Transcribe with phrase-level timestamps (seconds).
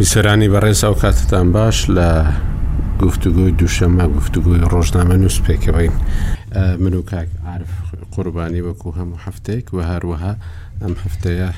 [0.00, 2.08] بیسەرانی بەڕێز ئەو کاتتان باش لە
[3.02, 5.88] گفتوگوی دووشەمە گفتوگوی ڕۆژنامە نووسپێکەوەی
[6.84, 7.72] من و کاک عرف
[8.14, 10.32] قوربانی وەکو هەموو هەفتێک و هەروەها
[10.82, 11.50] ئەم هەفتەیە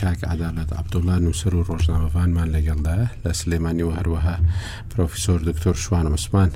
[0.00, 2.94] کاک عدالت عبدوڵلا نووسەر و ڕۆژنامەوانمان لەگەڵدا
[3.24, 4.36] لە سلێمانی و هەروەها
[4.92, 6.50] پرۆفیسۆر دکتۆر شووان مسمان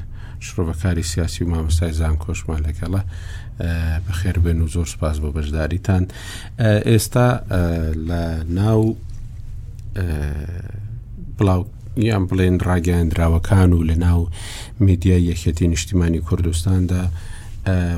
[0.46, 3.00] شڕۆڤەکاری سیاسی و مامۆستای زانکۆشمان لەگەڵە
[4.06, 6.02] بەخێر بێن و زۆر سپاس بۆ بەشداریتان
[6.90, 7.28] ئێستا
[8.08, 8.20] لە
[8.58, 8.96] ناو
[11.38, 11.62] بڵاو
[12.08, 14.20] یان بڵێن ڕاگەاندراوەکان و لە ناو
[14.86, 17.02] میدیای یەکەتی نیشتیمانی کوردستاندا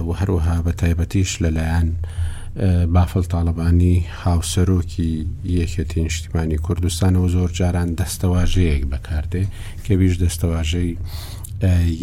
[0.07, 1.89] و هەروەها بە تایبەتیش لەلایەن
[2.95, 5.11] بافل تاالبانی هاوسەرۆکی
[5.59, 9.45] یەکەتی نیشتیمانی کوردستانەوە زۆر جاران دەستەواژەیەک بەکاردێ
[9.85, 10.93] کە بیش دەستەواژەی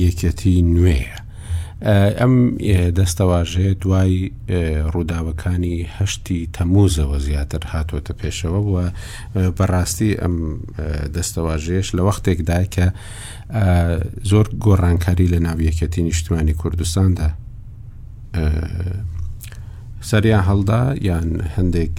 [0.05, 1.20] یەکەتی نوێیە
[1.84, 2.35] ئەم
[2.97, 4.15] دەستەواژەیە دوای
[4.93, 8.85] ڕووداوەکانی هەشتی تەموزەوە زیاتر هاتوۆتە پێشەوە بووە
[9.57, 10.35] بەڕاستی ئەم
[11.15, 12.85] دەستەواژەیەش لە وەختێکدا کە
[14.32, 17.29] زۆر گۆڕانکاری لە ناویەکەتی نیشتمانی کوردستاندا
[20.10, 21.95] سەریان هەڵدا یان هەندێک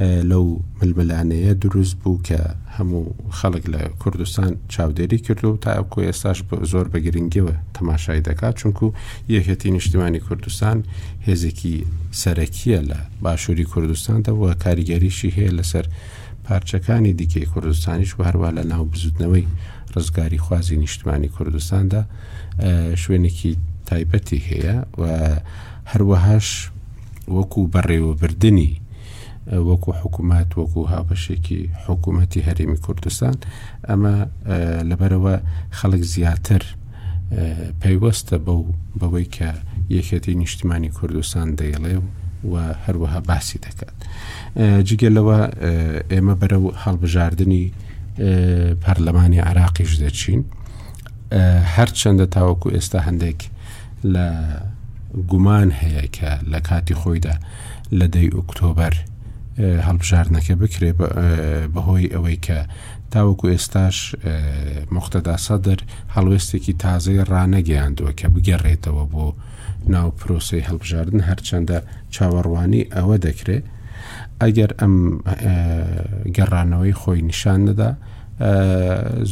[0.00, 0.44] لەو
[0.80, 2.40] ململانەیە دروست بوو کە
[2.76, 3.02] هەموو
[3.38, 6.38] خەڵک لە کوردستان چاودێری کردو و تا ئەکو ئێستاش
[6.72, 8.86] زۆر بە گرنگەوە تەماشای دەکات چونکو
[9.34, 10.76] یەکەتی نیشتیمانی کوردستان
[11.26, 11.74] هێزێکی
[12.22, 15.86] سەرەکیە لە باشووری کوردستاندا وە کاریگەریشی هەیە لەسەر
[16.46, 19.46] پارچەکانی دیکەی کوردستانیش و هەروە لە ناو بزودنەوەی
[19.94, 22.02] ڕزگاری خوازی نیشتمانی کوردستاندا
[23.04, 23.52] شوێنێکی
[23.88, 25.04] تایبەتی هەیە و
[25.92, 26.48] هەروەهاش
[27.36, 28.72] وەکو بەڕێوەبردننی
[29.52, 33.36] وەکو حکوومەت وەکو هاپەشێکی حکوومەتی هەرێمی کوردستان
[33.88, 34.14] ئەمە
[34.90, 35.34] لەبەرەوە
[35.78, 36.62] خەڵک زیاتر
[37.80, 38.60] پەیوەستە بەو
[39.00, 39.50] بەوەی کە
[39.96, 42.02] یەکەتی نیشتیمانی کوردستان دەیڵێ و
[42.52, 43.96] و هەروەها باسی دەکات.
[44.88, 45.38] جگەلەوە
[46.12, 47.64] ئێمە بەرە و هەڵبژاردننی
[48.82, 50.42] پەرلەمانی عراقیش دەچین
[51.74, 53.40] هەر چنددە تاوەکو ئێستا هەندێک
[54.14, 54.26] لە
[55.30, 57.34] گومان هەیە کە لە کاتی خۆیدا
[57.98, 58.94] لە دەی ئۆکتۆبەر
[59.58, 60.90] هەڵبژارنەکە بکرێ
[61.74, 62.58] بەهۆی ئەوەی کە
[63.12, 63.96] تاوەکو ئێستاش
[64.96, 65.80] مختەداسە دەر
[66.14, 69.24] هەڵوێستێکی تازەی ڕانەگەیاندووە کە بگەڕێتەوە بۆ
[69.94, 71.78] ناو پرۆسی هەڵبژاردن هەرچەندە
[72.14, 73.64] چاوەڕوانی ئەوە دەکرێت
[74.42, 74.94] ئەگەر ئەم
[76.36, 77.90] گەڕانەوەی خۆی نیشان نەدا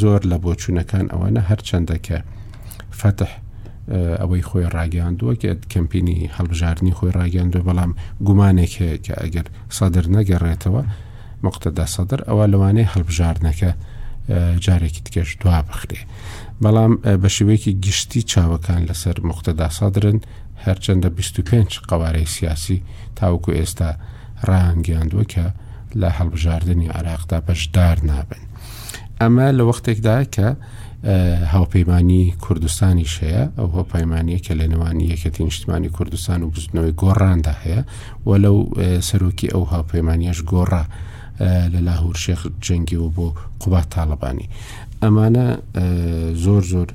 [0.00, 2.18] زۆر لە بۆچوونەکان ئەوەنە هەرچەندەکە
[3.00, 3.32] فتح
[3.90, 7.92] ئەوەی خۆی ڕاگەاندووە کە کەمپینی هەڵبژاردننی خۆی ڕاگەاندوێ بەڵام
[8.26, 9.46] گومانێک هەیە کە ئەگەر
[9.76, 10.82] سەدر نەگەڕێتەوە
[11.46, 13.70] مقتەدا سەدر ئەوە لەوانەیە هەڵبژاردنەکە
[14.64, 16.00] جارێکی تکەش دوا بخرێ
[16.64, 20.18] بەڵام بە شوەیەکی گشتی چاوەکان لەسەر مختەدا سەدرن
[20.64, 22.78] هەرچەندە 25 قوارەی سیاسی
[23.16, 23.90] تاوکو ئێستا
[24.48, 25.46] ڕانگەاندووە کە
[26.00, 28.42] لە هەڵبژاردننی عراقدا بەشدار نابن
[29.20, 30.48] ئەمە لە وەختێکدا کە
[31.52, 37.54] هاوپەیمانی کوردستانی شەیە ئەو هۆ پەیمانیە کە لە نێوانی یەکەتی نیشتمانی کوردستان و بزنەوەی گۆڕاندا
[37.62, 37.80] هەیە
[38.26, 38.56] و لەو
[39.08, 40.84] سەرۆکی ئەو هاوپەیمانیش گۆڕە
[41.74, 43.26] لە لاهور شێخ جەنگی و بۆ
[43.60, 44.48] قوبات تاالبانی
[45.02, 45.46] ئەمانە
[46.44, 46.88] زۆر زۆر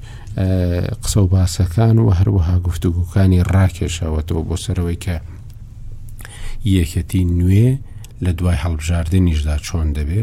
[1.03, 5.15] قسە و باسەکان و هەروەها گفتوگوکانی ڕاکێشاوەتەوە بۆ سەرەوەی کە
[6.77, 7.67] یەکەتی نوێ
[8.25, 10.21] لە دوای هەڵبژاردننیشدا چۆن دەبێ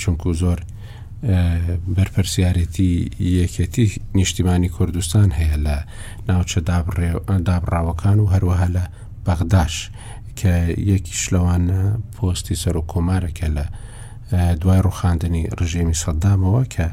[0.00, 0.58] چونکو زۆر
[1.96, 5.76] بەرپەرسیارەتی یەکەتی نیشتیمانی کوردستان هەیە لە
[6.28, 6.60] ناوچە
[7.48, 8.84] دابڕاوەکان و هەروەها لە
[9.26, 9.74] بەغداش
[10.38, 10.54] کە
[10.90, 11.82] یەکیش لەوانە
[12.14, 13.64] پۆستی سەر و کۆمارەکە لە
[14.62, 16.86] دوای ڕوخاندنی ڕژێمی سەددامەوە کە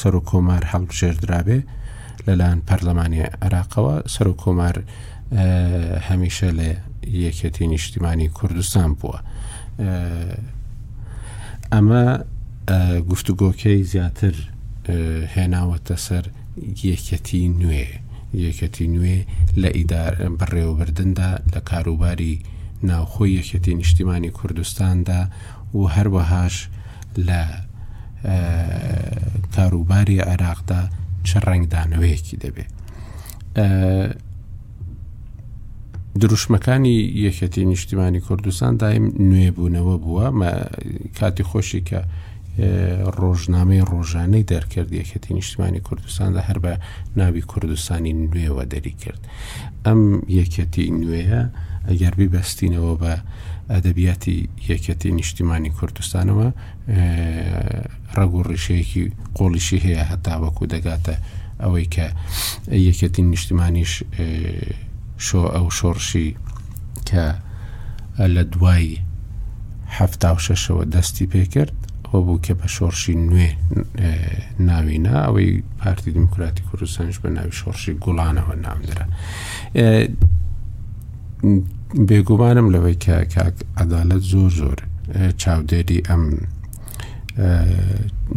[0.00, 1.58] سەر و کۆمار هەڵبژێردرابێ
[2.26, 4.76] لەلاەن پەرلەمانی عراقەوە سەر و کۆمار
[6.08, 6.68] هەمیشە لە
[7.24, 9.18] یەکەتی نیشتیمانی کوردستان بووە.
[11.74, 12.04] ئەمە
[13.10, 14.34] گفتوگۆکەی زیاتر
[15.34, 16.24] هێناوەتە سەر
[16.90, 17.86] یەکەتی نوێ
[18.44, 19.18] یەکەتی نوێ
[19.62, 22.34] لە ئیدار بەڕێوەبردندا لە کاروباری
[22.88, 25.20] ناوخۆی یەکەتی نیشتیمانی کوردستاندا
[25.74, 26.56] و هەروەهاش
[27.28, 27.40] لە
[29.54, 30.80] کاروباری عێراقدا
[31.28, 32.70] چه ڕنگدانەوەیەکی دەبێت
[36.20, 36.96] دروشمەکانی
[37.26, 40.26] یەکەتی نیشتیمانی کوردستان دایم نوێبوونەوە بووە
[41.18, 42.00] کاتی خۆشی کە
[43.18, 46.72] ڕۆژنامەی ڕۆژانەی دەرکرد یەکەتی نیشتمانی کوردستاندا هەر بە
[47.16, 49.20] ناوی کوردستانی نوێوە دەری کرد
[49.86, 50.00] ئەم
[50.38, 51.42] یەکەتی نوێیە
[51.88, 53.12] ئەگەر بیبەستینەوە بە
[53.72, 54.36] ئەدەبیاتی
[54.70, 56.48] یەکەتی نیشتیمانی کوردستانەوە
[58.16, 59.02] ڕەگ و ڕیشەیەکی
[59.36, 61.14] قۆڵیشی هەیە هەتاوەکو دەگاتە
[61.62, 62.06] ئەوەی کە
[62.88, 63.92] یەکەتی نیشتیمانیش
[65.26, 66.28] شۆ ئەو شۆڕشی
[67.08, 67.24] کە
[68.34, 68.94] لە دوایی
[69.98, 71.76] هەفتا و شەشەوە دەستی پێ کرد
[72.12, 73.48] ئەوە بوو کە بە شۆڕشی نوێ
[74.68, 75.50] ناوینا ئەوەی
[75.80, 79.04] پارتی دموکراتی کوردستانش بە ناوی شۆڕشی گوڵانەوە نامدرا
[82.08, 84.78] بێگومانم لەوەی کە کاک عدالت زۆر زۆر
[85.42, 86.22] چاودێری ئەم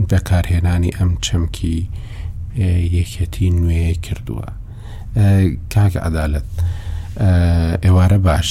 [0.10, 1.78] بەکارهێنانی ئەم چەمکی
[3.00, 4.50] یەکەتی نوێ کردووە
[5.74, 6.48] کاک عدالت
[7.86, 8.48] ئێوارە باش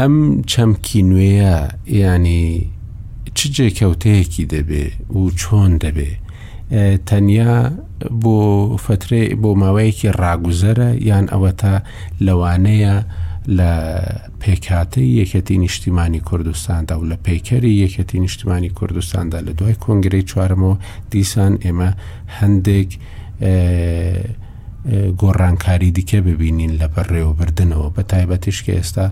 [0.00, 0.14] ئەم
[0.52, 1.56] چەمکی نوێیە
[2.00, 2.48] ینی
[3.36, 4.86] چ جێکەوتەیەکی دەبێ
[5.18, 6.10] و چۆن دەبێ
[7.08, 7.54] تەنیا
[8.22, 8.38] بۆ
[8.84, 11.74] فترێ بۆ ماوەیەکی ڕاگوزەرە یان ئەوە تا
[12.26, 12.96] لەوانەیە
[13.58, 13.70] لە
[14.42, 20.76] پێکاتی یەکەتی نیشتیمانی کوردستاندا و لە پیکەری یەکەتی نیشتیمانی کوردستاندا لە دوای کۆنگری چوارمەوە
[21.10, 21.90] دیسان ئێمە
[22.38, 22.90] هەندێک
[25.20, 29.06] گۆڕانکاری دیکە ببینین لە بەڕێوەبردنەوە بە تایبەتیش کە ئێستا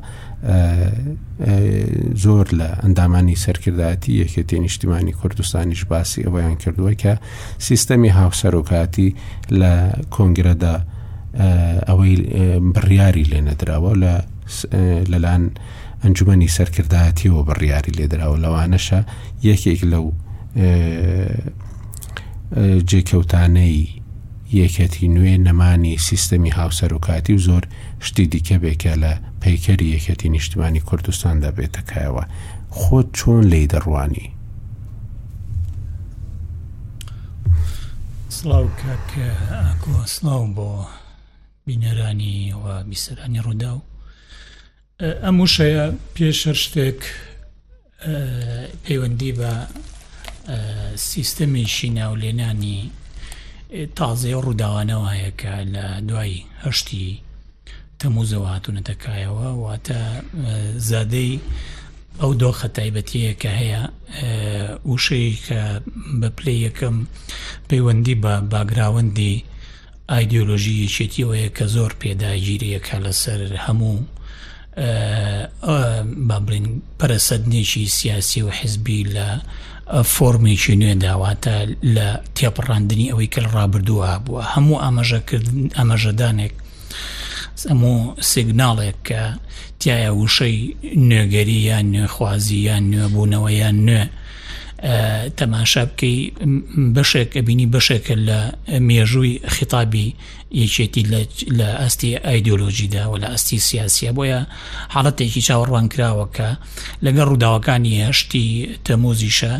[2.24, 7.12] زۆر لە ئەندامانی سەرکردایەتی یەکێتی نیشتیمانی کوردستانیش باسی ئەوەیان کردووە کە
[7.66, 9.08] سیستەمی هاوسەرۆکاتی
[9.60, 9.72] لە
[10.14, 10.74] کۆنگرەدا
[11.88, 12.14] ئەوەی
[12.74, 14.14] بڕیاری لێ نەدراوە لە
[15.12, 15.44] لەلاەن
[16.02, 19.00] ئەنجومی سەرکردایەتیەوە بڕیاری لێدراوە لەوانەشە
[19.48, 20.06] یەکێک لەو
[22.90, 24.01] جێکەوتانەی
[24.60, 27.64] یەکەتی نوێ نەمانی سیستەمی هاوسەرۆکاتی و زۆر
[28.06, 32.24] شتی دیکە بێکە لە پیکەری یەکەتی نیشتمانی کوردستان دەبێتەکایەوە
[32.78, 34.28] خۆت چۆن لی دەڕوانی
[38.28, 39.28] سلااو کاکە
[39.62, 40.86] ئاکۆ سلااو بۆ
[41.66, 43.82] بینەرانی و بیسەرانی ڕوودا و
[45.24, 47.00] ئەم وشەیە پێشەر شتێک
[48.84, 49.52] پەیوەندی بە
[51.10, 52.80] سیستەمی شیناولێنانی
[53.98, 57.06] تازێ ڕووداوانەوە هەیەکە لە دوایی هەشتی
[58.00, 60.00] تەموزەواتونەتەکایەوە واتە
[60.88, 61.32] زادەی
[62.20, 63.82] ئەو دۆخە تایبەتیە کە هەیە
[64.92, 65.62] وشەی کە
[66.20, 66.96] بە پلەی یەکەم
[67.68, 69.44] پەیوەندی بە باگراوەندی
[70.12, 73.98] ئایدیۆلۆژی چێتیەوەیە کە زۆر پێداگیریەکە لەسەر هەموو
[76.28, 76.66] با بڵین
[77.00, 79.28] پەرەسەدنێکی سیاسی و حزبی لە
[80.14, 81.56] فۆرمێکی نوێ داواتە
[81.94, 86.54] لە تێپڕاندنی ئەوەی کە ڕابردووە بووە هەموو ئاماژەکردن ئاماژەدانێک
[87.70, 87.96] ئەموو
[88.30, 89.22] سیگناڵێک کە
[89.80, 90.56] تایە وشەی
[91.10, 94.04] نوێگەری یان نوێخوازی یان نوێبوونەوە یان نوێ
[95.40, 96.18] تەماشا بکەی
[96.96, 98.38] بەشێک ئەبینی بەشێکە لە
[98.88, 100.14] مێژووی خیتابی
[100.62, 101.02] یەکێتی
[101.58, 104.40] لە ئەستی ئایدۆلۆژیدا و لە ئەستی سیاسە بۆیە
[104.94, 106.48] حاڵەتێکی چاوەڕوان کراوە کە
[107.04, 108.48] لەگەڵ ڕووداوەکانی هەشتی
[108.86, 109.54] تەمۆزیشە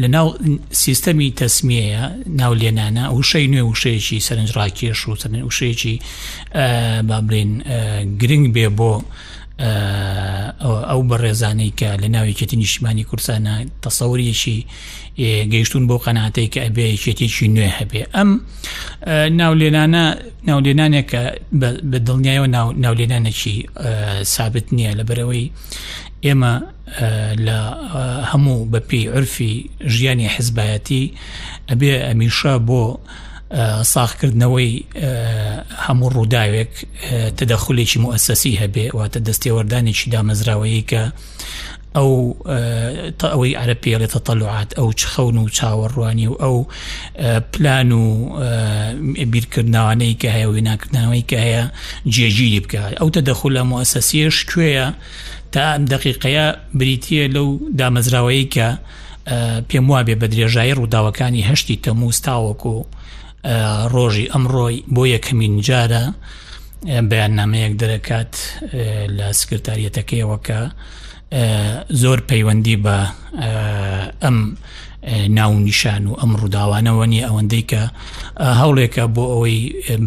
[0.00, 0.26] لە ناو
[0.84, 2.02] سیستەمی تەسمیەیە
[2.40, 5.94] ناو لێنانە وشەی نوێ وشەیەکی سەرنجڕاکێش و سەرن وشەیەکی
[7.08, 7.50] بابرین
[8.20, 8.92] گرنگ بێ بۆ
[10.90, 13.56] ئەو بەڕێزانەی کە لە ناوێکێتی نیشتمانی کورسانە
[13.86, 14.58] تەسەوریەشی
[15.52, 18.30] گەیشتون بۆ قەناتەی کە ئەبێ یەکێتێکی نوێ هەبێ ئەم
[19.40, 20.04] ناولێنانە
[20.48, 21.22] ناولێنانێک کە
[21.90, 22.48] بە دڵنیایەوە
[22.84, 23.56] ناولێنانەکی
[24.34, 25.46] سابت نییە لە بەرەوەی
[26.24, 26.54] ئێمە
[27.46, 27.58] لە
[28.30, 29.54] هەموو بەپی عرفی
[29.94, 31.04] ژیانی حزبایەتی
[31.70, 32.84] ئەبێ ئەمیشە بۆ
[33.82, 34.82] ساخکردنەوەی
[35.86, 36.72] هەموو ڕووداوێک
[37.38, 41.02] تدەخولێکی موەسسی هەبێ واتە دەستێوەردانێکی دامەزراوەیە کە
[41.96, 42.12] ئەو
[43.18, 46.56] تا ئەوەی عرە پێڵێتە تەلوعات ئەو چخەون و چاوەڕوانی و ئەو
[47.52, 48.04] پلان و
[49.32, 51.64] بیرکردناوانەی کە هەیە و وێناکردنەوەی کە هەیە
[52.14, 54.88] جێگیری بکات ئەو تەدەخل لە موەسسیش کوێیە
[55.52, 56.46] تا ئەم دقیقەیە
[56.78, 57.48] بریتە لەو
[57.80, 58.68] دامەزراوەیە کە
[59.68, 62.84] پێم وابێ بە درێژایی ڕووداوەکانی هەشتی تەموستاوەکو و
[63.94, 66.04] ڕۆژی ئەمڕۆی بۆ یەکەمین جارە
[67.10, 68.32] بەیان نامەیەک دەرەکات
[69.16, 70.60] لە سکرتاریەتەکەیەوەکە
[72.02, 72.96] زۆر پەیوەندی بە
[74.22, 74.38] ئەم
[75.38, 77.82] ناونیشان و ئەم ڕووداوانەوە نیە ئەوەندەی کە
[78.60, 79.58] هەوڵێکە بۆ ئەوەی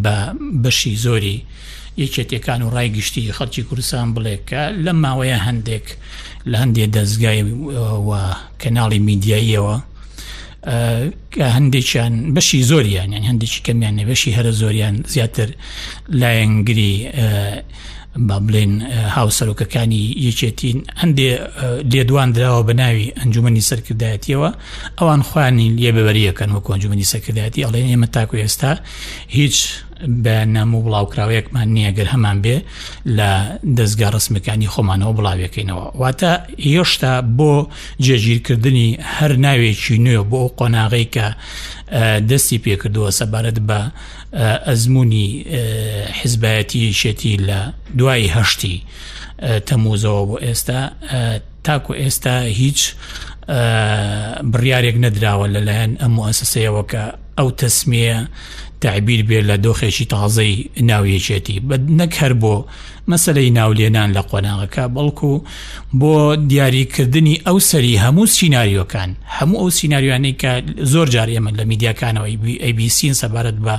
[0.04, 0.14] بە
[0.62, 1.38] بەشی زۆری
[2.02, 5.86] یەکێتەکان و ڕایگشتی خەڵکی کوردستان بڵێکە لە ماوەیە هەندێک
[6.50, 7.40] لە هەندێک دەستگای
[8.08, 8.10] و
[8.62, 9.76] کەناڵی میدیاییەوە
[11.34, 15.48] کە هەندێکیان بەشی زۆریان یان هەندێکی کەمیان نێبەشی هەرە زۆریان زیاتر
[16.20, 16.92] لایەنگری
[18.28, 18.72] با بڵێن
[19.16, 21.30] هاوسەرۆکەکانی یەکێتین هەندێ
[21.92, 24.50] لێدوان درراوە بە ناوی ئەنجومی سەرکردایەتیەوە
[24.98, 28.72] ئەوان خوانی لێبەوەریەکەن وە کۆنجومی سەرکردایەتی ئەڵێن ئێمە تاکو ئێستا
[29.36, 29.56] هیچ
[30.24, 32.56] بە نامو بڵاوکراوەیەکمان نییەگەر هەمان بێ
[33.18, 33.30] لە
[33.78, 36.32] دەستگا ڕسمەکانی خۆمانەوە بڵاوەکەینەوە واتە
[36.72, 37.52] هێشتا بۆ
[38.06, 41.26] جێگیرکردنی هەر ناوێکی نوێ بۆ قۆناغی کە
[42.30, 43.80] دەستی پێکردووە سەبارەت بە
[44.68, 45.26] ئەزمموی
[46.18, 47.58] حیزبەتی شێتی لە
[47.98, 48.76] دوایی هەشتی
[49.68, 50.80] تەموزەوە بۆ ئێستا
[51.66, 52.80] تاکو ئێستا هیچ
[54.52, 57.04] بڕیارێک نەدراوە لەلایەن ئەم موسسەیەوە کە
[57.38, 58.20] ئەو تەسمەیە
[58.80, 60.54] تعبیر بێ لە دۆخێکی تازەی
[60.90, 62.54] ناویەچێتی بە نەک هەر بۆ
[63.10, 65.32] مەسلەی ناولێنان لە قۆناغەکە بەڵکو
[66.00, 66.14] بۆ
[66.50, 70.52] دیاریکردنی ئەو سەری هەموو سینناریۆکان هەموو ئەو سینناریوانەی کە
[70.92, 72.34] زۆر جار ئێمە لە میدیاکانەوەی
[72.68, 73.74] ABC سەبارەت بە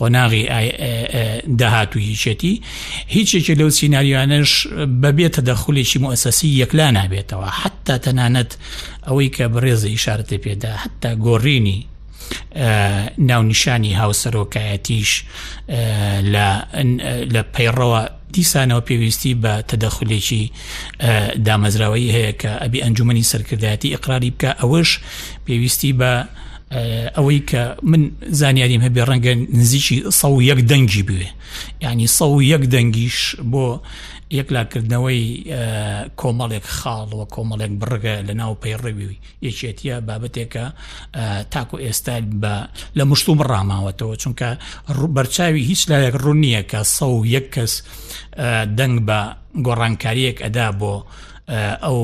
[0.00, 0.44] قۆناغی
[1.60, 2.52] داهاتوویچێتی
[3.14, 4.52] هیچێکی لەو سینناریوانش
[5.02, 8.50] بەبێتە دەخولێکی موەسەسی یەکلا نابێتەوە حتا تەنانەت
[9.06, 11.78] ئەوەی کە بڕێزە ئیشارەتی پێدا حتا گۆڕینی
[13.28, 15.10] ناونیشانی هاوسەرۆکایەتیش
[17.34, 18.00] لە پەیڕەوە
[18.34, 20.42] دیسانەوە پێویستی بە تەدەخولێکی
[21.46, 24.90] دامەزراوەی هەیە کە ئەبی ئەنجومی سەرکردایەتی ئقراری بکە ئەوەش
[25.46, 26.12] پێویستی بە
[27.16, 28.02] ئەوەی کە من
[28.40, 31.28] زانیاریم هەبێ ڕەنگە نزیکی سە و یەک دەنگی بوێ
[31.84, 33.18] ینی سە و یەک دەنگیش
[33.52, 33.66] بۆ
[34.38, 35.22] یەکلاکردنەوەی
[36.20, 40.64] کۆمەڵێک خاڵەوە کۆمەڵێک بڕگە لە ناو پەیڕێوی یەکێتیە بابەتێکە
[41.52, 42.54] تاکو ئێستا بە
[42.98, 44.48] لە مشتوم ڕاماوەتەوە چونکە
[45.16, 47.72] بەرچاوی هیچ لایەک ڕوونیە کە سە و یەک کەس
[48.78, 49.20] دەنگ بە
[49.66, 50.94] گۆڕانکاریەک ئەدا بۆ
[51.84, 51.96] ئەو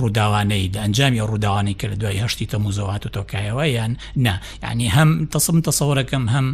[0.00, 3.92] ڕووداوانەی ئەنجامی ڕووداوانی کە لە دوای هەشتی تەموزەوات و تۆکایەوە یان
[4.26, 6.46] نا یعنی هەم تەسم تەسەورەکەم هەم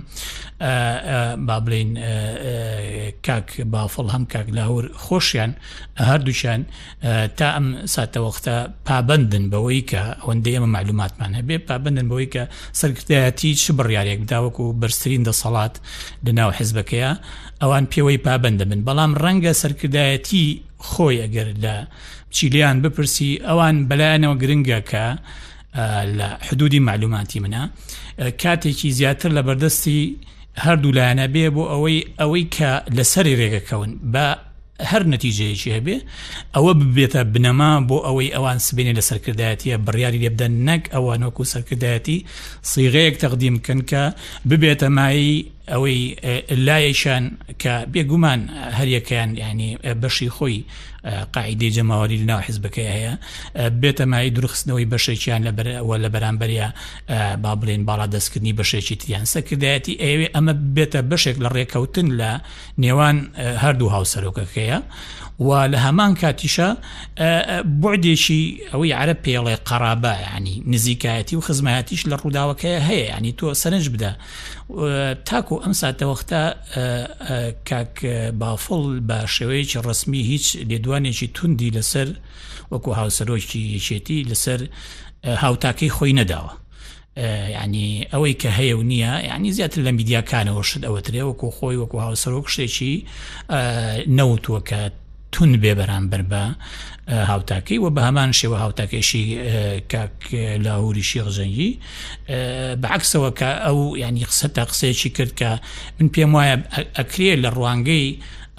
[1.47, 1.91] با بڵین
[3.27, 5.51] کاک بافڵ هەم کاک لاهور خۆشیان
[5.99, 6.61] هەردووشان
[7.39, 8.55] تا ئەم ساتەوەختە
[8.89, 12.43] پابندن بەوەی کە ئەوەندە ئێمە معلوماتمان هەبێ پابندن بەوەی کە
[12.81, 15.75] سەرکردایەتی چ بڕیارێک بداوەکو و برسترین دەسەڵات
[16.25, 17.11] لەناو حزبەکەیە
[17.63, 21.77] ئەوان پێوەی پابندە بن بەڵام ڕەنگە سەرکردایەتی خۆی ئەگەر لە
[22.37, 25.05] چیلیان بپرسی ئەوان بەلایەنەوە گرنگە کە
[26.19, 27.63] لە حدودی معلوماتی منە
[28.43, 30.01] کاتێکی زیاتر لە بەردەستی
[30.65, 34.25] هەردوو لایەنە بێ بۆ ئەوەی ئەوەی کە لەسری ڕێگەکەون بە
[34.91, 35.97] هەر نەتیجەیەکی هەبێ
[36.55, 42.19] ئەوە ببێتە بنەما بۆ ئەوەی ئەوان سبێنێ لە سەرکردایەتە بڕیاری لێبدەن نەک ئەوانۆکو سەرکردایەتی
[42.71, 44.03] سیغەیەک تەقدیم بکەن کە
[44.49, 45.35] ببێتە مایی
[45.73, 46.01] ئەوەی
[46.67, 47.25] لایەشان
[47.63, 48.41] کە بێگومان
[48.79, 49.71] هەریەکەیان ینی
[50.03, 50.57] بەشی خۆی
[51.35, 53.15] قاعدی جەماوەری لەناو حزبەکەی هەیە
[53.83, 56.69] بێتەمای درخستنەوەی بەشێکیان لە بەرەوە لە بەرامبەرە
[57.43, 62.31] با بڵێن باڵا دەستکردنی بەشێکی تریان سەکردایەتی ئەوێ ئەمە بێتە بەشێک لە ڕێککەوتن لە
[62.85, 63.17] نێوان
[63.63, 64.79] هەردوو هاوسەرۆکەکەیە
[65.41, 66.69] و لە هەمان کاتیشە
[67.83, 73.87] بعدێکی ئەوەی عرە پێڵێ قەرابە ینی نزیکایەتی و خزمەتیش لە ڕووداوەکەی هەیە ینی تۆ سەرنج
[73.95, 74.11] بدە
[75.29, 76.43] تاکو ئەم ساتەوەختە
[77.69, 77.97] کاک
[78.41, 82.09] بافڵ بە شێوەیەکی ڕسمی هیچ لێدوانێکی توندی لەسەر
[82.73, 84.61] وەکو هاوسەرۆکی یەکێتی لەسەر
[85.43, 86.53] هاوتاکەی خۆی نەداوە.
[87.65, 91.99] ینی ئەوەی کە هەیە و نییە ینی زیاتر لە میدیاکانەوە شت ئەوەترێ وەکو خۆی وەکو
[92.05, 92.95] هاوسەرۆک شتێکی
[94.19, 94.79] نەوتوە کە
[95.33, 96.45] تون بێ بەرامبەر بە
[97.09, 99.25] هاوتاکی و بە هەمان شێوە هاوتاکێشی
[99.93, 100.17] کاک
[100.65, 101.71] لاهوری شیغزەنگی
[102.83, 105.49] بەعکسەوە کە ئەو ینی قسە تا قسەیەکی کرد کە
[106.01, 106.55] من پێم وایە
[106.99, 108.07] ئەکرێ لە ڕوانگەی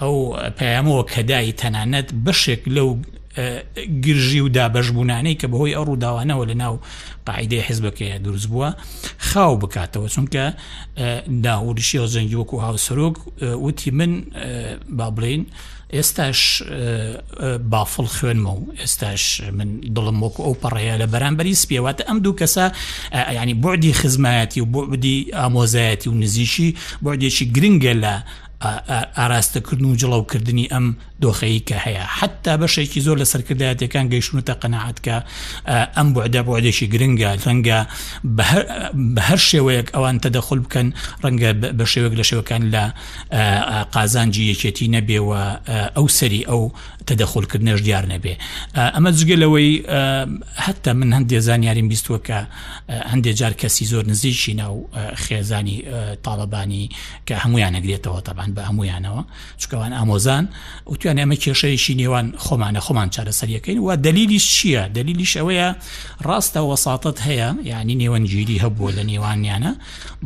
[0.02, 0.16] ئەو
[0.58, 2.90] پامەوە کەدای تەنانەت بەشێک لەو
[4.04, 6.74] گرژی و دابەشبوونانەی کە بەهۆی ئەو ڕووداوانەوە لە ناو
[7.26, 8.68] قاعدەی حزبەکەیە دروست بووە
[9.28, 10.44] خاو بکاتەوە چونکە
[11.44, 13.14] داهوریشی ئەو زەنگی وەکو هاوسەرۆک
[13.66, 14.12] وتی من
[14.98, 15.42] با بڵین
[15.98, 16.40] ئێستاش
[17.72, 19.22] بافڵ خوێنمە و ئێستاش
[19.58, 22.66] من دڵم وەکو ئەو پەڕەیە لە بەرامبەری سپێواتە ئەم دوو کەسە
[23.38, 26.68] ینی بردی خزمایەتی و بۆ بدی ئامۆزایەتی و نزیشی
[27.04, 28.14] بۆ دێکی گرنگە لە
[29.18, 30.86] ئاراستەکردن و جڵەوکردنی ئەم
[31.24, 35.16] دۆخەیە کە هەیە حتا بەشێکی زۆر لە سەرکردایەتەکان گەیشتونتە قەنەعات کە
[35.96, 37.78] ئەم بۆعدا بۆعادێکی گرنگە ڕەنگە
[38.36, 38.42] بە
[39.28, 40.88] هەر شێوەیەک ئەوان تەدەخل بکەن
[41.24, 42.84] ڕەنگە بە شێوەک لە شێوەکان لە
[43.94, 45.40] قازانجی یەکێتی نەبێەوە
[45.96, 46.62] ئەو سەری ئەو
[47.08, 48.34] تەدەخلکردنەش دیار نەبێ
[48.94, 49.70] ئەمە جگە لەوەی
[50.64, 52.38] حتا من هەندێ زانیاریم بیستوە کە
[53.12, 54.74] هەندێک جار کەسی زۆر نزیشی ناو
[55.24, 55.76] خێزانی
[56.24, 56.84] تاڵەبانی
[57.28, 59.20] کە هەمویان نەگرێتەوە تەبان بە هەمویانەوە
[59.60, 60.44] چکەوان ئامۆزان
[60.92, 65.68] وتیان بڵێن ئەمە کێشەیەشی نێوان خۆمانە خۆمان چارەسەریەکەین و دلیلیش چییە دلیلیش ئەوەیە
[66.26, 69.72] ڕاستە وەساتت هەیە یعنی نێوەنگیری هەبووە لە نێوانیانە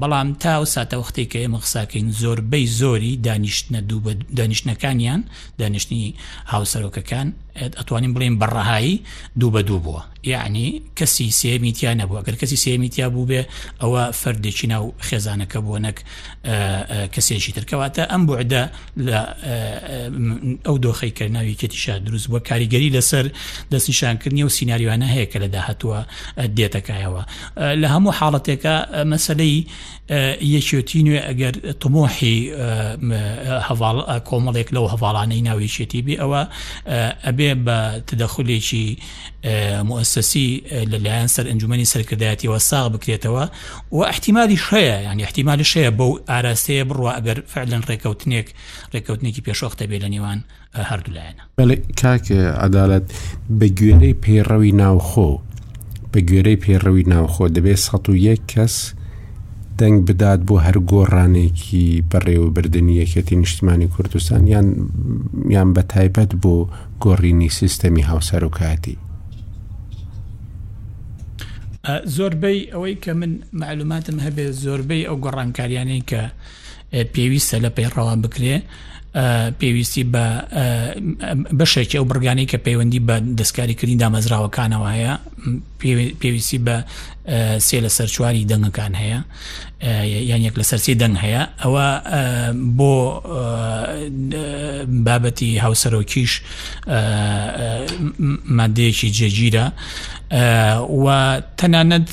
[0.00, 5.20] بەڵام تا و ساتە وختی کە ئێمە قساکەین زۆربەی زۆری دانیشتە دوو دانیشتەکانیان
[5.60, 6.04] دانیشتنی
[6.52, 7.26] هاوسەرۆکەکان
[7.78, 8.94] ئەتوانین بڵێن بەڕەهایی
[9.40, 13.42] دوو بە دوو بووە یعنی کەسی سێمیتیا نەبووە گەر کەسی سێمیتیا بوو بێ
[13.82, 15.98] ئەوە فەردێکی ناو خێزانەکە بووە نەک
[17.16, 18.62] کەسێکی ترکەواتە ئەم بعدە
[19.06, 19.20] لە
[20.66, 23.26] ئەو دۆخەیکردناوی کێتیشە دروست بووە کاریگەری لەسەر
[23.72, 26.00] دەستنیشانکردنی و سناریوانە هەیە کە لە داهتووە
[26.56, 27.22] دێتەکایەوە
[27.80, 28.76] لە هەموو حاڵەتێکە
[29.12, 29.56] مەسلەی
[30.54, 31.52] یەکێتی نوێ ئەگەر
[31.82, 32.38] تمۆحی
[34.28, 36.42] کۆمەڵێک لەو هەواڵانەی ناویشێتی بێ ئەوە
[37.28, 37.78] ئەبێ بە
[38.08, 38.86] تدەخولێکی
[39.90, 43.44] مؤسس موسسی لەلایەن سەر ئەنجومی سەرکردایەتیەوە ساغ بکرێتەوە
[43.92, 48.48] و احتیمای شەیە یعنی احتیمای شەیە بەو ئاراستەیە بڕوا ئەگەر فعلەن ڕێکەوتنێک
[48.94, 50.38] ڕێکەوتنێکی پێشۆختە بێ لە نێوان
[50.90, 53.04] هەردوولایەنە بەێ کاکە عدالت
[53.58, 55.30] بە گوێرەی پێڕەوی ناوخۆ
[56.12, 58.74] بە گوێرەی پێڕەوی ناوخۆ دەبێت 1 کەس
[59.78, 64.66] دەنگ بدات بۆ هەر گۆڕانێکی بەڕێوەبردننی یەکەتی نیشتمانی کوردستان یان
[65.56, 66.54] یان بە تایبەت بۆ
[67.04, 68.96] گۆڕینی سیستەمی هاوسەرۆکاتی
[72.16, 76.22] زۆربەی ئەوەی کە من معلوماتم هەبێت زۆربەی ئەو گۆڕانکاریانەی کە
[77.14, 78.56] پێویستە لە پەیڕەوە بکرێ
[79.60, 80.26] پێویستی بە
[81.58, 85.14] بەشێکی ئەو بگانی کە پەیوەندی بە دەستکاریکردنی دامەزراوەکانەوە هەیە
[86.22, 86.76] پێویستی بە
[87.66, 89.20] سێ لە سەر چواری دەنگەکان هەیە
[90.30, 91.86] یان یەک لە سەرسی دەنگ هەیە ئەوە
[92.78, 92.94] بۆ
[95.06, 96.32] بابەتی هاوسەرۆکیش
[98.58, 99.66] مادەیەکی جێگیرە
[101.04, 101.06] و
[101.58, 102.08] تەنانەت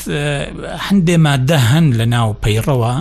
[0.88, 2.94] هەندێ مادە هەند لە ناو پەیڕەوە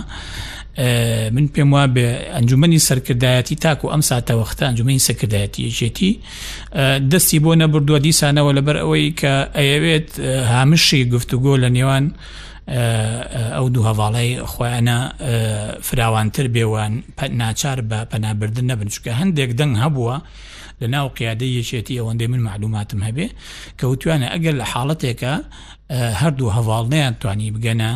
[1.33, 6.11] من پێم وا بێ ئەنجومی سەرکردایەتی تاکو ئەم ساتەوەختە ئەنجومی سەکردایەتی یەکێتی
[7.11, 10.09] دەستی بۆ نەبردووە دیسانەوە لەبەر ئەوەی کە ئەیەوێت
[10.53, 12.05] هامشی گفتوگۆ لە نێوان
[13.55, 14.97] ئەو دوو هەواڵی خۆیانە
[15.87, 16.91] فراوانتر بێوان
[17.41, 20.17] ناچار بە پەنابردن نەبنچکە هەندێک دەنگ هەبووە
[20.81, 23.27] لە ناو قیادی یەکێتی ئەوەندەی من معلوماتم هەبێ
[23.79, 25.33] کەوتوانە ئەگەر لە حاڵەتێکە
[26.21, 27.93] هەردوو هەواڵنیان توانی بگەنە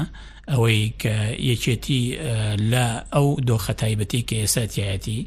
[0.52, 1.16] ئەوەی کە
[1.52, 2.04] یەکێتی
[2.72, 5.20] لە ئەو دۆخە تایبەتی کە ئێساتایەتی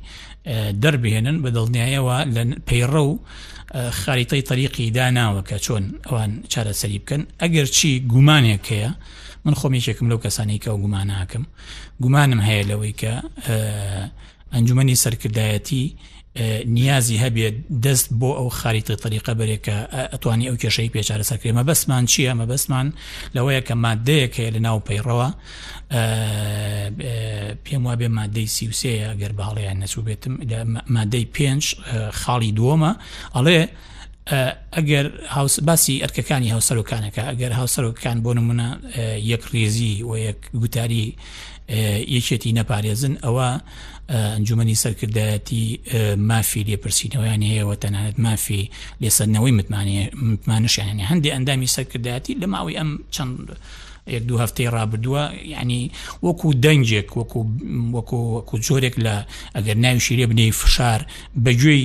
[0.82, 3.12] دەربێنن بە دڵنیایەوە لە پەیڕە و
[4.00, 8.90] خریتەی تەریقی داناوە کە چۆن ئەوان چارەسەری بکەن ئەگەر چی گومانێک هەیە
[9.44, 11.44] من خۆمیشێکم لەو کەسانی کە و گومانناکەم
[12.02, 13.14] گومانم هەیە لەوەی کە
[14.54, 15.82] ئەنجومی سەرکردایەتی
[16.66, 19.74] نیازی هەبێت دەست بۆ ئەو خاریتە طریقە بەرێکە
[20.12, 22.86] ئەتوانی ئەو کێشەی پێچارە سەکرێمە بەسمان چییە مە بەسمان
[23.34, 25.28] لەوەیە کە مادەیەک هەیە لە ناو پەیڕەوە
[27.64, 30.34] پێم وا بێ مادەی سیوسەیە گەر بەڵیان نەچوو بێتم
[30.96, 31.62] مادەی پێنج
[32.20, 32.92] خاڵی دووەمە
[33.36, 33.60] ئەڵێ
[34.76, 35.06] ئەگەر
[35.68, 38.68] باسی ئەرکەکانی هاوسەرۆکانەکە ئەگەر هاوسەرۆکان بۆ نمونە
[39.32, 41.06] یەک ڕێزی و یەک گوتاری
[42.16, 43.50] یەکێتی نەپارێزن ئەوە
[44.18, 45.62] ئەنجومی سەرکردایەتی
[46.30, 48.70] مافی لێپرسینەوەیان هەیەەوە تەنانەت مافی
[49.02, 53.34] لێسەرنەوەی متمانشیانانی هەندێک ئەندامی سەرکردایەتی لە ماوەی ئەم چەند
[54.14, 55.24] یەک دو هەفتەی ڕابدووە
[55.60, 55.82] ینی
[56.26, 57.40] وەکو دەنجێک وەکو
[57.96, 59.14] وەکو جۆرێک لە
[59.56, 61.00] ئەگەر ناوی شیرێ بنی فشار
[61.44, 61.82] بەگوێی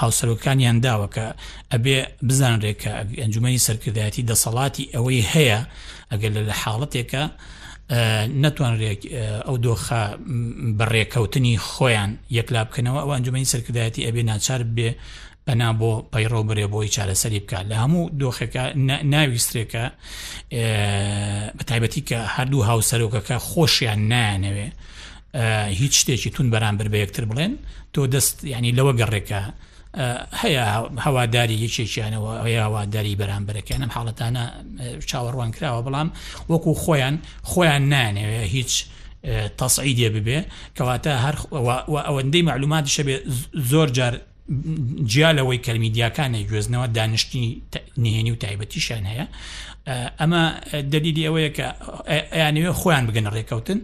[0.00, 1.24] هاوسەرەکانیان داوە کە
[1.72, 1.96] ئەبێ
[2.28, 2.92] بزانڕێکە
[3.22, 5.60] ئەنجومی سەرکردایەتی دەسەڵاتی ئەوەی هەیە
[6.12, 7.24] ئەگەر لە حاڵەتێکە
[8.44, 9.00] نەتوانرێک
[9.46, 10.02] ئەو دۆخە
[10.78, 14.90] بەڕێکەوتنی خۆیان یەکلا بکەنەوە ئەو ئەنجومی سەرکردایەتی ئەبێ ناچار بێ
[15.46, 18.62] بەنا بۆ پەیڕۆ برێ بۆی چارەسەری بکە لە هەموو دۆخەکە
[19.12, 19.84] ناویسترێکە
[21.58, 24.68] بە تایبەتی کە هەردوو هاوسەرۆکەکە خۆشیان نانەوێ
[25.80, 27.52] هیچ شتێکی تون بەرامبەر بە یەکتر بڵێن
[27.94, 29.42] تۆ دەست ینی لەوە گەڕێکە
[30.42, 30.64] هەیە
[31.04, 34.44] هەواداری یەکێکیانەوە ئەوەیە هەواداری بەرامبەرەکەنم حاڵەتانە
[35.10, 36.08] چاوەڕوان کراوە بەڵام
[36.50, 37.16] وەکو خۆیان
[37.50, 38.72] خۆیان نانێوێ هیچ
[39.60, 40.38] تەسعیدێ ببێ
[40.76, 41.36] کەواتە هەر
[42.08, 43.14] ئەوەندەی معلومات شەبێ
[43.72, 44.14] زۆر جار
[45.12, 47.48] جیالەوەی کەلمیدیاکانی گوێزنەوە دانیشتنی
[48.04, 49.26] نهێنی و تایبەتیشان هەیە
[50.20, 50.42] ئەمە
[50.92, 51.66] دەلیلی ئەوەیە کە
[52.42, 53.78] یانوێ خۆیان بگەن ڕێکەوتن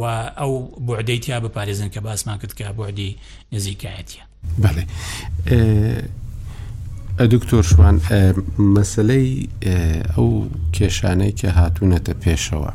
[0.00, 0.02] و
[0.40, 0.52] ئەو
[0.86, 3.10] بۆعدەیتیا بپارێزن کە باسمان کرد کە بۆعدی
[3.54, 4.20] نزیکایەتە
[4.62, 4.84] بەڵێ
[7.34, 7.96] دکتۆر شوان
[8.74, 9.28] مەسلەی
[10.14, 10.28] ئەو
[10.76, 12.70] کێشانەی کە هاتوونەتە پێشەوە.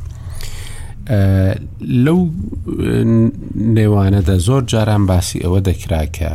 [2.06, 2.20] لەو
[3.76, 6.32] نێوانەدا زۆر جاران باسی ئەوە دەکرا کە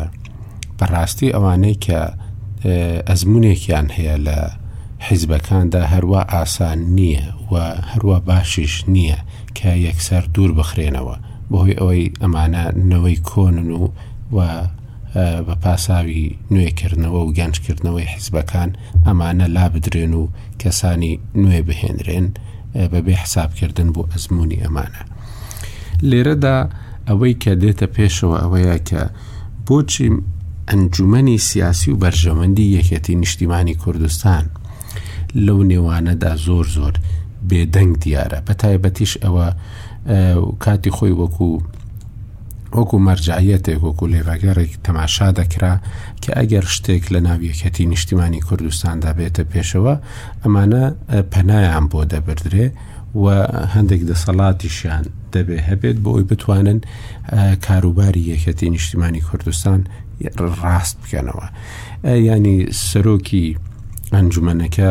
[0.78, 2.00] بەڕاستی ئەوانەی کە
[3.08, 4.38] ئەزمونێکیان هەیە لە
[5.06, 7.54] حیزبەکاندا هەروە ئاسان نییە و
[7.90, 9.18] هەروە باشیش نییە
[9.58, 11.14] کە یەکسەر دوور بخرێنەوە
[11.50, 13.80] بەهۆی ئەوەی ئەمانە نەوەی کۆنن و
[14.36, 14.36] و
[15.46, 18.70] بە پاساوی نوێکردنەوە و گەنجکردنەوەی حیزبەکان
[19.06, 20.24] ئەمانە لا بدرێن و
[20.62, 22.26] کەسانی نوێ بهێنرێن
[22.92, 25.02] بەبێ حسابکردن بۆ ئەزمموی ئەمانە.
[26.10, 26.56] لێرەدا
[27.08, 29.02] ئەوەی کە دێتە پێشەوە ئەوەیە کە
[29.66, 30.06] بۆچی
[30.70, 34.44] ئەنجومنی سیاسی و بەرژەوەندی یەکەتی نیشتیمانی کوردستان
[35.46, 36.94] لەو نێوانەدا زۆر زۆر
[37.48, 39.46] بێدەنگ دیارە بە تایبەتیش ئەوە
[40.64, 41.54] کاتی خۆی وەکوو
[42.78, 45.72] وەکو مەرجعەتێک وەکو لێڤگەڕێک تەماشا دەکرا
[46.22, 49.94] کە ئەگەر شتێک لە ناویەکەتی نیشتیمانی کوردستاندا بێتە پێشەوە
[50.42, 50.84] ئەمانە
[51.32, 52.66] پەنایان بۆ دەبدرێ
[53.22, 53.26] و
[53.74, 56.78] هەندێک دەسەڵاتیشیان دەبێ هەبێت بۆ ئەوی بتوانن
[57.66, 59.80] کاروباری یەکەتی نیشتیمانی کوردستان
[60.62, 61.46] ڕاست بکەنەوە
[62.32, 62.56] ینی
[62.88, 63.46] سەرۆکی
[64.16, 64.90] ئەنجومەنەکە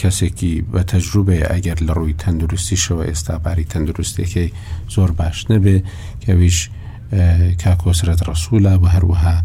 [0.00, 4.46] کەسێکی بە تەجروبێ ئەگەر لە ڕووی تەندروستیشەوە ئێستا باری تەندروستێکی
[4.94, 5.76] زۆر باش نەبێ
[6.24, 6.58] کەویش
[7.64, 9.36] کاکۆسرەت ڕسوولە و هەروەها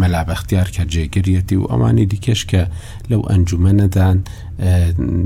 [0.00, 2.62] مەلابەختیار کە جێگرێتی و ئەوانی دیکەش کە
[3.10, 4.18] لەو ئەنجومەنەدان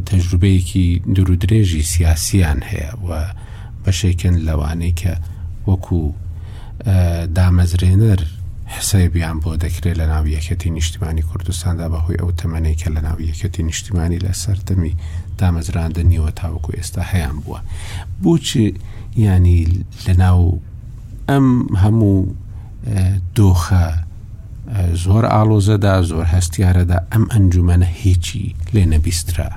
[0.08, 0.86] تەجروبەیەکی
[1.16, 3.08] درودرێژی سیاسیان هەیە و
[3.84, 5.12] بەشێکن لەوانەی کە
[5.68, 6.02] وەکو
[7.36, 8.20] دامەزرێنەر
[8.74, 13.62] حسەیبیان بۆ دەکرێت لە ناو یەکەتی نیشتیمانی کوردستاندا بەهۆی ئەو تەمەەی کە لە ناو یەکەتی
[13.70, 14.92] نیشتیمانی لە سەردەمی
[15.40, 17.58] دامەزراندنیەوە تاوەکو ئێستا هەیان بووە
[18.22, 18.66] بۆچی
[19.24, 19.60] ینی
[20.06, 20.40] لە ناو
[21.30, 21.46] ئەم
[21.82, 22.34] هەموو
[23.38, 23.86] دۆخە
[25.04, 29.48] زۆر ئالۆزەدا زۆر هەستیارەدا ئەم ئەنجومەنە هیچی لێ نەبیسترا.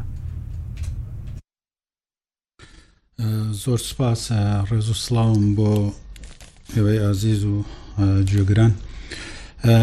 [3.63, 4.21] زۆر سپاس
[4.69, 5.71] ڕێز و سلااوم بۆ
[6.71, 7.57] پێوەی ئازیز و
[8.29, 8.73] جێگران.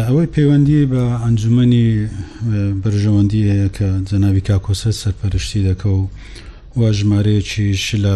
[0.07, 1.89] ئەوەی پەیوەندی بە ئەنجومی
[2.83, 6.03] بەرژەوەندی هەیە کە جەناوی کاکۆسە سەرپەرشتی دەکە و
[6.81, 8.13] وە ژمارەیەکیش لە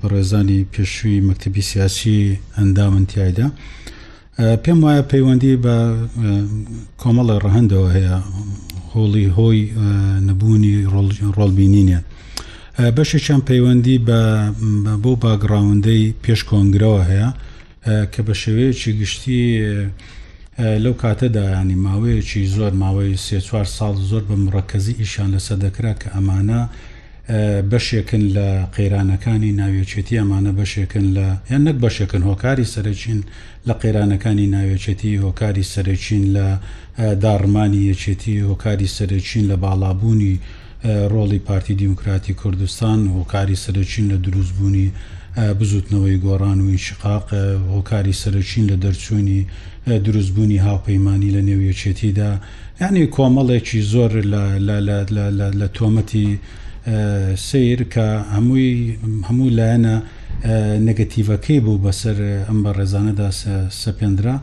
[0.00, 2.18] بەڕێزانی پێشووی مەکتبی سیاسی
[2.56, 3.48] ئەندامن تایدا
[4.64, 5.76] پێم وایە پەیوەندی بە
[7.02, 8.16] کۆمەڵە ڕەهندەوە هەیە
[8.92, 9.60] هۆڵی هۆی
[10.28, 10.76] نەبوونی
[11.36, 12.00] ڕۆڵبینینە
[12.96, 13.96] بەشێکیان پەیوەندی
[15.02, 17.28] بۆ باگراوندەی پێش کۆنگرەوە هەیە
[18.12, 19.42] کە بە شێوەیەکی گشتی
[20.84, 26.08] لەو کاتەدایانی ماوەیەکی زۆر ماوەی سێ چوار ساڵ زۆر بە مڕەکەزی ئیشان لەسەر دەکرا کە
[26.14, 26.60] ئەمانە
[27.72, 33.20] بەشێکن لە قەیرانەکانی ناوێچێتی ئەمانە بەشێکن لە یان نەک بەشێکن هۆکاری سەرچین
[33.68, 36.46] لە قەیرانەکانی ناوێچێتی هۆکاری سەرچین لە
[37.24, 40.34] داڕمانی یەچێتی هۆکاری سەرچین لە باڵابوونی
[41.12, 44.86] ڕۆڵی پارتی دیموکراتی کوردستان هۆکاری سەرچین لە دروستبوونی
[45.60, 47.26] بزوتنەوەی گۆڕان و ئینشقاق
[47.74, 49.38] هۆکاری سەرچین لە دەرچوونی
[50.04, 52.30] دروستبوونی هاوپەیمانی لە نێویەچێتیدا
[52.80, 54.10] یعنی کۆمەڵێکی زۆر
[55.62, 56.28] لە تۆمەتی
[57.36, 58.72] سیر کە هەمووی
[59.28, 59.94] هەموو لایەنە
[60.88, 63.28] نەگەتیڤەکەی بوو بەسەر ئەم بە ڕێزانەدا
[63.82, 64.36] سەپێنرا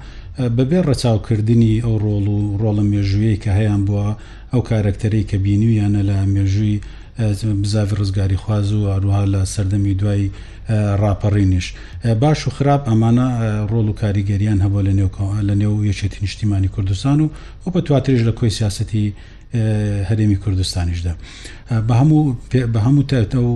[0.58, 4.08] بەبێ ڕەچاوکردنی ئەو ڕۆڵ و ڕۆڵە مێژوویی کە هەیان بووە
[4.54, 6.78] ئەو کارکتەرەی کە بینویانە لە مێژووی
[7.62, 10.30] بزاوی ڕزگاری خواز و هەروها لە سەردەمی دوای
[11.04, 11.68] راپەڕینش
[12.22, 13.28] باش و خراپ ئەمانە
[13.72, 15.10] ڕۆڵ و کاریگەریان هەبوو لە نێو
[15.48, 17.28] لە نێو یەکێتی نیشتیمانی کوردستان و
[17.68, 19.06] و بە تواتریش لە کۆی سیاستی
[20.10, 21.14] هەرێمی کوردستانیشدا
[21.88, 22.36] بە هەموو
[22.74, 23.54] بە هەموو تەتە و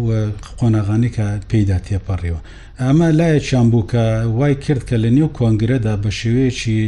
[0.60, 2.42] قۆناغانێکە پێیدا تێپەڕیەوە
[2.82, 4.06] ئەمە لایەکیان بوو کە
[4.38, 6.80] وای کرد کە لە نێو کۆنگرەدا بە شێوەیەکی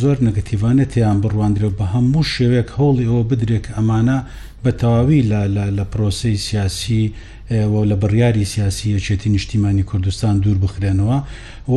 [0.00, 4.18] زۆر نگتیڤانەتیان بڕواندرێت بە هەموو شێوێک هەوڵی ئەوە بدرێک ئەمانە
[4.64, 5.22] بە تەواوی
[5.78, 7.04] لە پرۆسی سیاسی
[7.90, 11.18] لە بڕیاری سیاسی یەکێتی نیشتیمانی کوردستان دوور بخرێنەوە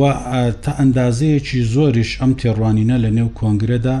[0.62, 3.96] تا ئەندازەیەکی زۆریش ئەم تێڕوانینە لە نێو کۆنگرەدا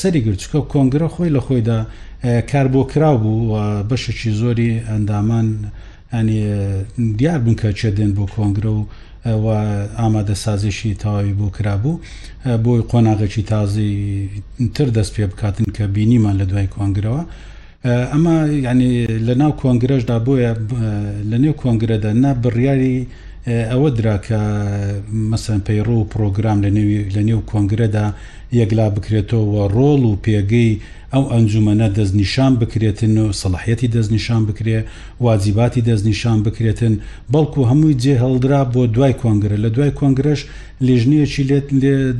[0.00, 1.78] سەری گرچکە کۆنگرە خۆی لە خۆیدا
[2.50, 5.46] کار بۆ کرا بوو بەشێکی زۆری ئەندامان
[6.12, 6.38] ئەنی
[7.18, 8.82] دیار بوون کە چێدێن بۆ کۆنگرە و
[9.44, 9.46] و
[10.00, 12.00] ئامادە سازیشی تەواوی بۆ کرابوو
[12.64, 13.92] بۆی قۆناغێکی تازی
[14.74, 17.22] تر دەست پێ بکاتن کە بینیمان لە دوای کۆنگرەوە
[17.88, 18.92] ئەمە ینی
[19.26, 20.52] لە ناو کۆنگرەشدا بۆیە
[21.30, 22.96] لە نێو کۆنگرەدا نا بڕیاری
[23.72, 24.40] ئەوە دراکە
[25.30, 26.58] مەسن پەیڕۆ و پرۆگرام
[27.14, 28.04] لە نێو کۆنگرەدا
[28.58, 30.72] یەکلا بکرێتەوە ڕۆڵ و پێگەی
[31.14, 34.78] ئەو ئەنجومەنە دەستنیشان بکرێتن و سەلاحەتی دەستنیشان بکرێ
[35.24, 36.94] وازیباتی دەستنیشان بکرێتن
[37.32, 40.40] بەڵکو هەمووی جێ هەڵدرا بۆ دوای کۆنگرە لە دوای کۆنگرش
[40.86, 41.68] لێژنەیەکی لێت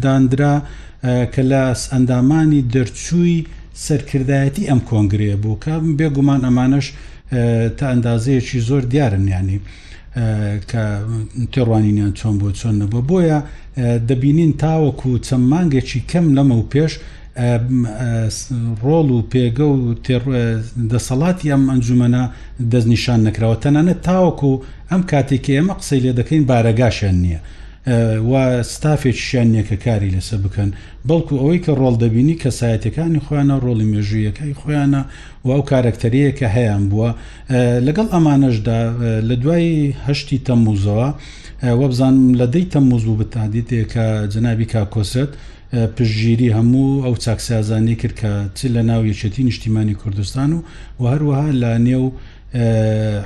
[0.05, 0.55] دانرا
[1.35, 3.39] کە لە ئەندامانی دەرچووی
[3.85, 6.87] سەرکردایەتی ئەم کۆنگرەیە بوو کە بێگومان ئەمانەش
[7.79, 9.59] تا ئەندازەیەکی زۆر دیارن ینی
[10.71, 10.83] کە
[11.53, 13.39] تێڕوانینیان چۆن بۆ چۆن نەبوو بۆیە
[14.09, 16.93] دەبینین تاوەکو چەند مانگێکی کەم لەمە و پێش
[18.87, 19.77] ڕۆڵ و پێگە و
[20.93, 22.23] دەسەڵاتی ئەم ئەنجومەنە
[22.73, 24.53] دەستنیشان نکراوە تەنانە تاوەکو
[24.91, 27.41] ئەم کاتێکی ئێمە قسەی لێ دەکەین بارەگاشیان نییە
[28.33, 30.71] و ستافێکیان نیەکە کاری لەسە بکەن
[31.09, 35.03] بەڵکو ئەوەی کە ڕۆڵ دەبینی کەسایەتەکانی خۆیانە ڕۆڵی مێژویەکەی خۆیانە
[35.47, 37.11] و ئەو کارکتەریە کە هەیەیان بووە
[37.87, 38.81] لەگەڵ ئەمانەشدا
[39.29, 39.75] لە دوایی
[40.07, 41.09] هەشتی تەمموزەوە
[41.81, 45.31] وەبزانم لە دەی تەمموز بوو بتادیتێک کە جەنابی کاکۆست
[45.97, 50.59] پشگیری هەموو ئەو چاکسازانی کرد کە چ لە ناو یەکێتی نیشتیمانی کوردستان و
[51.01, 52.07] و هەروەها لە نێو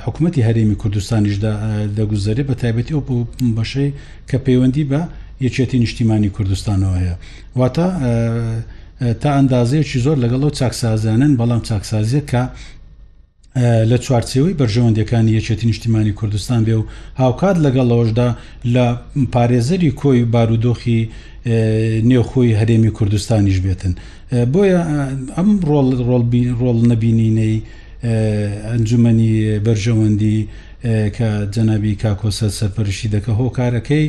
[0.05, 1.35] حکوومەتتی هەرێمی کوردستانیش
[1.97, 3.07] دەگوزارێ بە تایبەتی ئۆپ
[3.57, 3.89] بەشەی
[4.29, 5.01] کە پەیوەندی بە
[5.45, 7.15] یەکێتی نیشتیمانی کوردستانەوە هەیە
[7.59, 7.87] واتە
[9.21, 12.43] تا ئەندازەیەکی زۆر لەگەڵەوە چاکسازانن بەڵام چاکسازیە کە
[13.91, 16.83] لە چوارچەوەی بەرژەوەندەکانی یەکێتی نیشتیمانی کوردستان بێ و
[17.21, 18.29] هاوکات لەگەڵەوەشدا
[18.73, 18.85] لە
[19.33, 21.01] پارێزەری کۆی بارودۆخی
[22.09, 23.93] نێوخۆی هەرێمی کوردستانیش بێتن
[24.53, 24.81] بۆیە
[25.37, 26.23] ئەم ڕۆڵ ڕۆڵ
[26.61, 27.55] ڕۆڵ نەبینینەی
[28.03, 30.39] ئەنجومی بەرژەوەندی
[31.17, 34.05] کە جەنابی کاکۆسە سەرپەرشی دەکە هۆکارەکەی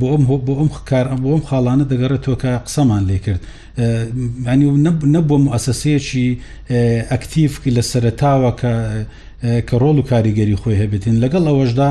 [0.00, 3.42] بۆ ئەم هۆ بۆ ئەم کار بۆ ئەم خاڵانە دەگەڕێتەوە کە قسەمان لێ کرد
[4.46, 4.66] ینی
[5.14, 6.26] نەبووم ئەسەسەیەکی
[7.12, 8.72] ئەکتیفکی لە سەرتاوە کە
[9.68, 11.88] کە ڕۆڵ و کاریگەری خۆی هەبێتین لەگەڵ ئەوەشدا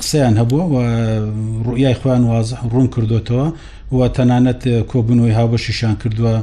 [0.00, 0.76] قسەیان هەبووە و
[1.66, 3.46] ڕویای خۆیان وازە ڕوون کردوێتەوە
[3.96, 6.34] و تەنانەت کۆبنەوەی هاوبەشیشان کردووە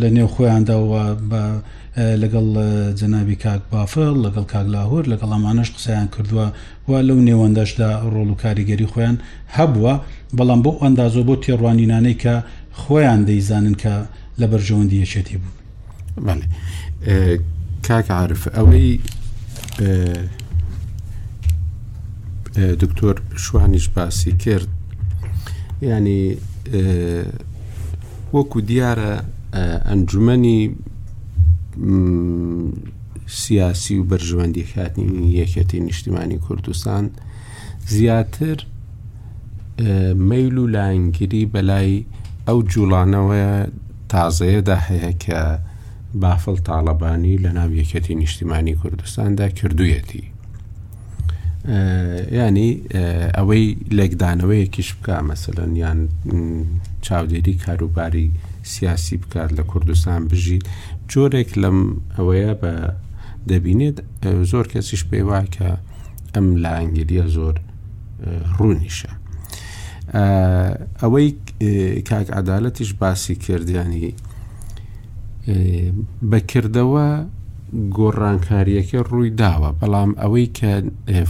[0.00, 0.92] لە نێو خۆیاندا و
[1.30, 1.42] بە
[2.22, 2.46] لەگەڵ
[3.00, 6.46] جەناوی کاک بافل لەگەڵ کاک لاهور لەگەڵ ئەمانش قسەیان کردووە
[6.88, 9.16] وا لەو نێوەندەشدا ڕۆڵ و کاریگەری خۆیان
[9.56, 9.94] هەبووە
[10.38, 12.34] بەڵام بۆ ئەندازۆ بۆ تێڕوانینانەی کە
[12.80, 13.94] خۆیان دەیزانن کە
[14.40, 16.36] لە بەرژەوەندی یەچێتی بوو
[17.86, 18.90] کاک عرف ئەوەی
[22.82, 24.68] دکتۆر شوانیش باسی کرد
[25.92, 26.36] ینی
[28.34, 29.12] وەکو دیارە
[29.88, 30.60] ئەنجومی
[33.26, 37.10] سیاسی و بەرژەوەندی خاتنی یەکەتی نیشتیمانی کوردستان
[37.86, 38.58] زیاتر
[40.14, 42.04] میل و لاینگیری بەلای
[42.48, 43.70] ئەو جوڵانەوە
[44.12, 45.40] تازەیەدا هەیە کە
[46.22, 50.24] بافڵ تاالبانی لە ناو یەکەتی نیشتیمانی کوردستاندا کردویەتی
[52.38, 52.70] ینی
[53.38, 56.08] ئەوەی لێکدانەوەیەکیش بکە مەسەن یان
[57.04, 58.30] چاودێری کاروباری
[58.62, 60.62] سیاسی بکات لە کوردستان بژیت
[61.12, 61.78] جۆرێک لەم
[62.16, 62.72] ئەوەیە بە
[63.50, 63.96] دەبینێت
[64.50, 65.68] زۆر کەسیش پێ وای کە
[66.34, 67.54] ئەم لە ئەنگلیە زۆر
[68.56, 69.12] ڕوونیشە
[71.02, 71.28] ئەوەی
[72.08, 74.06] کاک عدالەتیش باسی کردیانی
[76.30, 77.06] بەکردەوە
[77.96, 80.72] گۆڕانکاریەکە ڕووی داوە بەڵام ئەوەی کە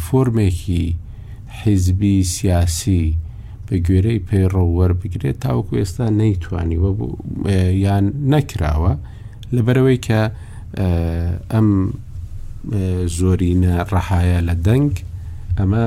[0.06, 0.86] فۆرمێکی
[1.60, 3.04] حیزبی سیاسی
[3.66, 7.16] بە گوێرەی پەیڕەوەەر بگرێت تاوەکو ئێستا نەیتوانیوە بوو
[7.84, 8.94] یان نەکراوە
[9.56, 10.20] لەبەرەوەی کە
[11.54, 11.68] ئەم
[13.18, 14.92] زۆرینە ڕەحایە لە دەنگ
[15.58, 15.86] ئەمە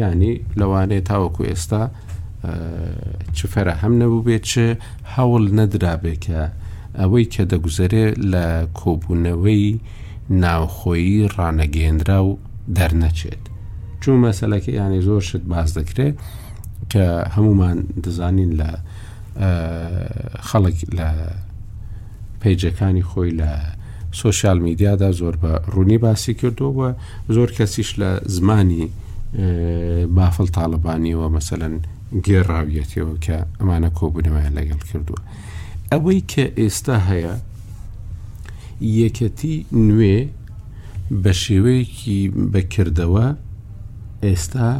[0.00, 1.82] ینی لەوانەیە تاوەکو ئێستا
[3.36, 4.54] چ فەرە هەم نەبوو بێت چ
[5.14, 6.40] هەوڵ نەدرابێت کە
[7.00, 8.46] ئەوەی کە دەگوزارێ لە
[8.80, 9.68] کۆبوونەوەی
[10.42, 12.32] ناوخۆیی ڕانەگەێنرا و
[12.76, 13.42] دەرنەچێت
[14.02, 16.14] چوو مەسلەکە یانی زۆر شت باز دەکرێت
[16.92, 17.04] کە
[17.34, 18.70] هەمومان دەزانین لە
[20.48, 21.08] خەڵک لە
[22.42, 23.50] پیجەکانی خۆی لە
[24.20, 26.88] سوۆشال میدیادا زۆر بە ڕوونی باسی کردووە
[27.34, 28.84] زۆر کەسیش لە زمانی
[30.16, 31.74] بافڵ تاالبانیەوە مەمثلەن
[32.26, 35.20] گێڕاویەتەوە کە ئەمانە کۆبوونەوەیان لەگەڵ کردووە.
[35.92, 37.34] ئەوەی کە ئێستا هەیە
[39.02, 39.56] یەکەتی
[39.88, 40.18] نوێ
[41.22, 42.20] بە شێوەیەکی
[42.52, 43.26] بەکردەوە
[44.26, 44.70] ئێستا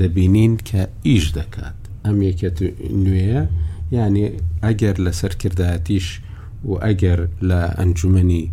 [0.00, 2.56] دەبینین کە ئیش دەکات ئەم یەکەت
[3.04, 3.42] نوێیە
[3.96, 4.26] ینی
[4.64, 6.06] ئەگەر لەسەر کردایەتیش
[6.70, 8.44] و ئەگەر لە ئەنجومنی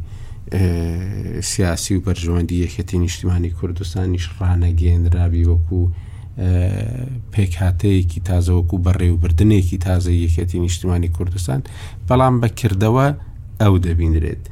[1.41, 5.81] سیاسی و بەرژەوەندی یەکەتی نیشتیمانی کوردستانیش ڕانەگەێنرابی وەکو
[7.33, 11.59] پێکهاتەیەکی تازەوەکو بەڕێوبردنێکی تازە یەکەتی نیشتیمانی کوردستان
[12.07, 13.07] بەڵام بەکردەوە
[13.61, 14.43] ئەو دەبیندرێت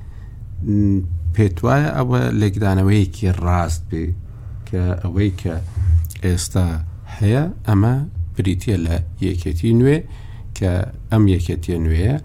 [1.35, 4.05] پێت وایە ئەوە لێکدانەوەیەکی ڕاست بێ
[4.67, 5.55] کە ئەوەی کە
[6.23, 6.67] ئێستا
[7.17, 7.95] هەیە ئەمە
[8.35, 8.95] بریتە لە
[9.27, 9.97] یەکەتی نوێ
[10.57, 10.71] کە
[11.11, 12.15] ئەم یەکەتیە نوێە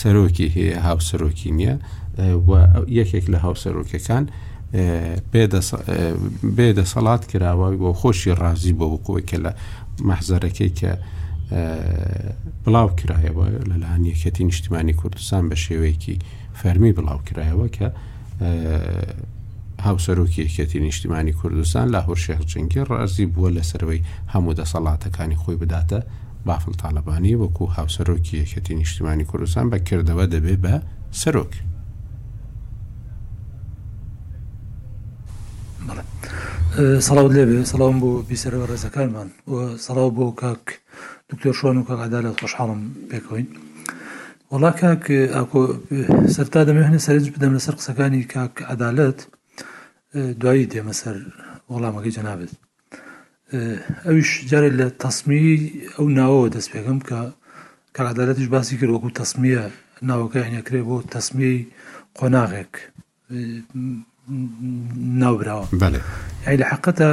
[0.00, 1.74] سەرۆکی هەیە هاوسەرۆکی نییە
[3.00, 4.24] یەکێک لە هاوسەرۆکەکان
[6.56, 9.52] بێدەسەڵات کراوە بۆ خۆشی ڕازی بۆ وکۆی کە لە
[10.08, 10.92] مەحزەرەکەی کە
[12.62, 16.14] بڵاو کرایەوە لە لاانیەکەتی نیشتیمانی کوردستان بە شێوەیەکی
[16.60, 17.86] فەرمی بڵاو کرایەوە کە
[19.86, 26.00] هاوسەرۆکی یەکەتی نیشتیمانی کوردستان لاهور شێخچنگی ڕازی بووە لەسەرەوەی هەموو دەسەڵاتەکانی خۆی بداتە
[26.46, 30.74] بافل تاالبانی وەکو هاوسەرۆکی یەکەتی نیشتیمانی کوردستان بەکردەوە دەبێ بە
[31.22, 31.52] سەرۆک
[37.08, 39.28] سەڵاو لێبێ سەڵام بۆ بیسەرەوە ڕێزەکانمان
[39.86, 40.64] سەڵاو بۆ کاک
[41.30, 42.80] دکتۆر شوان و کاگادالت خۆشحاڵم
[43.10, 43.48] پێکەوەین
[44.52, 45.04] وڵا کاک
[45.36, 45.60] ئاکۆ
[46.36, 49.18] سەرتا دەمێنێ سەرنج بدەم لەسەر قسەکانی کاک عدالت
[50.40, 51.16] دوایی دێمە سەر
[51.72, 52.52] وەڵامەکەی جەنابێت
[54.06, 55.46] ئەویش جارێک لە تەسمی
[55.96, 57.20] ئەو ناوەوە دەست پێکەم کە
[57.96, 59.62] کاعادالەتش باسی کرد وەکو تەسمیە
[60.10, 61.54] ناوەکەیانەکرێ بۆ تەسمی
[62.18, 62.74] قۆناغێک
[65.22, 65.64] ناوراوە
[66.46, 67.08] یای لە حقەتە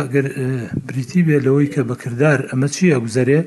[0.87, 3.39] بریتی بێ لەوەی کە بەکردار ئەمە چیە گوزارێ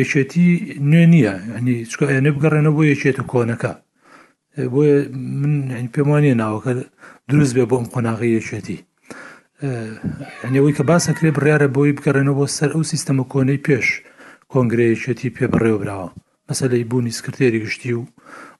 [0.00, 0.46] یەکێتی
[0.90, 3.72] نوێ نییە ینی چکە ئەێنە بگەڕێنە بۆ یەکێتە کۆنەکە
[4.72, 4.82] بۆ
[5.78, 6.72] من پێم وانە ناوەکە
[7.30, 8.78] دروست بێ بۆم قۆناغی یەکێتی
[10.42, 13.86] ئەنیەوەی کە باسەکرێ بڕیارە بۆی بگەڕێنەوە بۆ سەر ئەو سیستەمە کۆنەی پێش
[14.52, 16.08] کۆنگرەیەکێتی پێبڕێوەراوە
[16.48, 18.02] مەسلەی بوونی سکرێری گشتی و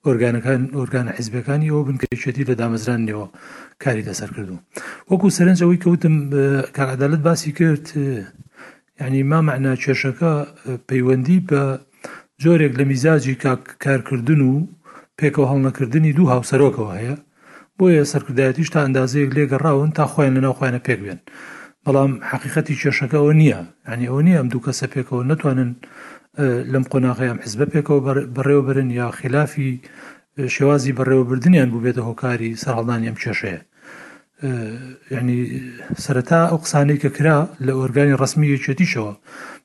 [0.05, 3.27] ئۆرگانەکان ئۆرگانە حیزبەکانی ئەوە بنکەیشێتی لە دامەزرانەوە
[3.83, 4.57] کاری دەسەر کردو
[5.11, 6.15] وەکو سەرنجەوەی کەوتم
[6.77, 7.87] کاعادالت باسی کرد
[9.03, 10.33] ینی ما معنا کێشەکە
[10.89, 11.63] پەیوەندی بە
[12.43, 13.39] جۆرێک لە میزاجی
[13.85, 14.53] کارکردن و
[15.19, 17.17] پێکەوە هەڵنەکردنی دوو هاوسەرۆکەوە هەیە
[17.81, 21.21] بۆیە سەرکردایەتیش تا ئەندازەیەک لێگەڕاون تا خۆیان لەناوخواێنە پێک بێن
[21.85, 23.61] بەڵام حقیقەتی کێشەکەەوە نییە
[23.93, 25.71] ینی ئەو نییە ئەم دوو کەسە پێکەوە نتوانن
[26.73, 27.99] لەم قۆناغەیان حزبە پێکەوە
[28.37, 29.71] بەڕێوەبرن یا خلافی
[30.55, 33.61] شێوازی بەڕێوەبردنیان بوو بێتە هۆکاری سەرهڵدانی ئەم کێشەیە
[35.17, 35.41] ینی
[36.05, 39.13] سەرەتا ئەو قسانەی کە کرا لە ئۆرگانی ڕسمی یەکێتیشەوە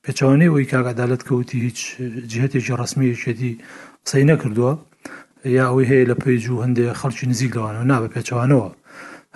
[0.03, 1.79] پێچوانەی ئەوی کاگادالت کەوتی هیچ
[2.33, 3.51] جهتێکی ڕسمی یەکێتی
[4.05, 4.71] قسەی نەکردووە
[5.55, 8.69] یا ئەوەی هەیە لە پێیجو هەندێک خەڵکی نزیک لەوانەوە نا بە پێچوانەوە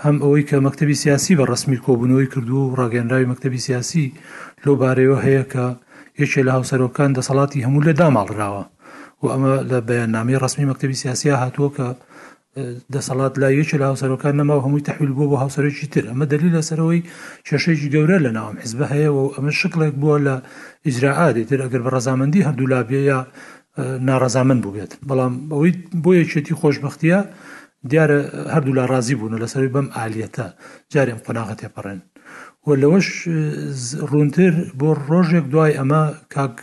[0.04, 4.06] هەم ئەوەی کە مەکتتەبی سیاسی بە ڕسمی کۆبوونەوەی کردو و ڕاگەنراوی مەکتتەبی سیاسی
[4.66, 5.66] لەوبارەوە هەیە کە
[6.22, 8.64] یەکێ لە هاوسەرۆکان دەسەڵاتی هەموو لە داماڵراوە
[9.22, 11.88] و ئەمە لە بەیاننامەی ڕسمی مەکتتەبی سیاسیا هاتووە کە
[12.96, 17.02] دەسەڵات لا یەکێ لە هاوسەرەکان نەماوە هەمووی تحویل بوو بۆ هاوسەرۆکی تر ئەمە دەلی لەسەرەوەی
[17.48, 20.36] کێشەیەکی گەورە لە ناوم حزب هەیەەوە ئەمە شکڵێک بووە لە
[20.86, 23.20] ئیجرراعادی تر ئەگەر بە ڕزامەندی هەردوو لابێ یا
[24.10, 25.72] ناڕزامن بووێت بەڵام ئەوەی
[26.04, 27.20] بۆ یەکێتی خۆشببختیە
[27.92, 28.20] دیارە
[28.54, 30.46] هەردوو لا ڕازی بوون لەسەر بەم ئالیەتە
[30.94, 32.00] جارێم قۆناغە تێپەڕێن
[32.66, 33.08] وە لەوەش
[34.12, 36.04] ڕونتر بۆ ڕۆژێک دوای ئەمە
[36.36, 36.58] کاک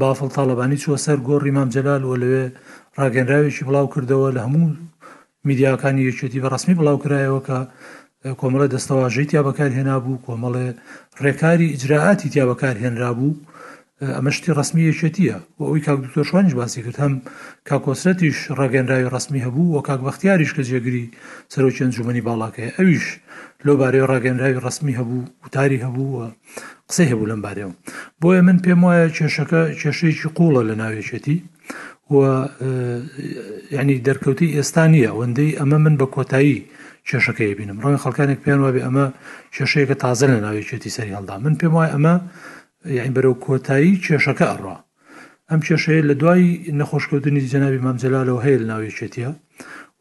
[0.00, 2.44] بافڵ تاالبانی چوە سەر گۆڕی مام جەلال و لەوێ
[2.98, 4.76] ڕاگەنراوێکی بڵاو کردەوە لە هەموو
[5.48, 7.58] میدیاکانی یەکێتی بە ڕسمی بڵاو کرایەوە کە
[8.40, 10.66] کۆمەڵە دەستەواژەی تیا بەکار هێنا بوو کۆمەڵێ
[11.24, 13.32] ڕێکاری ئجرراعاتی تیا بەکار هێنرا بوو
[14.02, 17.14] ئەمە شتی ڕسمی یەکێتیە و ئەوی کاک دکتۆر شوانش باسی کرد هەم
[17.68, 21.04] کاکۆسرەتیش ڕاگەنراوی ڕسمی هەبوو و کاک بەختیاریش کە جێگری
[21.52, 23.06] سەرۆ چێنجومنی باڵاکەیە ئەویش
[23.64, 26.24] لەو بارەی ڕاگەنراوی ڕسمی هەبوو وتاری هەبووە
[26.88, 27.72] قسەی هەبوو لەم بارەوە
[28.20, 31.38] بۆیە من پێم وایە کێشەکە کێشەیەکی قوڵە لە ناوێچێتی
[32.10, 32.14] و
[33.76, 36.58] ینی دەرکەوتی ئێستا نییە وەندەی ئەمە من بە کۆتایی
[37.08, 39.06] کێشەکەی بینم ڕۆی خەکانێک پێیان وابێ ئەمە
[39.54, 42.14] کێشەیەکە تازە لە ناوێچێتی سەری هەڵدا من پێم وایە ئەمە
[42.84, 44.76] یعنی بەرەو کۆتایی کێشەکە ئەڕا
[45.50, 46.44] ئەم کێشەیە لە دوای
[46.78, 49.30] نەخۆشکەوتنی جەناوی مامجلالەوە هەیە لە ناوێچێتیە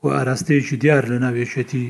[0.02, 1.86] و ئاراستەیەکی دیار لە ناوێچێتی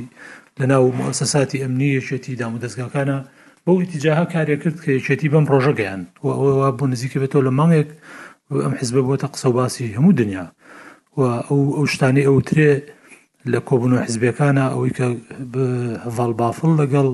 [0.59, 3.17] لە ناو مؤسساتی ئەمنیەچێتی دام و دەستگاکانە
[3.65, 7.89] بەو ئیتیجاها کارێکرد کە یەچێتی بەم ڕۆژەگەیان و ئەوەوە بۆ نزیکە بێتەوە لە مانگێک
[8.63, 10.45] ئەم حزبە بۆتە قسە و باسی هەموو دنیا
[11.17, 12.71] و ئەو ئەو شتانی ئەوترێ
[13.51, 15.05] لە کۆبوون و حزبەکانە ئەوەی کە
[16.15, 17.07] ڤڵبافڵ لەگەڵ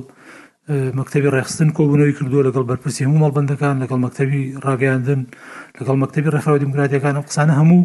[0.97, 5.21] مەکتتەبی ڕێخستن کۆبوونەوەی کردو لەگەڵ بەرپرسی هەموو مەڵبندەکان لەگەڵ مەکتتەبی ڕاگەاندن
[5.77, 7.81] لەگەڵ مەکتتەبی ڕێفرا دیموکراتیەکانە قسانە هەموو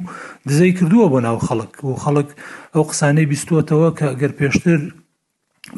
[0.48, 2.28] دزەی کردووە بۆ ناو خەڵک و خەڵک
[2.74, 4.80] ئەو قسانەی بیستوتەوە کە ئەگەر پێشتر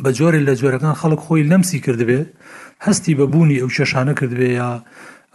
[0.03, 2.21] بە جۆری لە جۆرەکان خەڵک خۆی لەمسی کردبێ
[2.87, 4.71] هەستی بەبوونی ئەو شێشانە کردبێ یا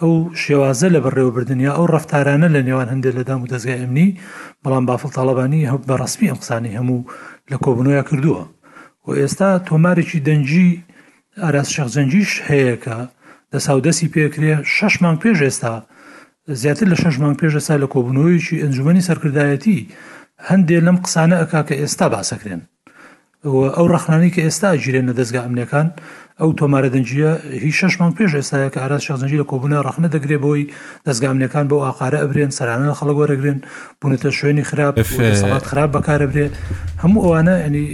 [0.02, 4.10] ئەو شێوازە لە بەڕێوەبردنیا ئەو ڕفتارانە لە نێوان هەندێک لەدام و دەستگای ئەمنی
[4.64, 7.00] بەڵام بافڵ تاالبانی هەب بە ڕسمی ئەم قسانی هەموو
[7.52, 8.44] لە کۆبنۆیە کردووە
[9.04, 10.70] و ئێستا تۆمارێکی دەنجی
[11.44, 12.98] ئاراس شەخزەنجیش هەیە کە
[13.54, 15.74] دەساودەسی پێکرێ شەشمان پێش ئێستا
[16.62, 19.78] زیاتر لە شەشمان پێش ئێستا لە کۆبنەوەیکی ئەنجومی سەرکردایەتی
[20.50, 22.62] هەندێک لەم قسانە ئەک کە ئێستا باسەکرێن
[23.78, 25.88] ئەو ڕخنانی کە ئێستا ژیرێن لە دەستگا ئەمریکان
[26.40, 27.30] ئەو تۆمارە دەنجە
[27.66, 30.64] هیچ شەشمان پێش ئێستاە کە ئاراس شەخزەنجی لە کۆبوونە ڕخنە دەگرێ بۆی
[31.06, 33.60] دەستگامنەکان بۆ ئاقارە ئەبرێن سەرانە خەڵک وەرەگرێن
[34.02, 34.96] بوونەتە شوێنی خراپ
[35.70, 36.46] خراپ بەکارەبرێ
[37.02, 37.86] هەموو ئەوانە ئەنی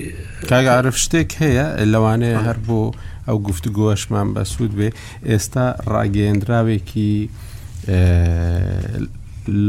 [0.52, 2.80] کاگعاعرف شتێک هەیە لەوانەیە هەر بۆ
[3.28, 4.90] ئەو گفتوگۆشمان بەسوود بێ
[5.30, 7.14] ئێستا ڕاگەێنراوێکی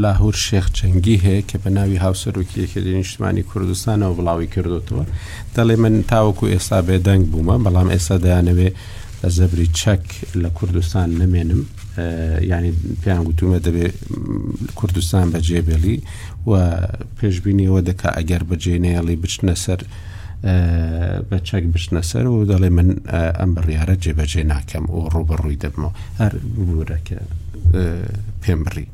[0.03, 5.03] لاهور شێخ چەنگی هەیە کە بە ناوی هاوسەرۆکیەکە نیشتمانی کوردستانەوە بڵاوی کردوتەوە
[5.55, 8.69] دەڵێ من تاوەکو ئێستا بێدەنگ بوومە بەڵام ئێستا دەیانەوێ
[9.21, 10.03] لە زەبری چەک
[10.41, 11.61] لە کوردستان نمێنم
[12.51, 13.95] ینی پێیان گوتومە دەبێت
[14.79, 15.95] کوردستان بەجێبێلی
[16.49, 16.51] و
[17.17, 19.81] پێشببینیەوە دەکا ئەگەر بەجێنێڵی بچنە سەر
[21.29, 22.89] بە چەک بشنە سەر و دەڵێ من
[23.39, 26.33] ئەم بڕیاە جێبەجێ ناکەم و ڕوبڕووی دەبمەوە هەر
[26.65, 27.19] بورەکە
[28.43, 28.87] پێم بڕی.